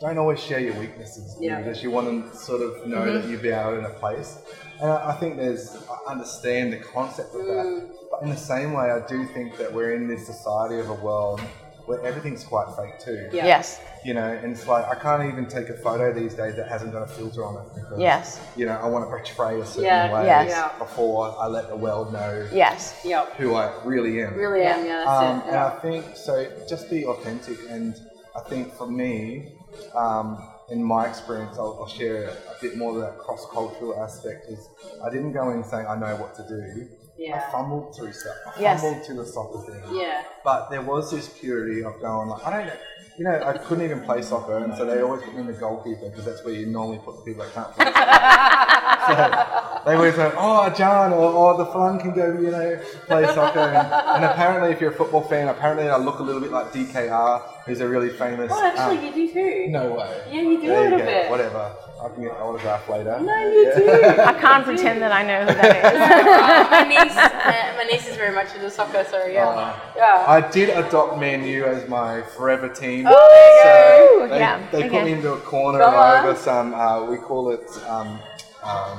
don't 0.00 0.18
always 0.18 0.40
share 0.40 0.60
your 0.60 0.74
weaknesses 0.78 1.36
Yeah. 1.40 1.58
because 1.62 1.82
you 1.82 1.90
want 1.90 2.30
to 2.30 2.36
sort 2.36 2.60
of 2.60 2.86
know 2.86 3.10
that 3.18 3.28
you've 3.28 3.42
been 3.42 3.54
out 3.54 3.74
in 3.74 3.84
a 3.84 3.90
place. 3.90 4.38
And 4.80 4.90
I 4.90 5.10
I 5.10 5.12
think 5.14 5.36
there's, 5.38 5.74
I 5.90 6.10
understand 6.12 6.72
the 6.72 6.78
concept 6.78 7.34
of 7.34 7.46
that. 7.46 7.88
But 8.10 8.22
in 8.22 8.28
the 8.30 8.36
same 8.36 8.72
way, 8.74 8.90
I 8.90 9.06
do 9.06 9.24
think 9.26 9.56
that 9.56 9.72
we're 9.72 9.94
in 9.94 10.06
this 10.06 10.26
society 10.26 10.78
of 10.78 10.90
a 10.90 10.94
world 10.94 11.40
where 11.86 12.04
everything's 12.04 12.44
quite 12.44 12.66
fake 12.76 12.98
too. 12.98 13.28
Yeah. 13.32 13.46
Yes, 13.46 13.80
You 14.04 14.14
know, 14.14 14.26
and 14.42 14.52
it's 14.52 14.66
like 14.68 14.84
I 14.86 14.94
can't 14.96 15.24
even 15.32 15.46
take 15.46 15.68
a 15.68 15.74
photo 15.74 16.12
these 16.12 16.34
days 16.34 16.54
that 16.56 16.68
hasn't 16.68 16.92
got 16.92 17.02
a 17.02 17.06
filter 17.06 17.44
on 17.44 17.54
it 17.56 17.74
because 17.74 17.98
Yes. 17.98 18.40
you 18.56 18.66
know 18.66 18.72
I 18.76 18.86
want 18.88 19.04
to 19.04 19.08
portray 19.08 19.60
a 19.60 19.66
certain 19.66 19.84
Yeah, 19.84 20.12
way 20.12 20.26
yes. 20.26 20.50
Yeah. 20.50 20.78
before 20.78 21.34
I 21.38 21.46
let 21.46 21.68
the 21.68 21.76
world 21.76 22.12
know 22.12 22.46
yes, 22.52 23.00
Yeah. 23.04 23.24
who 23.36 23.54
I 23.54 23.72
really 23.84 24.22
am. 24.22 24.34
Really 24.36 24.62
am. 24.62 24.84
Yeah. 24.84 25.04
That's 25.04 25.08
Um, 25.22 25.38
it. 25.40 25.46
and 25.48 25.56
I 25.56 25.70
think 25.80 26.04
so. 26.16 26.46
Just 26.68 26.90
be 26.90 27.04
authentic, 27.06 27.58
and 27.70 27.94
I 28.36 28.40
think 28.48 28.72
for 28.74 28.86
me, 28.86 29.52
um, 29.94 30.38
in 30.70 30.82
my 30.82 31.06
experience, 31.08 31.56
I'll, 31.58 31.78
I'll 31.80 31.88
share 31.88 32.28
a 32.28 32.36
bit 32.60 32.76
more 32.76 32.94
of 32.94 33.00
that 33.00 33.18
cross 33.18 33.46
cultural 33.52 34.02
aspect. 34.02 34.46
Is 34.48 34.68
I 35.04 35.10
didn't 35.10 35.32
go 35.32 35.50
in 35.50 35.62
saying 35.64 35.86
I 35.86 35.96
know 35.96 36.16
what 36.16 36.34
to 36.36 36.46
do. 36.48 36.88
Yeah. 37.18 37.36
I 37.48 37.50
fumbled 37.52 37.96
through 37.96 38.12
stuff. 38.12 38.34
I 38.56 38.60
Yes. 38.60 38.82
fumbled 38.82 39.06
through 39.06 39.16
the 39.16 39.26
soccer 39.26 39.60
thing. 39.72 39.96
Yeah. 39.96 40.22
But 40.44 40.68
there 40.70 40.82
was 40.82 41.10
this 41.10 41.28
purity 41.28 41.82
of 41.82 41.98
going 42.00 42.28
like 42.28 42.46
I 42.46 42.50
don't 42.56 42.66
know. 42.66 42.72
You 43.18 43.24
know, 43.24 43.42
I 43.46 43.56
couldn't 43.56 43.82
even 43.84 44.02
play 44.02 44.20
soccer, 44.20 44.58
and 44.58 44.74
so 44.76 44.84
they 44.84 45.00
always 45.00 45.22
put 45.22 45.32
me 45.34 45.40
in 45.40 45.46
the 45.46 45.54
goalkeeper 45.54 46.10
because 46.10 46.26
that's 46.26 46.44
where 46.44 46.52
you 46.52 46.66
normally 46.66 46.98
put 46.98 47.16
the 47.16 47.22
people 47.22 47.44
that 47.44 47.54
can't 47.54 47.72
play. 47.74 47.86
so 49.06 49.75
they 49.86 49.94
always 49.94 50.14
go, 50.16 50.32
"Oh, 50.36 50.68
John, 50.70 51.12
or 51.12 51.32
oh, 51.32 51.56
the 51.56 51.66
fun 51.66 52.00
can 52.00 52.12
go, 52.12 52.26
you 52.38 52.50
know, 52.50 52.76
play 53.06 53.24
soccer." 53.34 53.60
And, 53.60 53.76
and 54.16 54.24
apparently, 54.24 54.72
if 54.72 54.80
you're 54.80 54.90
a 54.90 54.94
football 54.94 55.22
fan, 55.22 55.46
apparently 55.48 55.88
I 55.88 55.96
look 55.96 56.18
a 56.18 56.22
little 56.24 56.40
bit 56.40 56.50
like 56.50 56.72
DKR, 56.72 57.40
who's 57.66 57.80
a 57.80 57.88
really 57.88 58.10
famous. 58.10 58.50
Oh, 58.52 58.66
actually, 58.66 58.98
um, 58.98 59.04
you 59.16 59.28
do 59.28 59.32
too. 59.32 59.66
no 59.68 59.92
way. 59.94 60.22
Yeah, 60.28 60.40
you 60.42 60.60
do 60.60 60.66
a 60.66 60.68
There 60.70 60.82
little 60.82 60.98
go. 60.98 61.04
bit. 61.04 61.30
Whatever. 61.30 61.72
I 62.04 62.08
can 62.10 62.22
get 62.24 62.32
an 62.32 62.42
autograph 62.42 62.88
later. 62.90 63.18
No, 63.20 63.46
you 63.52 63.72
do. 63.74 64.04
I 64.20 64.34
can't 64.34 64.64
pretend 64.64 65.00
that 65.00 65.12
I 65.12 65.22
know 65.22 65.40
who 65.46 65.54
that 65.54 66.70
my 66.70 66.82
niece, 66.88 67.16
uh, 67.16 67.74
my 67.78 67.84
niece 67.90 68.06
is 68.08 68.16
very 68.16 68.34
much 68.34 68.54
into 68.54 68.68
soccer, 68.70 69.02
so 69.08 69.24
yeah, 69.24 69.46
Uh, 69.48 69.76
yeah. 69.96 70.24
I 70.28 70.40
did 70.50 70.68
adopt 70.76 71.18
Man 71.18 71.42
U 71.44 71.64
as 71.64 71.88
my 71.88 72.20
forever 72.36 72.68
team. 72.68 73.06
Oh, 73.08 73.28
there 73.30 74.02
you 74.02 74.08
So 74.08 74.18
go. 74.26 74.28
they, 74.34 74.38
Yeah, 74.40 74.70
they 74.72 74.88
put 74.90 75.04
me 75.04 75.12
into 75.12 75.32
a 75.32 75.38
corner 75.40 75.78
Come 75.78 75.94
on. 75.94 76.26
over 76.26 76.36
some, 76.36 76.74
uh, 76.74 77.04
we 77.06 77.16
call 77.16 77.50
it 77.50 77.66
um, 77.88 78.18
um, 78.62 78.98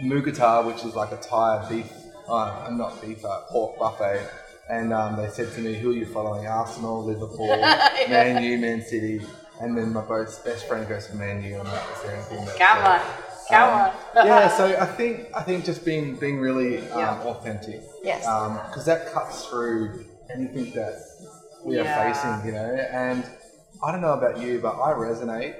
Mookata, 0.00 0.64
which 0.66 0.84
is 0.84 0.94
like 0.94 1.12
a 1.12 1.16
Thai 1.16 1.68
beef, 1.68 1.90
uh, 2.28 2.68
not 2.72 3.00
beef, 3.00 3.24
uh, 3.24 3.40
pork 3.50 3.78
buffet. 3.78 4.28
And 4.68 4.92
um, 4.92 5.16
they 5.16 5.28
said 5.28 5.52
to 5.54 5.60
me, 5.60 5.74
who 5.74 5.90
are 5.90 5.94
you 5.94 6.06
following? 6.06 6.46
Arsenal, 6.46 7.04
Liverpool, 7.04 7.48
Man 8.08 8.42
U, 8.42 8.58
Man 8.58 8.82
City. 8.82 9.20
And 9.60 9.76
then 9.76 9.92
my 9.92 10.02
best 10.06 10.66
friend 10.68 10.86
goes 10.88 11.06
for 11.06 11.16
Man 11.16 11.42
U, 11.42 11.58
and 11.60 11.66
that 11.68 11.88
was 11.90 12.02
the 12.02 12.10
only 12.12 12.22
thing 12.24 12.44
that. 12.44 12.58
Come 12.58 12.78
on, 12.84 13.00
come 13.48 13.70
on. 13.70 13.88
Um, 13.88 14.26
yeah, 14.26 14.48
so 14.48 14.66
I 14.80 14.84
think 14.86 15.28
I 15.34 15.42
think 15.42 15.64
just 15.64 15.84
being 15.84 16.16
being 16.16 16.38
really 16.40 16.78
um, 16.90 16.98
Yeah. 16.98 17.22
authentic. 17.22 17.80
Yes. 18.04 18.20
Because 18.68 18.84
that 18.84 19.12
cuts 19.12 19.46
through 19.46 20.04
anything 20.34 20.72
that 20.74 21.00
we 21.64 21.76
Yeah. 21.76 21.84
are 22.10 22.12
facing, 22.12 22.46
you 22.46 22.52
know. 22.52 22.74
And 22.74 23.24
I 23.82 23.92
don't 23.92 24.00
know 24.02 24.12
about 24.12 24.40
you, 24.42 24.58
but 24.60 24.74
I 24.78 24.92
resonate 24.92 25.54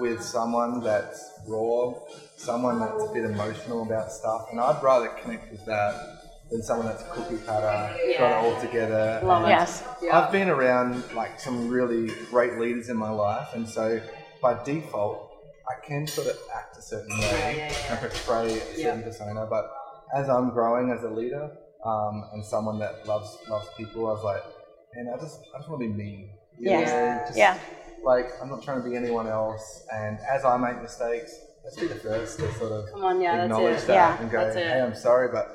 with 0.00 0.22
someone 0.22 0.80
that's 0.82 1.30
raw, 1.46 1.92
someone 2.36 2.80
that's 2.80 3.02
a 3.04 3.12
bit 3.12 3.24
emotional 3.24 3.82
about 3.82 4.10
stuff, 4.10 4.46
and 4.50 4.60
I'd 4.60 4.82
rather 4.82 5.08
connect 5.22 5.50
with 5.52 5.64
that 5.66 6.16
than 6.50 6.62
someone 6.62 6.86
that's 6.86 7.02
cookie 7.12 7.38
cutter, 7.46 7.96
got 8.18 8.30
it 8.44 8.44
all 8.54 8.60
together. 8.60 9.20
Love 9.22 9.42
and 9.44 9.52
it. 9.52 9.54
Yes. 9.54 9.84
Yeah. 10.02 10.18
I've 10.18 10.32
been 10.32 10.48
around 10.48 11.04
like 11.14 11.38
some 11.38 11.68
really 11.68 12.12
great 12.30 12.58
leaders 12.58 12.88
in 12.88 12.96
my 12.96 13.10
life, 13.10 13.48
and 13.54 13.68
so 13.68 14.00
by 14.42 14.62
default, 14.64 15.28
I 15.68 15.86
can 15.86 16.06
sort 16.06 16.26
of 16.28 16.36
act 16.56 16.76
a 16.76 16.82
certain 16.82 17.16
way 17.18 17.26
Yeah, 17.30 17.50
yeah, 17.50 17.68
yeah. 17.68 17.90
and 17.92 18.00
portray 18.00 18.46
a 18.46 18.60
certain 18.74 19.00
Yeah. 19.00 19.04
persona. 19.04 19.46
But 19.48 19.70
as 20.16 20.28
I'm 20.28 20.50
growing 20.50 20.90
as 20.90 21.04
a 21.04 21.10
leader 21.10 21.50
um, 21.84 22.24
and 22.32 22.44
someone 22.44 22.78
that 22.80 23.06
loves 23.06 23.36
loves 23.48 23.68
people, 23.76 24.08
I 24.08 24.12
was 24.12 24.24
like, 24.24 24.42
man, 24.94 25.12
I 25.14 25.20
just 25.20 25.38
I 25.54 25.58
just 25.58 25.68
want 25.70 25.82
to 25.82 25.88
be 25.88 25.92
me. 25.94 26.30
You 26.58 26.70
Yes. 26.72 27.28
just, 27.28 27.38
Yeah. 27.38 27.56
Like 28.04 28.26
I'm 28.42 28.48
not 28.48 28.62
trying 28.62 28.82
to 28.82 28.88
be 28.88 28.96
anyone 28.96 29.26
else, 29.26 29.84
and 29.92 30.18
as 30.20 30.44
I 30.44 30.56
make 30.56 30.80
mistakes, 30.82 31.34
let's 31.64 31.76
be 31.78 31.86
the 31.86 31.94
first 31.96 32.38
to 32.38 32.52
sort 32.54 32.72
of 32.72 32.90
Come 32.92 33.04
on, 33.04 33.20
yeah, 33.20 33.42
acknowledge 33.44 33.82
that 33.84 33.94
Yeah, 33.94 34.20
and 34.20 34.30
go, 34.30 34.52
hey, 34.52 34.80
I'm 34.80 34.94
sorry, 34.94 35.28
but 35.32 35.46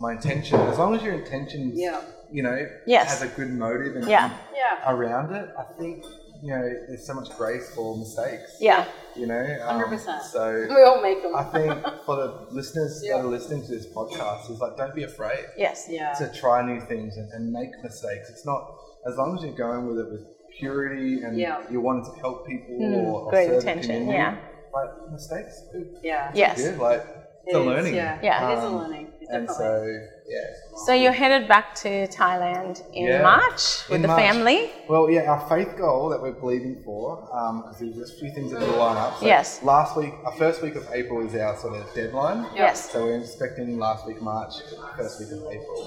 my 0.00 0.12
intention, 0.12 0.60
as 0.60 0.78
long 0.78 0.94
as 0.94 1.02
your 1.02 1.14
intention, 1.14 1.72
Yeah. 1.74 2.00
you 2.30 2.42
know, 2.42 2.58
Yes. 2.86 3.08
has 3.08 3.22
a 3.22 3.34
good 3.34 3.50
motive 3.50 3.96
and 3.96 4.06
Yeah. 4.06 4.30
Yeah. 4.54 4.92
around 4.92 5.34
it, 5.34 5.48
I 5.58 5.62
think 5.78 6.04
you 6.42 6.50
know 6.50 6.62
there's 6.88 7.06
so 7.06 7.14
much 7.14 7.30
grace 7.38 7.74
for 7.74 7.96
mistakes. 7.96 8.56
Yeah. 8.60 8.84
You 9.16 9.26
know, 9.26 9.40
um, 9.62 9.80
100%. 9.80 10.20
So 10.24 10.66
We 10.68 10.82
all 10.82 11.00
make 11.00 11.22
them. 11.22 11.34
I 11.34 11.44
think 11.44 11.72
for 12.04 12.16
the 12.16 12.46
listeners 12.50 13.00
Yeah. 13.02 13.16
that 13.16 13.24
are 13.24 13.28
listening 13.28 13.62
to 13.62 13.68
this 13.68 13.86
podcast, 13.86 14.50
is 14.50 14.60
like 14.60 14.76
don't 14.76 14.94
be 14.94 15.04
afraid 15.04 15.46
Yes. 15.56 15.86
yeah. 15.88 16.12
to 16.14 16.28
try 16.34 16.60
new 16.66 16.80
things 16.82 17.16
and, 17.16 17.32
and 17.32 17.50
make 17.50 17.70
mistakes. 17.82 18.28
It's 18.28 18.44
not 18.44 18.62
as 19.06 19.16
long 19.16 19.38
as 19.38 19.44
you're 19.44 19.54
going 19.54 19.86
with 19.86 19.98
it 20.04 20.10
with 20.12 20.26
purity 20.58 21.22
and 21.22 21.36
Yeah. 21.36 21.60
you 21.70 21.80
wanted 21.80 22.04
to 22.12 22.18
help 22.20 22.46
people 22.46 22.74
Mm, 22.78 23.04
or, 23.04 23.22
or 23.26 23.30
great 23.30 23.46
serve 23.48 23.62
the 23.62 23.68
intention, 23.70 23.92
community, 24.06 24.18
yeah. 24.18 24.36
Like 24.74 24.90
mistakes, 25.12 25.62
Yeah. 26.02 26.30
Yes. 26.34 26.56
good. 26.62 26.78
Like 26.78 27.00
it's 27.46 27.54
It 27.54 27.56
a 27.56 27.60
is, 27.60 27.66
learning. 27.66 27.94
Yeah. 27.94 28.18
Yeah. 28.22 28.48
It 28.50 28.58
is 28.58 28.64
a 28.64 28.66
Um, 28.66 28.78
learning. 28.78 29.06
It's 29.20 29.30
And 29.30 29.46
definitely. 29.46 29.98
so 29.98 30.06
yeah. 30.28 30.40
So 30.86 30.92
you're 30.92 31.12
headed 31.12 31.46
back 31.48 31.74
to 31.76 32.06
Thailand 32.08 32.82
in 32.92 33.06
Yeah. 33.06 33.22
March 33.22 33.88
with 33.88 33.96
In 33.96 34.02
the 34.02 34.08
March. 34.08 34.20
family. 34.20 34.70
Well, 34.88 35.08
yeah, 35.10 35.30
our 35.30 35.40
faith 35.48 35.76
goal 35.76 36.08
that 36.10 36.20
we're 36.20 36.32
believing 36.32 36.82
for, 36.84 37.16
because 37.62 37.78
there's 37.80 37.96
just 37.96 38.16
a 38.16 38.20
few 38.20 38.30
things 38.32 38.50
that 38.52 38.60
will 38.60 38.76
line 38.78 38.96
up. 38.96 39.18
So 39.20 39.26
Yes. 39.26 39.62
Last 39.62 39.96
week, 39.96 40.14
our 40.24 40.32
first 40.32 40.60
week 40.62 40.74
of 40.74 40.86
April 40.92 41.20
is 41.26 41.34
our 41.36 41.56
sort 41.56 41.74
of 41.80 41.94
deadline. 41.94 42.46
Yes. 42.56 42.90
So 42.90 43.04
we're 43.04 43.18
expecting 43.18 43.78
last 43.78 44.06
week 44.06 44.20
March, 44.20 44.54
first 44.96 45.20
week 45.20 45.30
of 45.30 45.42
April. 45.56 45.82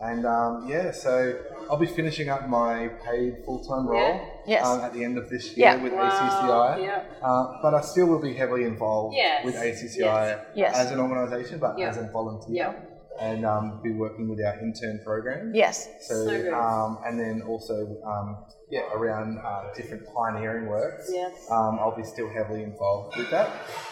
And 0.00 0.24
um, 0.24 0.66
yeah, 0.68 0.92
so 0.92 1.34
I'll 1.70 1.76
be 1.78 1.86
finishing 1.86 2.28
up 2.28 2.48
my 2.48 2.88
paid 3.06 3.44
full-time 3.44 3.86
role 3.86 4.00
Yeah. 4.00 4.24
Yes. 4.54 4.66
um, 4.66 4.80
at 4.80 4.92
the 4.92 5.04
end 5.04 5.16
of 5.18 5.30
this 5.30 5.56
year 5.56 5.68
Yeah. 5.68 5.82
with 5.82 5.92
Wow, 5.92 6.10
ACCI. 6.10 6.82
yeah. 6.82 7.02
Uh, 7.22 7.58
but 7.62 7.74
I 7.74 7.80
still 7.82 8.06
will 8.06 8.18
be 8.18 8.34
heavily 8.34 8.64
involved 8.64 9.14
Yes, 9.14 9.44
with 9.44 9.54
ACCI 9.54 10.00
yes, 10.00 10.38
yes. 10.54 10.76
as 10.76 10.90
an 10.90 10.98
organisation, 10.98 11.60
but 11.60 11.78
Yeah. 11.78 11.90
as 11.90 11.96
a 11.98 12.08
volunteer. 12.12 12.74
Yeah. 13.20 13.26
And 13.30 13.44
um, 13.44 13.80
be 13.82 13.92
working 13.92 14.28
with 14.28 14.38
our 14.44 14.58
intern 14.60 15.00
program. 15.04 15.52
Yes. 15.54 15.88
So, 16.02 16.24
So 16.24 16.30
good. 16.42 16.52
um, 16.52 16.98
and 17.04 17.18
then 17.20 17.42
also, 17.42 17.74
um, 18.04 18.44
yeah, 18.70 18.82
around 18.94 19.38
uh, 19.44 19.72
different 19.74 20.04
pioneering 20.14 20.66
works. 20.66 21.10
Yes. 21.12 21.46
Um, 21.50 21.78
I'll 21.80 21.96
be 21.96 22.04
still 22.04 22.30
heavily 22.30 22.62
involved 22.62 23.16
with 23.16 23.30
that. 23.30 23.50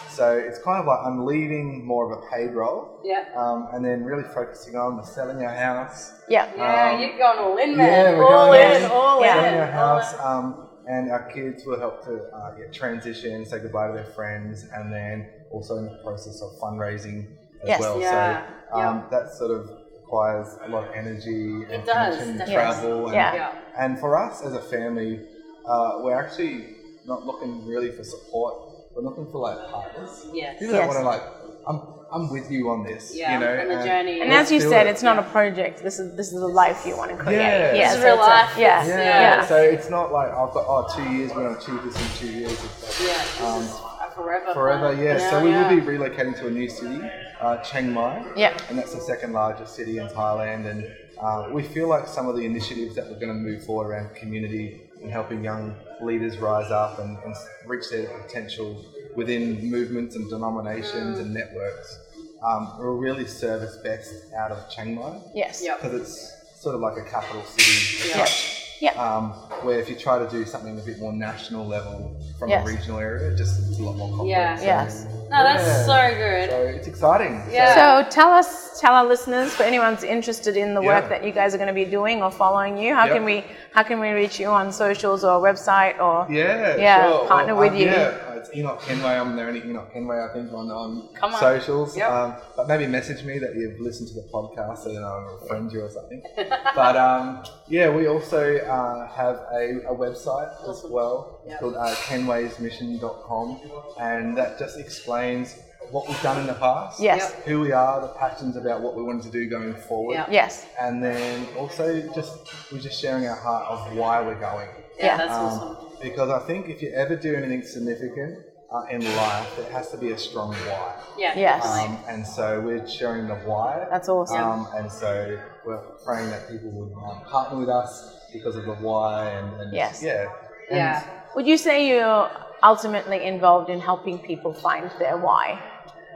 So 0.09 0.31
it's 0.37 0.57
kind 0.59 0.79
of 0.79 0.85
like 0.87 0.99
I'm 1.05 1.25
leaving 1.25 1.85
more 1.85 2.11
of 2.11 2.17
a 2.19 2.21
paid 2.31 2.53
role, 2.55 2.99
Yeah. 3.03 3.25
um, 3.37 3.67
and 3.73 3.85
then 3.85 4.03
really 4.03 4.23
focusing 4.33 4.75
on 4.75 4.97
the 4.97 5.03
selling 5.03 5.43
our 5.45 5.53
house, 5.53 6.11
Yeah. 6.27 6.49
Yeah, 6.57 6.91
Um, 6.93 6.99
you're 6.99 7.17
going 7.17 7.39
all 7.39 7.57
in, 7.57 7.69
yeah, 7.71 7.75
man. 7.77 8.17
we're 8.17 8.25
all 8.25 8.47
going 8.47 8.75
in, 8.75 8.83
in. 8.83 8.91
all 8.91 9.21
in. 9.23 9.29
selling 9.29 9.59
our 9.59 9.67
house, 9.71 10.13
um, 10.19 10.69
and 10.87 11.11
our 11.11 11.29
kids 11.31 11.63
will 11.65 11.79
help 11.79 12.03
to 12.05 12.23
uh, 12.35 12.55
yeah, 12.57 12.71
transition, 12.71 13.45
say 13.45 13.59
goodbye 13.59 13.87
to 13.87 13.93
their 13.93 14.11
friends, 14.15 14.65
and 14.73 14.91
then 14.91 15.29
also 15.51 15.77
in 15.77 15.85
the 15.85 15.99
process 16.03 16.41
of 16.41 16.51
fundraising 16.59 17.27
as 17.63 17.67
Yes. 17.67 17.79
well. 17.81 17.99
Yeah, 17.99 18.45
So 18.71 18.75
um, 18.77 18.81
yeah. 18.81 19.03
that 19.19 19.33
sort 19.33 19.51
of 19.51 19.69
requires 20.01 20.47
a 20.65 20.69
lot 20.69 20.87
of 20.87 20.95
energy 20.95 21.63
and 21.63 21.71
It 21.71 21.85
does, 21.85 22.15
connection, 22.17 22.37
definitely. 22.37 22.53
travel, 22.53 23.05
and 23.07 23.13
Yeah. 23.13 23.33
Yeah. 23.35 23.51
and 23.77 23.99
for 23.99 24.17
us 24.17 24.41
as 24.43 24.53
a 24.53 24.61
family, 24.61 25.21
uh, 25.67 25.99
we're 26.03 26.19
actually 26.19 26.75
not 27.05 27.25
looking 27.25 27.65
really 27.67 27.91
for 27.91 28.03
support. 28.03 28.53
We're 28.95 29.03
looking 29.03 29.27
for 29.31 29.39
like 29.39 29.57
partners. 29.71 30.27
Yes. 30.33 30.59
People 30.59 30.75
Yes. 30.75 30.81
that 30.81 30.87
want 30.87 30.99
to 30.99 31.05
like, 31.05 31.21
I'm, 31.67 31.79
I'm 32.11 32.29
with 32.31 32.49
you 32.49 32.69
on 32.71 32.83
this. 32.83 33.13
Yeah, 33.15 33.33
you 33.33 33.39
know, 33.39 33.51
on 33.61 33.67
the 33.79 33.85
journey. 33.85 34.19
And 34.21 34.31
as 34.33 34.51
you 34.51 34.59
said, 34.59 34.87
it. 34.87 34.91
it's 34.91 35.03
not 35.03 35.19
a 35.19 35.23
project. 35.23 35.83
This 35.83 35.99
is 35.99 36.15
this 36.17 36.27
is 36.33 36.39
the 36.39 36.47
life 36.47 36.83
you 36.87 36.97
want 36.97 37.11
to 37.11 37.17
create. 37.17 37.37
Yeah. 37.37 37.73
Yeah, 37.75 37.83
This 37.89 37.97
is 37.97 37.99
so 38.01 38.05
real 38.05 38.15
it's 38.15 38.25
a- 38.25 38.29
life. 38.29 38.53
yeah. 38.57 38.87
yeah. 38.87 38.97
Yeah. 38.97 39.45
So 39.45 39.57
it's 39.61 39.89
not 39.91 40.11
like 40.11 40.29
I've 40.29 40.53
got 40.57 40.65
oh 40.67 40.87
two 40.95 41.03
years, 41.15 41.29
we're 41.35 41.43
gonna 41.43 41.59
achieve 41.59 41.83
this 41.83 41.95
in 42.03 42.09
two 42.21 42.33
years. 42.39 42.51
It's 42.51 42.99
like, 42.99 43.09
Yeah. 43.09 43.21
This 43.21 43.41
um, 43.41 43.61
is 43.61 43.69
a 43.69 44.11
forever. 44.15 44.53
Forever, 44.55 44.89
plan. 44.95 45.05
yeah. 45.05 45.29
So 45.29 45.43
we 45.43 45.51
yeah. 45.51 45.69
will 45.69 45.75
be 45.79 45.81
relocating 45.85 46.35
to 46.39 46.47
a 46.47 46.51
new 46.51 46.67
city, 46.67 46.99
uh, 47.41 47.57
Chiang 47.57 47.93
Mai. 47.93 48.25
Yeah. 48.35 48.57
And 48.69 48.77
that's 48.77 48.93
the 48.93 49.01
second 49.01 49.33
largest 49.33 49.75
city 49.75 49.97
in 49.97 50.07
Thailand. 50.07 50.65
And 50.69 50.91
uh, 51.21 51.49
we 51.51 51.63
feel 51.63 51.87
like 51.87 52.07
some 52.07 52.27
of 52.27 52.35
the 52.35 52.43
initiatives 52.45 52.95
that 52.95 53.05
we're 53.09 53.19
going 53.19 53.27
to 53.29 53.33
move 53.33 53.63
forward 53.65 53.87
around 53.89 54.15
community 54.15 54.81
and 55.01 55.11
helping 55.11 55.43
young 55.43 55.75
leaders 56.01 56.37
rise 56.37 56.71
up 56.71 56.99
and, 56.99 57.17
and 57.23 57.35
reach 57.65 57.89
their 57.89 58.07
potential 58.21 58.83
within 59.15 59.69
movements 59.69 60.15
and 60.15 60.29
denominations 60.29 61.19
and 61.19 61.33
networks 61.33 61.99
um, 62.43 62.77
will 62.77 62.97
really 62.97 63.25
serve 63.25 63.61
us 63.61 63.77
best 63.83 64.13
out 64.37 64.51
of 64.51 64.69
Chiang 64.69 64.95
Mai 64.95 65.19
Yes. 65.33 65.61
Yep. 65.63 65.81
because 65.81 66.01
it's 66.01 66.61
sort 66.61 66.75
of 66.75 66.81
like 66.81 66.97
a 66.97 67.09
capital 67.09 67.41
city 67.43 68.11
as 68.11 68.58
Yeah. 68.79 68.91
Um, 68.93 69.31
where 69.63 69.79
if 69.79 69.89
you 69.89 69.95
try 69.95 70.19
to 70.19 70.29
do 70.29 70.45
something 70.45 70.77
a 70.79 70.81
bit 70.81 70.99
more 70.99 71.11
national 71.13 71.65
level 71.67 72.15
from 72.37 72.49
Yes. 72.49 72.65
a 72.65 72.71
regional 72.71 72.99
area, 72.99 73.29
it 73.31 73.35
just 73.35 73.59
it's 73.69 73.79
a 73.79 73.83
lot 73.83 73.95
more 73.97 74.07
complicated. 74.09 74.63
Yeah. 74.63 74.83
Yes. 74.83 75.05
No, 75.29 75.43
that's 75.43 75.63
yeah. 75.63 75.85
so 75.85 76.15
good. 76.17 76.49
So 76.49 76.57
it's 76.77 76.87
exciting. 76.87 77.41
Yeah. 77.51 77.75
So 78.03 78.09
tell 78.09 78.29
us, 78.31 78.79
tell 78.79 78.93
our 78.93 79.05
listeners, 79.05 79.53
for 79.53 79.63
anyone's 79.63 80.03
interested 80.03 80.57
in 80.57 80.73
the 80.73 80.81
work 80.81 81.03
Yeah. 81.03 81.09
that 81.09 81.23
you 81.25 81.31
guys 81.31 81.53
are 81.53 81.57
going 81.57 81.67
to 81.67 81.73
be 81.73 81.85
doing 81.85 82.23
or 82.23 82.31
following 82.31 82.77
you, 82.77 82.95
how 82.95 83.05
Yep. 83.05 83.15
can 83.15 83.25
we 83.25 83.43
how 83.73 83.83
can 83.83 83.99
we 83.99 84.09
reach 84.09 84.39
you 84.39 84.47
on 84.47 84.71
socials 84.71 85.23
or 85.23 85.39
website 85.41 85.99
or 85.99 86.25
Yeah, 86.31 86.77
Yeah, 86.77 87.09
sure. 87.09 87.27
partner 87.27 87.55
with 87.55 87.73
um, 87.73 87.77
you. 87.77 87.85
Yeah, 87.85 88.28
it's 88.39 88.49
Enoch 88.55 88.81
Kenway. 88.81 89.11
I'm 89.15 89.35
the 89.35 89.43
only 89.43 89.61
Enoch 89.61 89.91
Kenway, 89.93 90.17
I 90.19 90.33
think, 90.33 90.51
on, 90.53 90.69
on 90.71 91.09
Come 91.15 91.33
on. 91.33 91.39
socials. 91.39 91.95
Yep. 91.97 92.09
Um, 92.11 92.35
but 92.55 92.67
maybe 92.67 92.87
message 92.87 93.23
me 93.23 93.37
that 93.39 93.55
you've 93.55 93.79
listened 93.79 94.09
to 94.09 94.15
the 94.15 94.27
podcast 94.33 94.79
so 94.83 94.93
that 94.93 95.03
I'll 95.03 95.37
friend 95.47 95.71
you 95.71 95.81
or 95.81 95.89
something. 95.89 96.21
but 96.75 96.95
um, 96.97 97.43
yeah, 97.67 97.89
we 97.89 98.07
also 98.07 98.57
uh, 98.57 99.07
have 99.11 99.35
a, 99.51 99.81
a 99.87 99.95
website 99.95 100.51
as 100.69 100.83
well 100.89 101.41
Yep. 101.47 101.59
called 101.61 101.75
uh, 101.75 101.95
kenwaysmission.com, 101.95 103.59
and 103.99 104.37
that 104.37 104.59
just 104.59 104.79
explains 104.79 105.55
what 105.91 106.07
we've 106.07 106.21
done 106.21 106.39
in 106.39 106.45
the 106.45 106.53
past, 106.53 106.99
Yes. 107.01 107.33
Yep. 107.35 107.45
who 107.45 107.59
we 107.61 107.71
are, 107.71 108.01
the 108.01 108.09
passions 108.09 108.55
about 108.55 108.81
what 108.81 108.95
we 108.95 109.01
wanted 109.01 109.23
to 109.23 109.31
do 109.31 109.49
going 109.49 109.73
forward. 109.73 110.13
Yeah. 110.13 110.27
Yes. 110.29 110.67
And 110.79 111.01
then 111.03 111.47
also 111.57 112.07
just 112.13 112.37
we're 112.71 112.79
just 112.79 113.01
sharing 113.01 113.25
our 113.25 113.35
heart 113.35 113.65
of 113.67 113.95
why 113.97 114.21
we're 114.21 114.39
going. 114.39 114.69
Yeah, 114.97 115.05
Yeah. 115.05 115.17
that's 115.17 115.31
Um, 115.33 115.45
awesome. 115.45 115.88
Because 116.01 116.29
I 116.29 116.39
think 116.47 116.69
if 116.69 116.81
you 116.81 116.91
ever 116.91 117.15
do 117.15 117.35
anything 117.35 117.63
significant 117.63 118.39
uh, 118.71 118.83
in 118.91 119.03
life, 119.15 119.47
there 119.57 119.71
has 119.71 119.89
to 119.91 119.97
be 119.97 120.11
a 120.11 120.17
strong 120.17 120.53
why. 120.53 120.95
Yeah. 121.17 121.37
Yes. 121.37 121.65
Um, 121.65 121.97
and 122.07 122.25
so 122.25 122.61
we're 122.61 122.87
sharing 122.87 123.27
the 123.27 123.35
why. 123.35 123.87
That's 123.89 124.09
awesome. 124.09 124.41
Um, 124.41 124.67
and 124.75 124.91
so 124.91 125.39
we're 125.65 125.81
praying 126.05 126.29
that 126.29 126.49
people 126.49 126.71
would 126.71 126.93
um, 127.03 127.21
partner 127.25 127.59
with 127.59 127.69
us 127.69 128.19
because 128.31 128.55
of 128.55 128.65
the 128.65 128.75
why 128.75 129.29
and, 129.29 129.61
and 129.61 129.73
Yes. 129.73 130.03
yeah. 130.03 130.25
And 130.69 130.77
Yeah. 130.77 131.03
Would 131.35 131.47
you 131.47 131.57
say 131.57 131.87
you're 131.89 132.29
ultimately 132.63 133.23
involved 133.23 133.69
in 133.69 133.79
helping 133.79 134.19
people 134.19 134.53
find 134.53 134.91
their 134.99 135.17
why? 135.17 135.59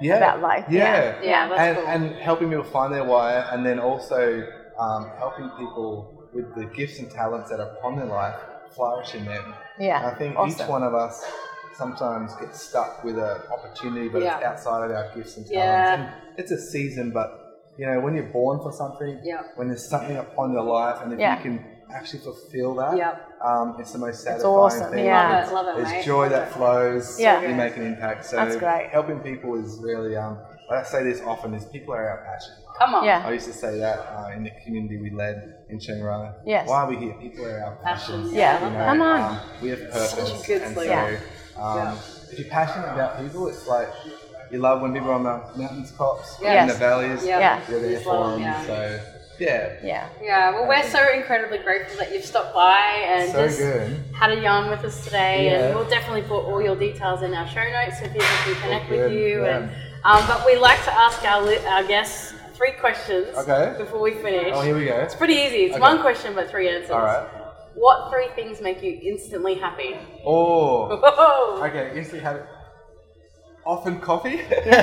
yeah, 0.01 0.17
about 0.17 0.41
life, 0.41 0.65
Yeah, 0.69 1.21
yeah. 1.21 1.23
Yeah, 1.23 1.47
that's 1.49 1.61
and, 1.61 1.77
cool. 1.77 1.87
and 1.87 2.15
helping 2.15 2.49
people 2.49 2.63
find 2.65 2.93
their 2.93 3.03
why, 3.05 3.35
and 3.51 3.65
then 3.65 3.79
also 3.79 4.45
um, 4.77 5.09
helping 5.17 5.49
people 5.51 6.27
with 6.33 6.53
the 6.55 6.65
gifts 6.65 6.99
and 6.99 7.09
talents 7.09 7.49
that 7.51 7.59
are 7.59 7.69
upon 7.77 7.95
their 7.95 8.07
life 8.07 8.35
flourish 8.75 9.15
in 9.15 9.25
them. 9.25 9.53
Yeah. 9.79 9.97
And 9.97 10.07
I 10.07 10.15
think 10.17 10.37
awesome. 10.37 10.61
each 10.61 10.67
one 10.69 10.83
of 10.83 10.93
us 10.93 11.23
sometimes 11.75 12.35
gets 12.35 12.61
stuck 12.61 13.03
with 13.03 13.17
an 13.17 13.41
opportunity, 13.51 14.07
but 14.09 14.21
Yeah. 14.21 14.37
it's 14.37 14.45
outside 14.45 14.89
of 14.89 14.95
our 14.95 15.09
gifts 15.15 15.37
and 15.37 15.45
talents. 15.45 15.51
Yeah. 15.51 15.93
And 15.95 16.09
it's 16.37 16.51
a 16.51 16.59
season, 16.61 17.11
but 17.11 17.39
you 17.75 17.87
know, 17.87 17.99
when 18.01 18.13
you're 18.13 18.31
born 18.31 18.59
for 18.61 18.71
something, 18.71 19.19
Yeah. 19.23 19.41
when 19.55 19.67
there's 19.67 19.87
something 19.89 20.17
upon 20.17 20.53
your 20.53 20.61
life, 20.61 21.01
and 21.01 21.11
if 21.11 21.19
Yeah. 21.19 21.37
you 21.37 21.41
can 21.41 21.65
actually 21.91 22.19
fulfill 22.19 22.75
that, 22.75 22.95
Yeah. 22.95 23.15
um, 23.41 23.77
it's 23.79 23.91
the 23.93 23.97
most 23.97 24.23
satisfying 24.23 24.55
awesome, 24.55 24.91
thing. 24.91 25.05
yeah. 25.05 25.39
Love 25.39 25.49
it, 25.49 25.53
love 25.55 25.67
it, 25.67 25.75
There's 25.77 25.89
mate. 25.91 26.05
joy 26.05 26.29
that 26.29 26.51
flows. 26.51 27.19
Yeah. 27.19 27.41
You 27.41 27.55
make 27.55 27.75
an 27.75 27.83
impact. 27.87 28.25
So 28.25 28.35
That's 28.35 28.57
great. 28.57 28.89
helping 28.91 29.19
people 29.21 29.55
is 29.55 29.79
really, 29.81 30.15
um, 30.15 30.37
I 30.77 30.83
say 30.83 31.03
this 31.03 31.21
often, 31.21 31.53
is 31.53 31.65
people 31.65 31.93
are 31.93 32.07
our 32.09 32.23
passion. 32.25 32.53
Come 32.79 32.95
on. 32.95 33.05
Yeah. 33.05 33.23
I 33.25 33.31
used 33.31 33.45
to 33.47 33.53
say 33.53 33.77
that 33.79 33.99
uh, 33.99 34.31
in 34.35 34.43
the 34.43 34.51
community 34.63 34.97
we 34.97 35.09
led 35.11 35.55
in 35.69 35.79
Chiang 35.79 36.01
Rai. 36.01 36.31
Yes. 36.45 36.67
Why 36.67 36.81
are 36.83 36.89
we 36.89 36.97
here? 36.97 37.13
People 37.21 37.45
are 37.45 37.59
our 37.65 37.75
passion. 37.83 38.23
Passion. 38.23 38.35
Yeah. 38.35 38.65
You 38.67 38.73
know, 38.77 38.85
Come 38.85 39.01
on. 39.01 39.21
Um, 39.21 39.39
we 39.61 39.69
have 39.69 39.79
purpose. 39.91 40.11
Such 40.11 40.43
a 40.43 40.47
good 40.47 40.61
and 40.63 40.73
slogan. 40.73 41.17
so, 41.55 41.61
um, 41.61 41.97
if 42.31 42.39
you're 42.39 42.49
passionate 42.49 42.91
about 42.93 43.19
people, 43.21 43.47
it's 43.47 43.67
like 43.67 43.89
you 44.51 44.57
love 44.59 44.81
when 44.81 44.91
people 44.93 45.09
are 45.09 45.13
on 45.13 45.23
the 45.23 45.57
mountains 45.61 45.91
tops, 45.91 46.37
Yes. 46.41 46.61
in 46.63 46.67
the 46.73 46.79
valleys. 46.79 47.23
Yeah. 47.25 47.39
Yeah. 47.39 47.61
You're 47.69 47.79
there 47.81 47.91
Just 47.91 48.03
for 48.05 48.27
them. 48.29 48.31
them, 48.31 48.41
yeah. 48.41 48.65
So, 48.65 48.99
yeah. 49.39 49.73
Yeah. 49.83 50.07
Yeah, 50.21 50.51
well, 50.51 50.67
we're 50.67 50.83
so 50.83 50.99
incredibly 51.11 51.57
grateful 51.59 51.97
that 51.97 52.13
you've 52.13 52.23
stopped 52.25 52.53
by 52.55 52.79
and 53.07 53.31
So 53.31 53.45
just 53.45 53.59
good. 53.59 54.03
had 54.13 54.31
a 54.31 54.39
yarn 54.41 54.69
with 54.69 54.83
us 54.85 55.03
today. 55.03 55.45
Yeah. 55.45 55.65
And 55.67 55.75
we'll 55.75 55.89
definitely 55.89 56.21
put 56.23 56.41
all 56.45 56.61
your 56.61 56.75
details 56.75 57.21
in 57.23 57.33
our 57.33 57.47
show 57.47 57.63
notes 57.63 57.99
so 57.99 58.05
people 58.05 58.21
can 58.45 58.55
connect 58.61 58.89
with 58.89 59.11
you. 59.11 59.43
yeah. 59.43 59.57
And 59.57 59.71
um, 60.05 60.25
but 60.27 60.45
we 60.45 60.55
like 60.57 60.83
to 60.85 60.93
ask 60.93 61.23
our 61.23 61.41
li- 61.41 61.65
our 61.65 61.83
guests 61.83 62.33
three 62.55 62.71
questions 62.73 63.35
Okay. 63.37 63.75
before 63.77 64.01
we 64.01 64.13
finish. 64.15 64.51
Oh, 64.53 64.61
here 64.61 64.75
we 64.77 64.85
go. 64.85 64.95
It's 64.97 65.15
pretty 65.15 65.33
easy. 65.35 65.63
It's 65.65 65.73
Okay. 65.73 65.81
one 65.81 65.99
question 66.01 66.33
but 66.35 66.49
three 66.49 66.69
answers. 66.69 66.91
All 66.91 67.01
right. 67.01 67.27
What 67.75 68.11
three 68.11 68.27
things 68.35 68.61
make 68.61 68.83
you 68.83 68.99
instantly 69.01 69.55
happy? 69.55 69.97
Oh. 70.25 70.97
Whoa! 71.01 71.63
Okay, 71.65 71.91
instantly 71.97 72.19
have 72.19 72.35
it. 72.37 72.45
Often 73.65 73.99
coffee. 74.01 74.37
Come 74.37 74.73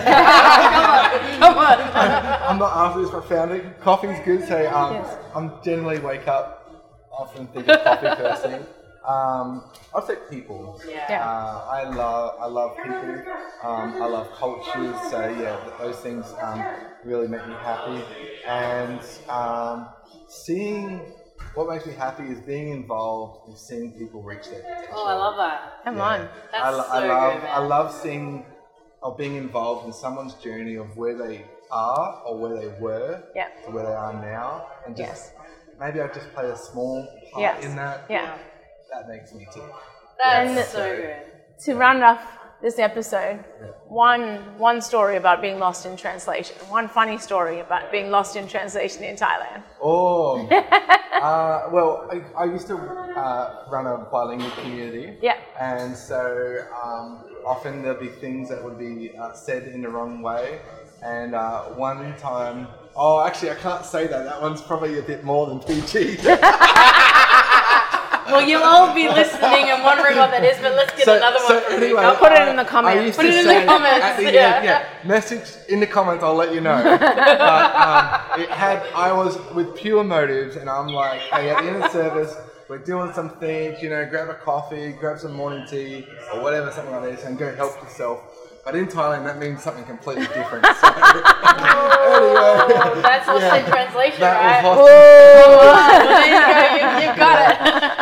on. 1.59 1.81
I'm 2.49 2.59
not 2.59 2.73
after 2.77 3.03
this 3.03 3.11
profoundly. 3.11 3.61
Coffee's 3.81 4.19
good, 4.25 4.43
so 4.49 4.67
um. 4.75 5.05
I'm 5.35 5.63
generally 5.63 5.99
wake 6.01 6.27
up, 6.27 6.83
often 7.13 7.47
think 7.49 7.69
of 7.69 7.85
coffee 7.85 8.07
first 8.23 8.43
thing. 8.43 8.65
Um, 9.07 9.65
I'll 9.95 10.07
say 10.07 10.17
people. 10.29 10.81
Yeah. 10.91 11.07
Yeah. 11.09 11.25
Uh, 11.25 11.65
I 11.71 11.85
love 11.89 12.37
I 12.41 12.47
love 12.47 12.83
people. 12.83 13.27
Um, 13.63 13.97
I 14.01 14.07
love 14.07 14.33
cultures. 14.39 15.01
So 15.09 15.27
yeah, 15.29 15.57
those 15.79 16.01
things 16.01 16.35
um, 16.41 16.67
really 17.05 17.29
make 17.29 17.47
me 17.47 17.55
happy. 17.55 18.03
And 18.47 19.01
um, 19.29 19.89
seeing 20.29 21.15
what 21.55 21.69
makes 21.69 21.87
me 21.87 21.93
happy 21.95 22.25
is 22.25 22.41
being 22.41 22.71
involved 22.71 23.49
and 23.49 23.59
seeing 23.59 23.93
people 23.93 24.23
reach 24.23 24.51
their 24.51 24.63
potential. 24.63 24.95
Oh, 24.97 25.07
I 25.07 25.15
love 25.15 25.37
that. 25.37 25.85
Come 25.85 25.97
Yeah. 25.97 26.03
on. 26.05 26.29
That's 26.53 26.65
I, 26.65 26.71
lo- 26.71 26.85
I 26.91 27.07
love 27.07 27.33
good, 27.35 27.43
man. 27.43 27.53
I 27.53 27.59
love 27.59 27.93
seeing 27.93 28.47
or 29.03 29.17
being 29.17 29.37
involved 29.37 29.87
in 29.87 29.93
someone's 29.93 30.35
journey 30.35 30.77
of 30.77 30.95
where 30.97 31.17
they 31.17 31.47
are 31.71 32.23
or 32.27 32.39
where 32.39 32.55
they 32.61 32.69
were 32.81 33.23
Yeah. 33.35 33.49
to 33.65 33.71
where 33.71 33.85
they 33.85 33.93
are 33.93 34.13
now, 34.13 34.67
and 34.87 34.95
just 34.97 35.09
Yes. 35.09 35.33
maybe 35.79 36.01
I 36.03 36.09
just 36.09 36.33
play 36.35 36.47
a 36.51 36.57
small 36.57 37.07
part 37.33 37.43
Yes. 37.43 37.65
in 37.65 37.77
that. 37.77 38.05
Yeah. 38.11 38.37
That 38.93 39.09
makes 39.09 39.33
me 39.35 39.47
tick. 39.53 39.63
That's 40.23 40.55
Yeah. 40.57 40.63
so 40.65 40.97
good. 40.97 41.17
To 41.65 41.75
round 41.75 42.03
off 42.03 42.21
this 42.63 42.79
episode, 42.79 43.43
Yeah. 43.61 43.69
one 43.89 44.59
one 44.59 44.81
story 44.81 45.17
about 45.17 45.41
being 45.41 45.59
lost 45.59 45.87
in 45.87 45.97
translation. 45.97 46.57
One 46.69 46.89
funny 46.89 47.19
story 47.19 47.61
about 47.61 47.91
being 47.91 48.11
lost 48.11 48.37
in 48.37 48.47
translation 48.49 49.03
in 49.05 49.17
Thailand. 49.17 49.63
Oh, 49.83 50.47
uh, 51.23 51.69
well, 51.73 52.09
I, 52.13 52.43
I 52.43 52.45
used 52.45 52.67
to 52.69 52.77
uh, 52.77 53.65
run 53.71 53.87
a 53.87 53.97
bilingual 54.13 54.51
community. 54.63 55.17
Yeah. 55.23 55.37
And 55.59 55.97
so 55.97 56.59
um, 56.85 57.25
often 57.47 57.83
there'll 57.83 58.01
be 58.01 58.09
things 58.09 58.49
that 58.51 58.63
would 58.63 58.79
be 58.79 59.13
uh, 59.19 59.33
said 59.33 59.63
in 59.75 59.81
the 59.83 59.89
wrong 59.89 60.21
way. 60.23 60.61
And 61.03 61.35
uh, 61.35 61.63
one 61.89 62.15
time, 62.19 62.69
oh, 62.95 63.25
actually, 63.27 63.53
I 63.53 63.55
can't 63.55 63.87
say 63.87 64.07
that. 64.07 64.25
That 64.25 64.43
one's 64.43 64.61
probably 64.61 64.99
a 64.99 65.03
bit 65.03 65.25
more 65.25 65.47
than 65.47 65.61
PG. 65.61 66.19
Well, 68.31 68.49
you'll 68.49 68.63
all 68.63 68.95
be 68.95 69.09
listening 69.09 69.71
and 69.71 69.83
wondering 69.83 70.17
what 70.17 70.31
that 70.31 70.45
is, 70.45 70.59
but 70.61 70.75
let's 70.75 70.93
get 70.97 71.05
So- 71.05 71.17
another 71.17 71.39
so 71.47 71.55
one 71.55 71.63
from 71.65 71.73
anyway, 71.75 71.89
you. 71.91 71.99
I'll 71.99 72.17
put 72.17 72.33
it 72.33 72.49
in 72.49 72.57
the 72.57 72.65
comments. 72.65 73.17
Put 73.17 73.27
it 73.27 73.35
in 73.35 73.47
the 73.47 73.65
comments, 73.67 74.17
the 74.17 74.27
end, 74.27 74.35
yeah. 74.35 74.63
yeah. 74.63 74.85
Message 75.05 75.43
in 75.69 75.81
the 75.81 75.87
comments. 75.87 76.25
I'll 76.25 76.35
let 76.35 76.53
you 76.55 76.61
know. 76.61 76.83
but 76.83 77.03
um, 77.03 78.41
it 78.41 78.49
had. 78.51 78.83
I 78.95 79.13
was 79.13 79.39
with 79.55 79.75
pure 79.77 80.05
motives, 80.05 80.57
and 80.57 80.69
I'm 80.71 80.89
like, 80.89 81.21
hey, 81.21 81.51
at 81.51 81.63
the 81.63 81.69
end 81.71 81.83
of 81.85 81.91
service, 81.91 82.35
we're 82.69 82.79
doing 82.79 83.13
some 83.13 83.31
things. 83.39 83.83
You 83.83 83.91
know, 83.91 84.07
grab 84.09 84.29
a 84.29 84.35
coffee, 84.35 84.93
grab 84.93 85.19
some 85.19 85.33
morning 85.33 85.67
tea, 85.69 86.07
or 86.33 86.41
whatever, 86.43 86.71
something 86.71 86.95
like 86.95 87.03
this, 87.17 87.25
and 87.25 87.37
go 87.39 87.53
help 87.55 87.81
yourself. 87.83 88.21
But 88.65 88.77
in 88.77 88.87
Thailand, 88.89 89.25
that 89.25 89.39
means 89.39 89.63
something 89.63 89.85
completely 89.85 90.27
different. 90.27 90.67
So, 90.67 90.87
anyway, 90.93 91.23
That's 93.01 93.27
lost 93.27 93.41
yeah, 93.41 93.57
in 93.57 93.65
translation, 93.65 94.21
that 94.21 94.37
right? 94.37 94.63
was 94.63 94.77
lost. 94.77 94.85
Well, 94.85 96.05
there 96.07 96.29
you 96.29 96.41
go. 96.45 96.77
You, 96.77 96.85
you've 97.09 97.17
got 97.17 97.41
it. 97.41 97.49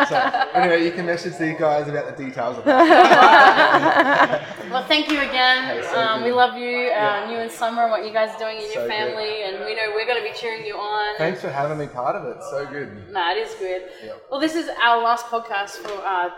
So, 0.07 0.15
anyway, 0.53 0.85
you 0.85 0.91
can 0.91 1.05
message 1.05 1.37
these 1.37 1.57
guys 1.59 1.87
about 1.87 2.15
the 2.15 2.23
details 2.25 2.57
of 2.57 2.65
that. 2.65 4.45
Well, 4.69 4.83
thank 4.85 5.09
you 5.09 5.17
again. 5.19 5.63
Hey, 5.65 5.81
so 5.91 5.99
um, 5.99 6.23
we 6.23 6.31
love 6.31 6.55
you, 6.55 6.69
Yeah. 6.69 7.23
um, 7.25 7.31
you 7.31 7.37
and 7.39 7.49
Summer, 7.51 7.81
and 7.83 7.91
what 7.91 8.05
you 8.05 8.13
guys 8.13 8.29
are 8.35 8.37
doing 8.37 8.57
in 8.57 8.67
So 8.71 8.73
your 8.73 8.83
good. 8.87 8.91
family, 8.91 9.41
and 9.43 9.65
we 9.65 9.73
know 9.75 9.91
we're 9.95 10.05
going 10.05 10.21
to 10.23 10.29
be 10.31 10.35
cheering 10.37 10.63
you 10.63 10.75
on. 10.75 11.17
Thanks 11.17 11.41
for 11.41 11.49
having 11.49 11.79
me 11.79 11.87
part 11.87 12.15
of 12.15 12.23
it. 12.25 12.37
So 12.51 12.67
good. 12.67 13.11
No, 13.11 13.31
it 13.31 13.37
is 13.39 13.55
good. 13.55 13.81
Yep. 14.03 14.21
Well, 14.29 14.39
this 14.39 14.53
is 14.53 14.69
our 14.83 15.01
last 15.01 15.25
podcast 15.25 15.71
for 15.81 15.91
uh, 16.05 16.29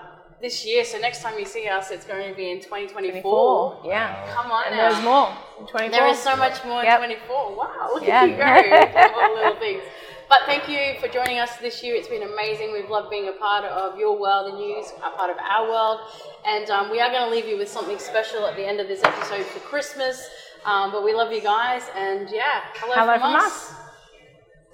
this 0.41 0.65
year, 0.65 0.85
so 0.85 0.97
next 0.99 1.21
time 1.21 1.37
you 1.37 1.43
see 1.45 1.67
us, 1.67 1.91
it's 1.91 2.05
going 2.05 2.29
to 2.29 2.33
be 2.35 2.51
in 2.51 2.61
2024. 2.61 3.21
Four. 3.21 3.81
Yeah. 3.83 4.25
Come 4.33 4.49
on 4.49 4.63
And 4.67 4.77
now. 4.77 4.89
there's 4.91 5.03
more. 5.03 5.29
in 5.59 5.67
24. 5.67 5.91
There 5.99 6.07
is 6.07 6.17
so 6.17 6.35
much 6.37 6.63
more 6.63 6.83
Yep. 6.83 6.99
in 7.01 7.05
24. 7.17 7.55
Wow, 7.57 7.89
look 7.93 8.03
Yeah. 8.07 8.23
at 8.23 8.29
you 8.29 8.37
go. 8.37 9.19
All 9.21 9.35
the 9.35 9.41
little 9.41 9.59
things. 9.59 9.83
But 10.31 10.43
thank 10.45 10.69
you 10.69 10.97
for 11.01 11.09
joining 11.09 11.39
us 11.39 11.57
this 11.57 11.83
year. 11.83 11.93
It's 11.93 12.07
been 12.07 12.23
amazing. 12.23 12.71
We've 12.71 12.89
loved 12.89 13.09
being 13.09 13.27
a 13.27 13.33
part 13.33 13.65
of 13.65 13.99
your 13.99 14.17
world 14.17 14.53
and 14.53 14.63
you 14.63 14.81
a 15.03 15.09
part 15.17 15.29
of 15.29 15.35
our 15.37 15.69
world. 15.69 15.99
And 16.47 16.69
um, 16.69 16.89
we 16.89 17.01
are 17.01 17.11
going 17.11 17.29
to 17.29 17.29
leave 17.29 17.45
you 17.45 17.57
with 17.57 17.67
something 17.67 17.99
special 17.99 18.47
at 18.47 18.55
the 18.55 18.65
end 18.65 18.79
of 18.79 18.87
this 18.87 19.03
episode 19.03 19.45
for 19.47 19.59
Christmas. 19.59 20.25
Um, 20.63 20.93
but 20.93 21.03
we 21.03 21.13
love 21.13 21.33
you 21.33 21.41
guys. 21.41 21.83
And 21.97 22.29
yeah, 22.29 22.61
hello, 22.75 22.93
Hello 22.93 23.11
from, 23.19 23.33
from 23.33 23.35
us. 23.35 23.71
us. 23.71 23.75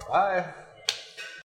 Bye. 0.08 0.54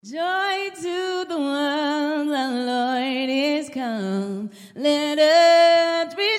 Joy 0.05 0.69
to 0.81 1.25
the 1.27 1.37
world, 1.37 2.29
the 2.29 2.47
Lord 2.71 3.29
is 3.29 3.67
come. 3.67 4.49
Let 4.75 5.19
earth 5.19 6.17
receive 6.17 6.38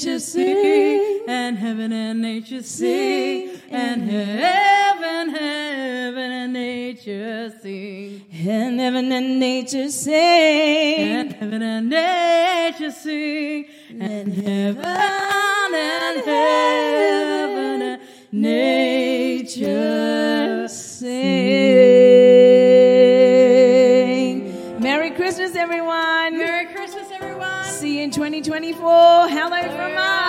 nature 0.00 0.18
sing, 0.18 1.24
and 1.28 1.58
heaven 1.58 1.92
and 1.92 2.22
nature 2.22 2.62
sing, 2.62 3.50
and 3.68 4.10
heaven, 4.10 5.28
heaven 5.28 6.32
and 6.32 6.54
nature 6.54 7.50
sing. 7.60 8.24
And 8.32 8.80
heaven 8.80 9.12
and 9.12 9.38
nature 9.38 9.90
sing, 9.90 10.14
and 10.14 11.34
heaven 11.34 11.60
and 11.62 11.90
nature 11.90 12.90
sing, 12.90 13.66
and 13.90 14.32
heaven 14.32 14.86
and 14.86 16.24
heaven 16.24 17.82
and 17.82 18.00
nature 18.32 19.46
sing. 20.66 21.20
Merry 24.80 25.10
Christmas, 25.10 25.54
everyone. 25.54 26.19
In 28.00 28.10
2024. 28.10 29.28
Hello 29.28 29.60
from 29.76 29.98
us. 29.98 30.19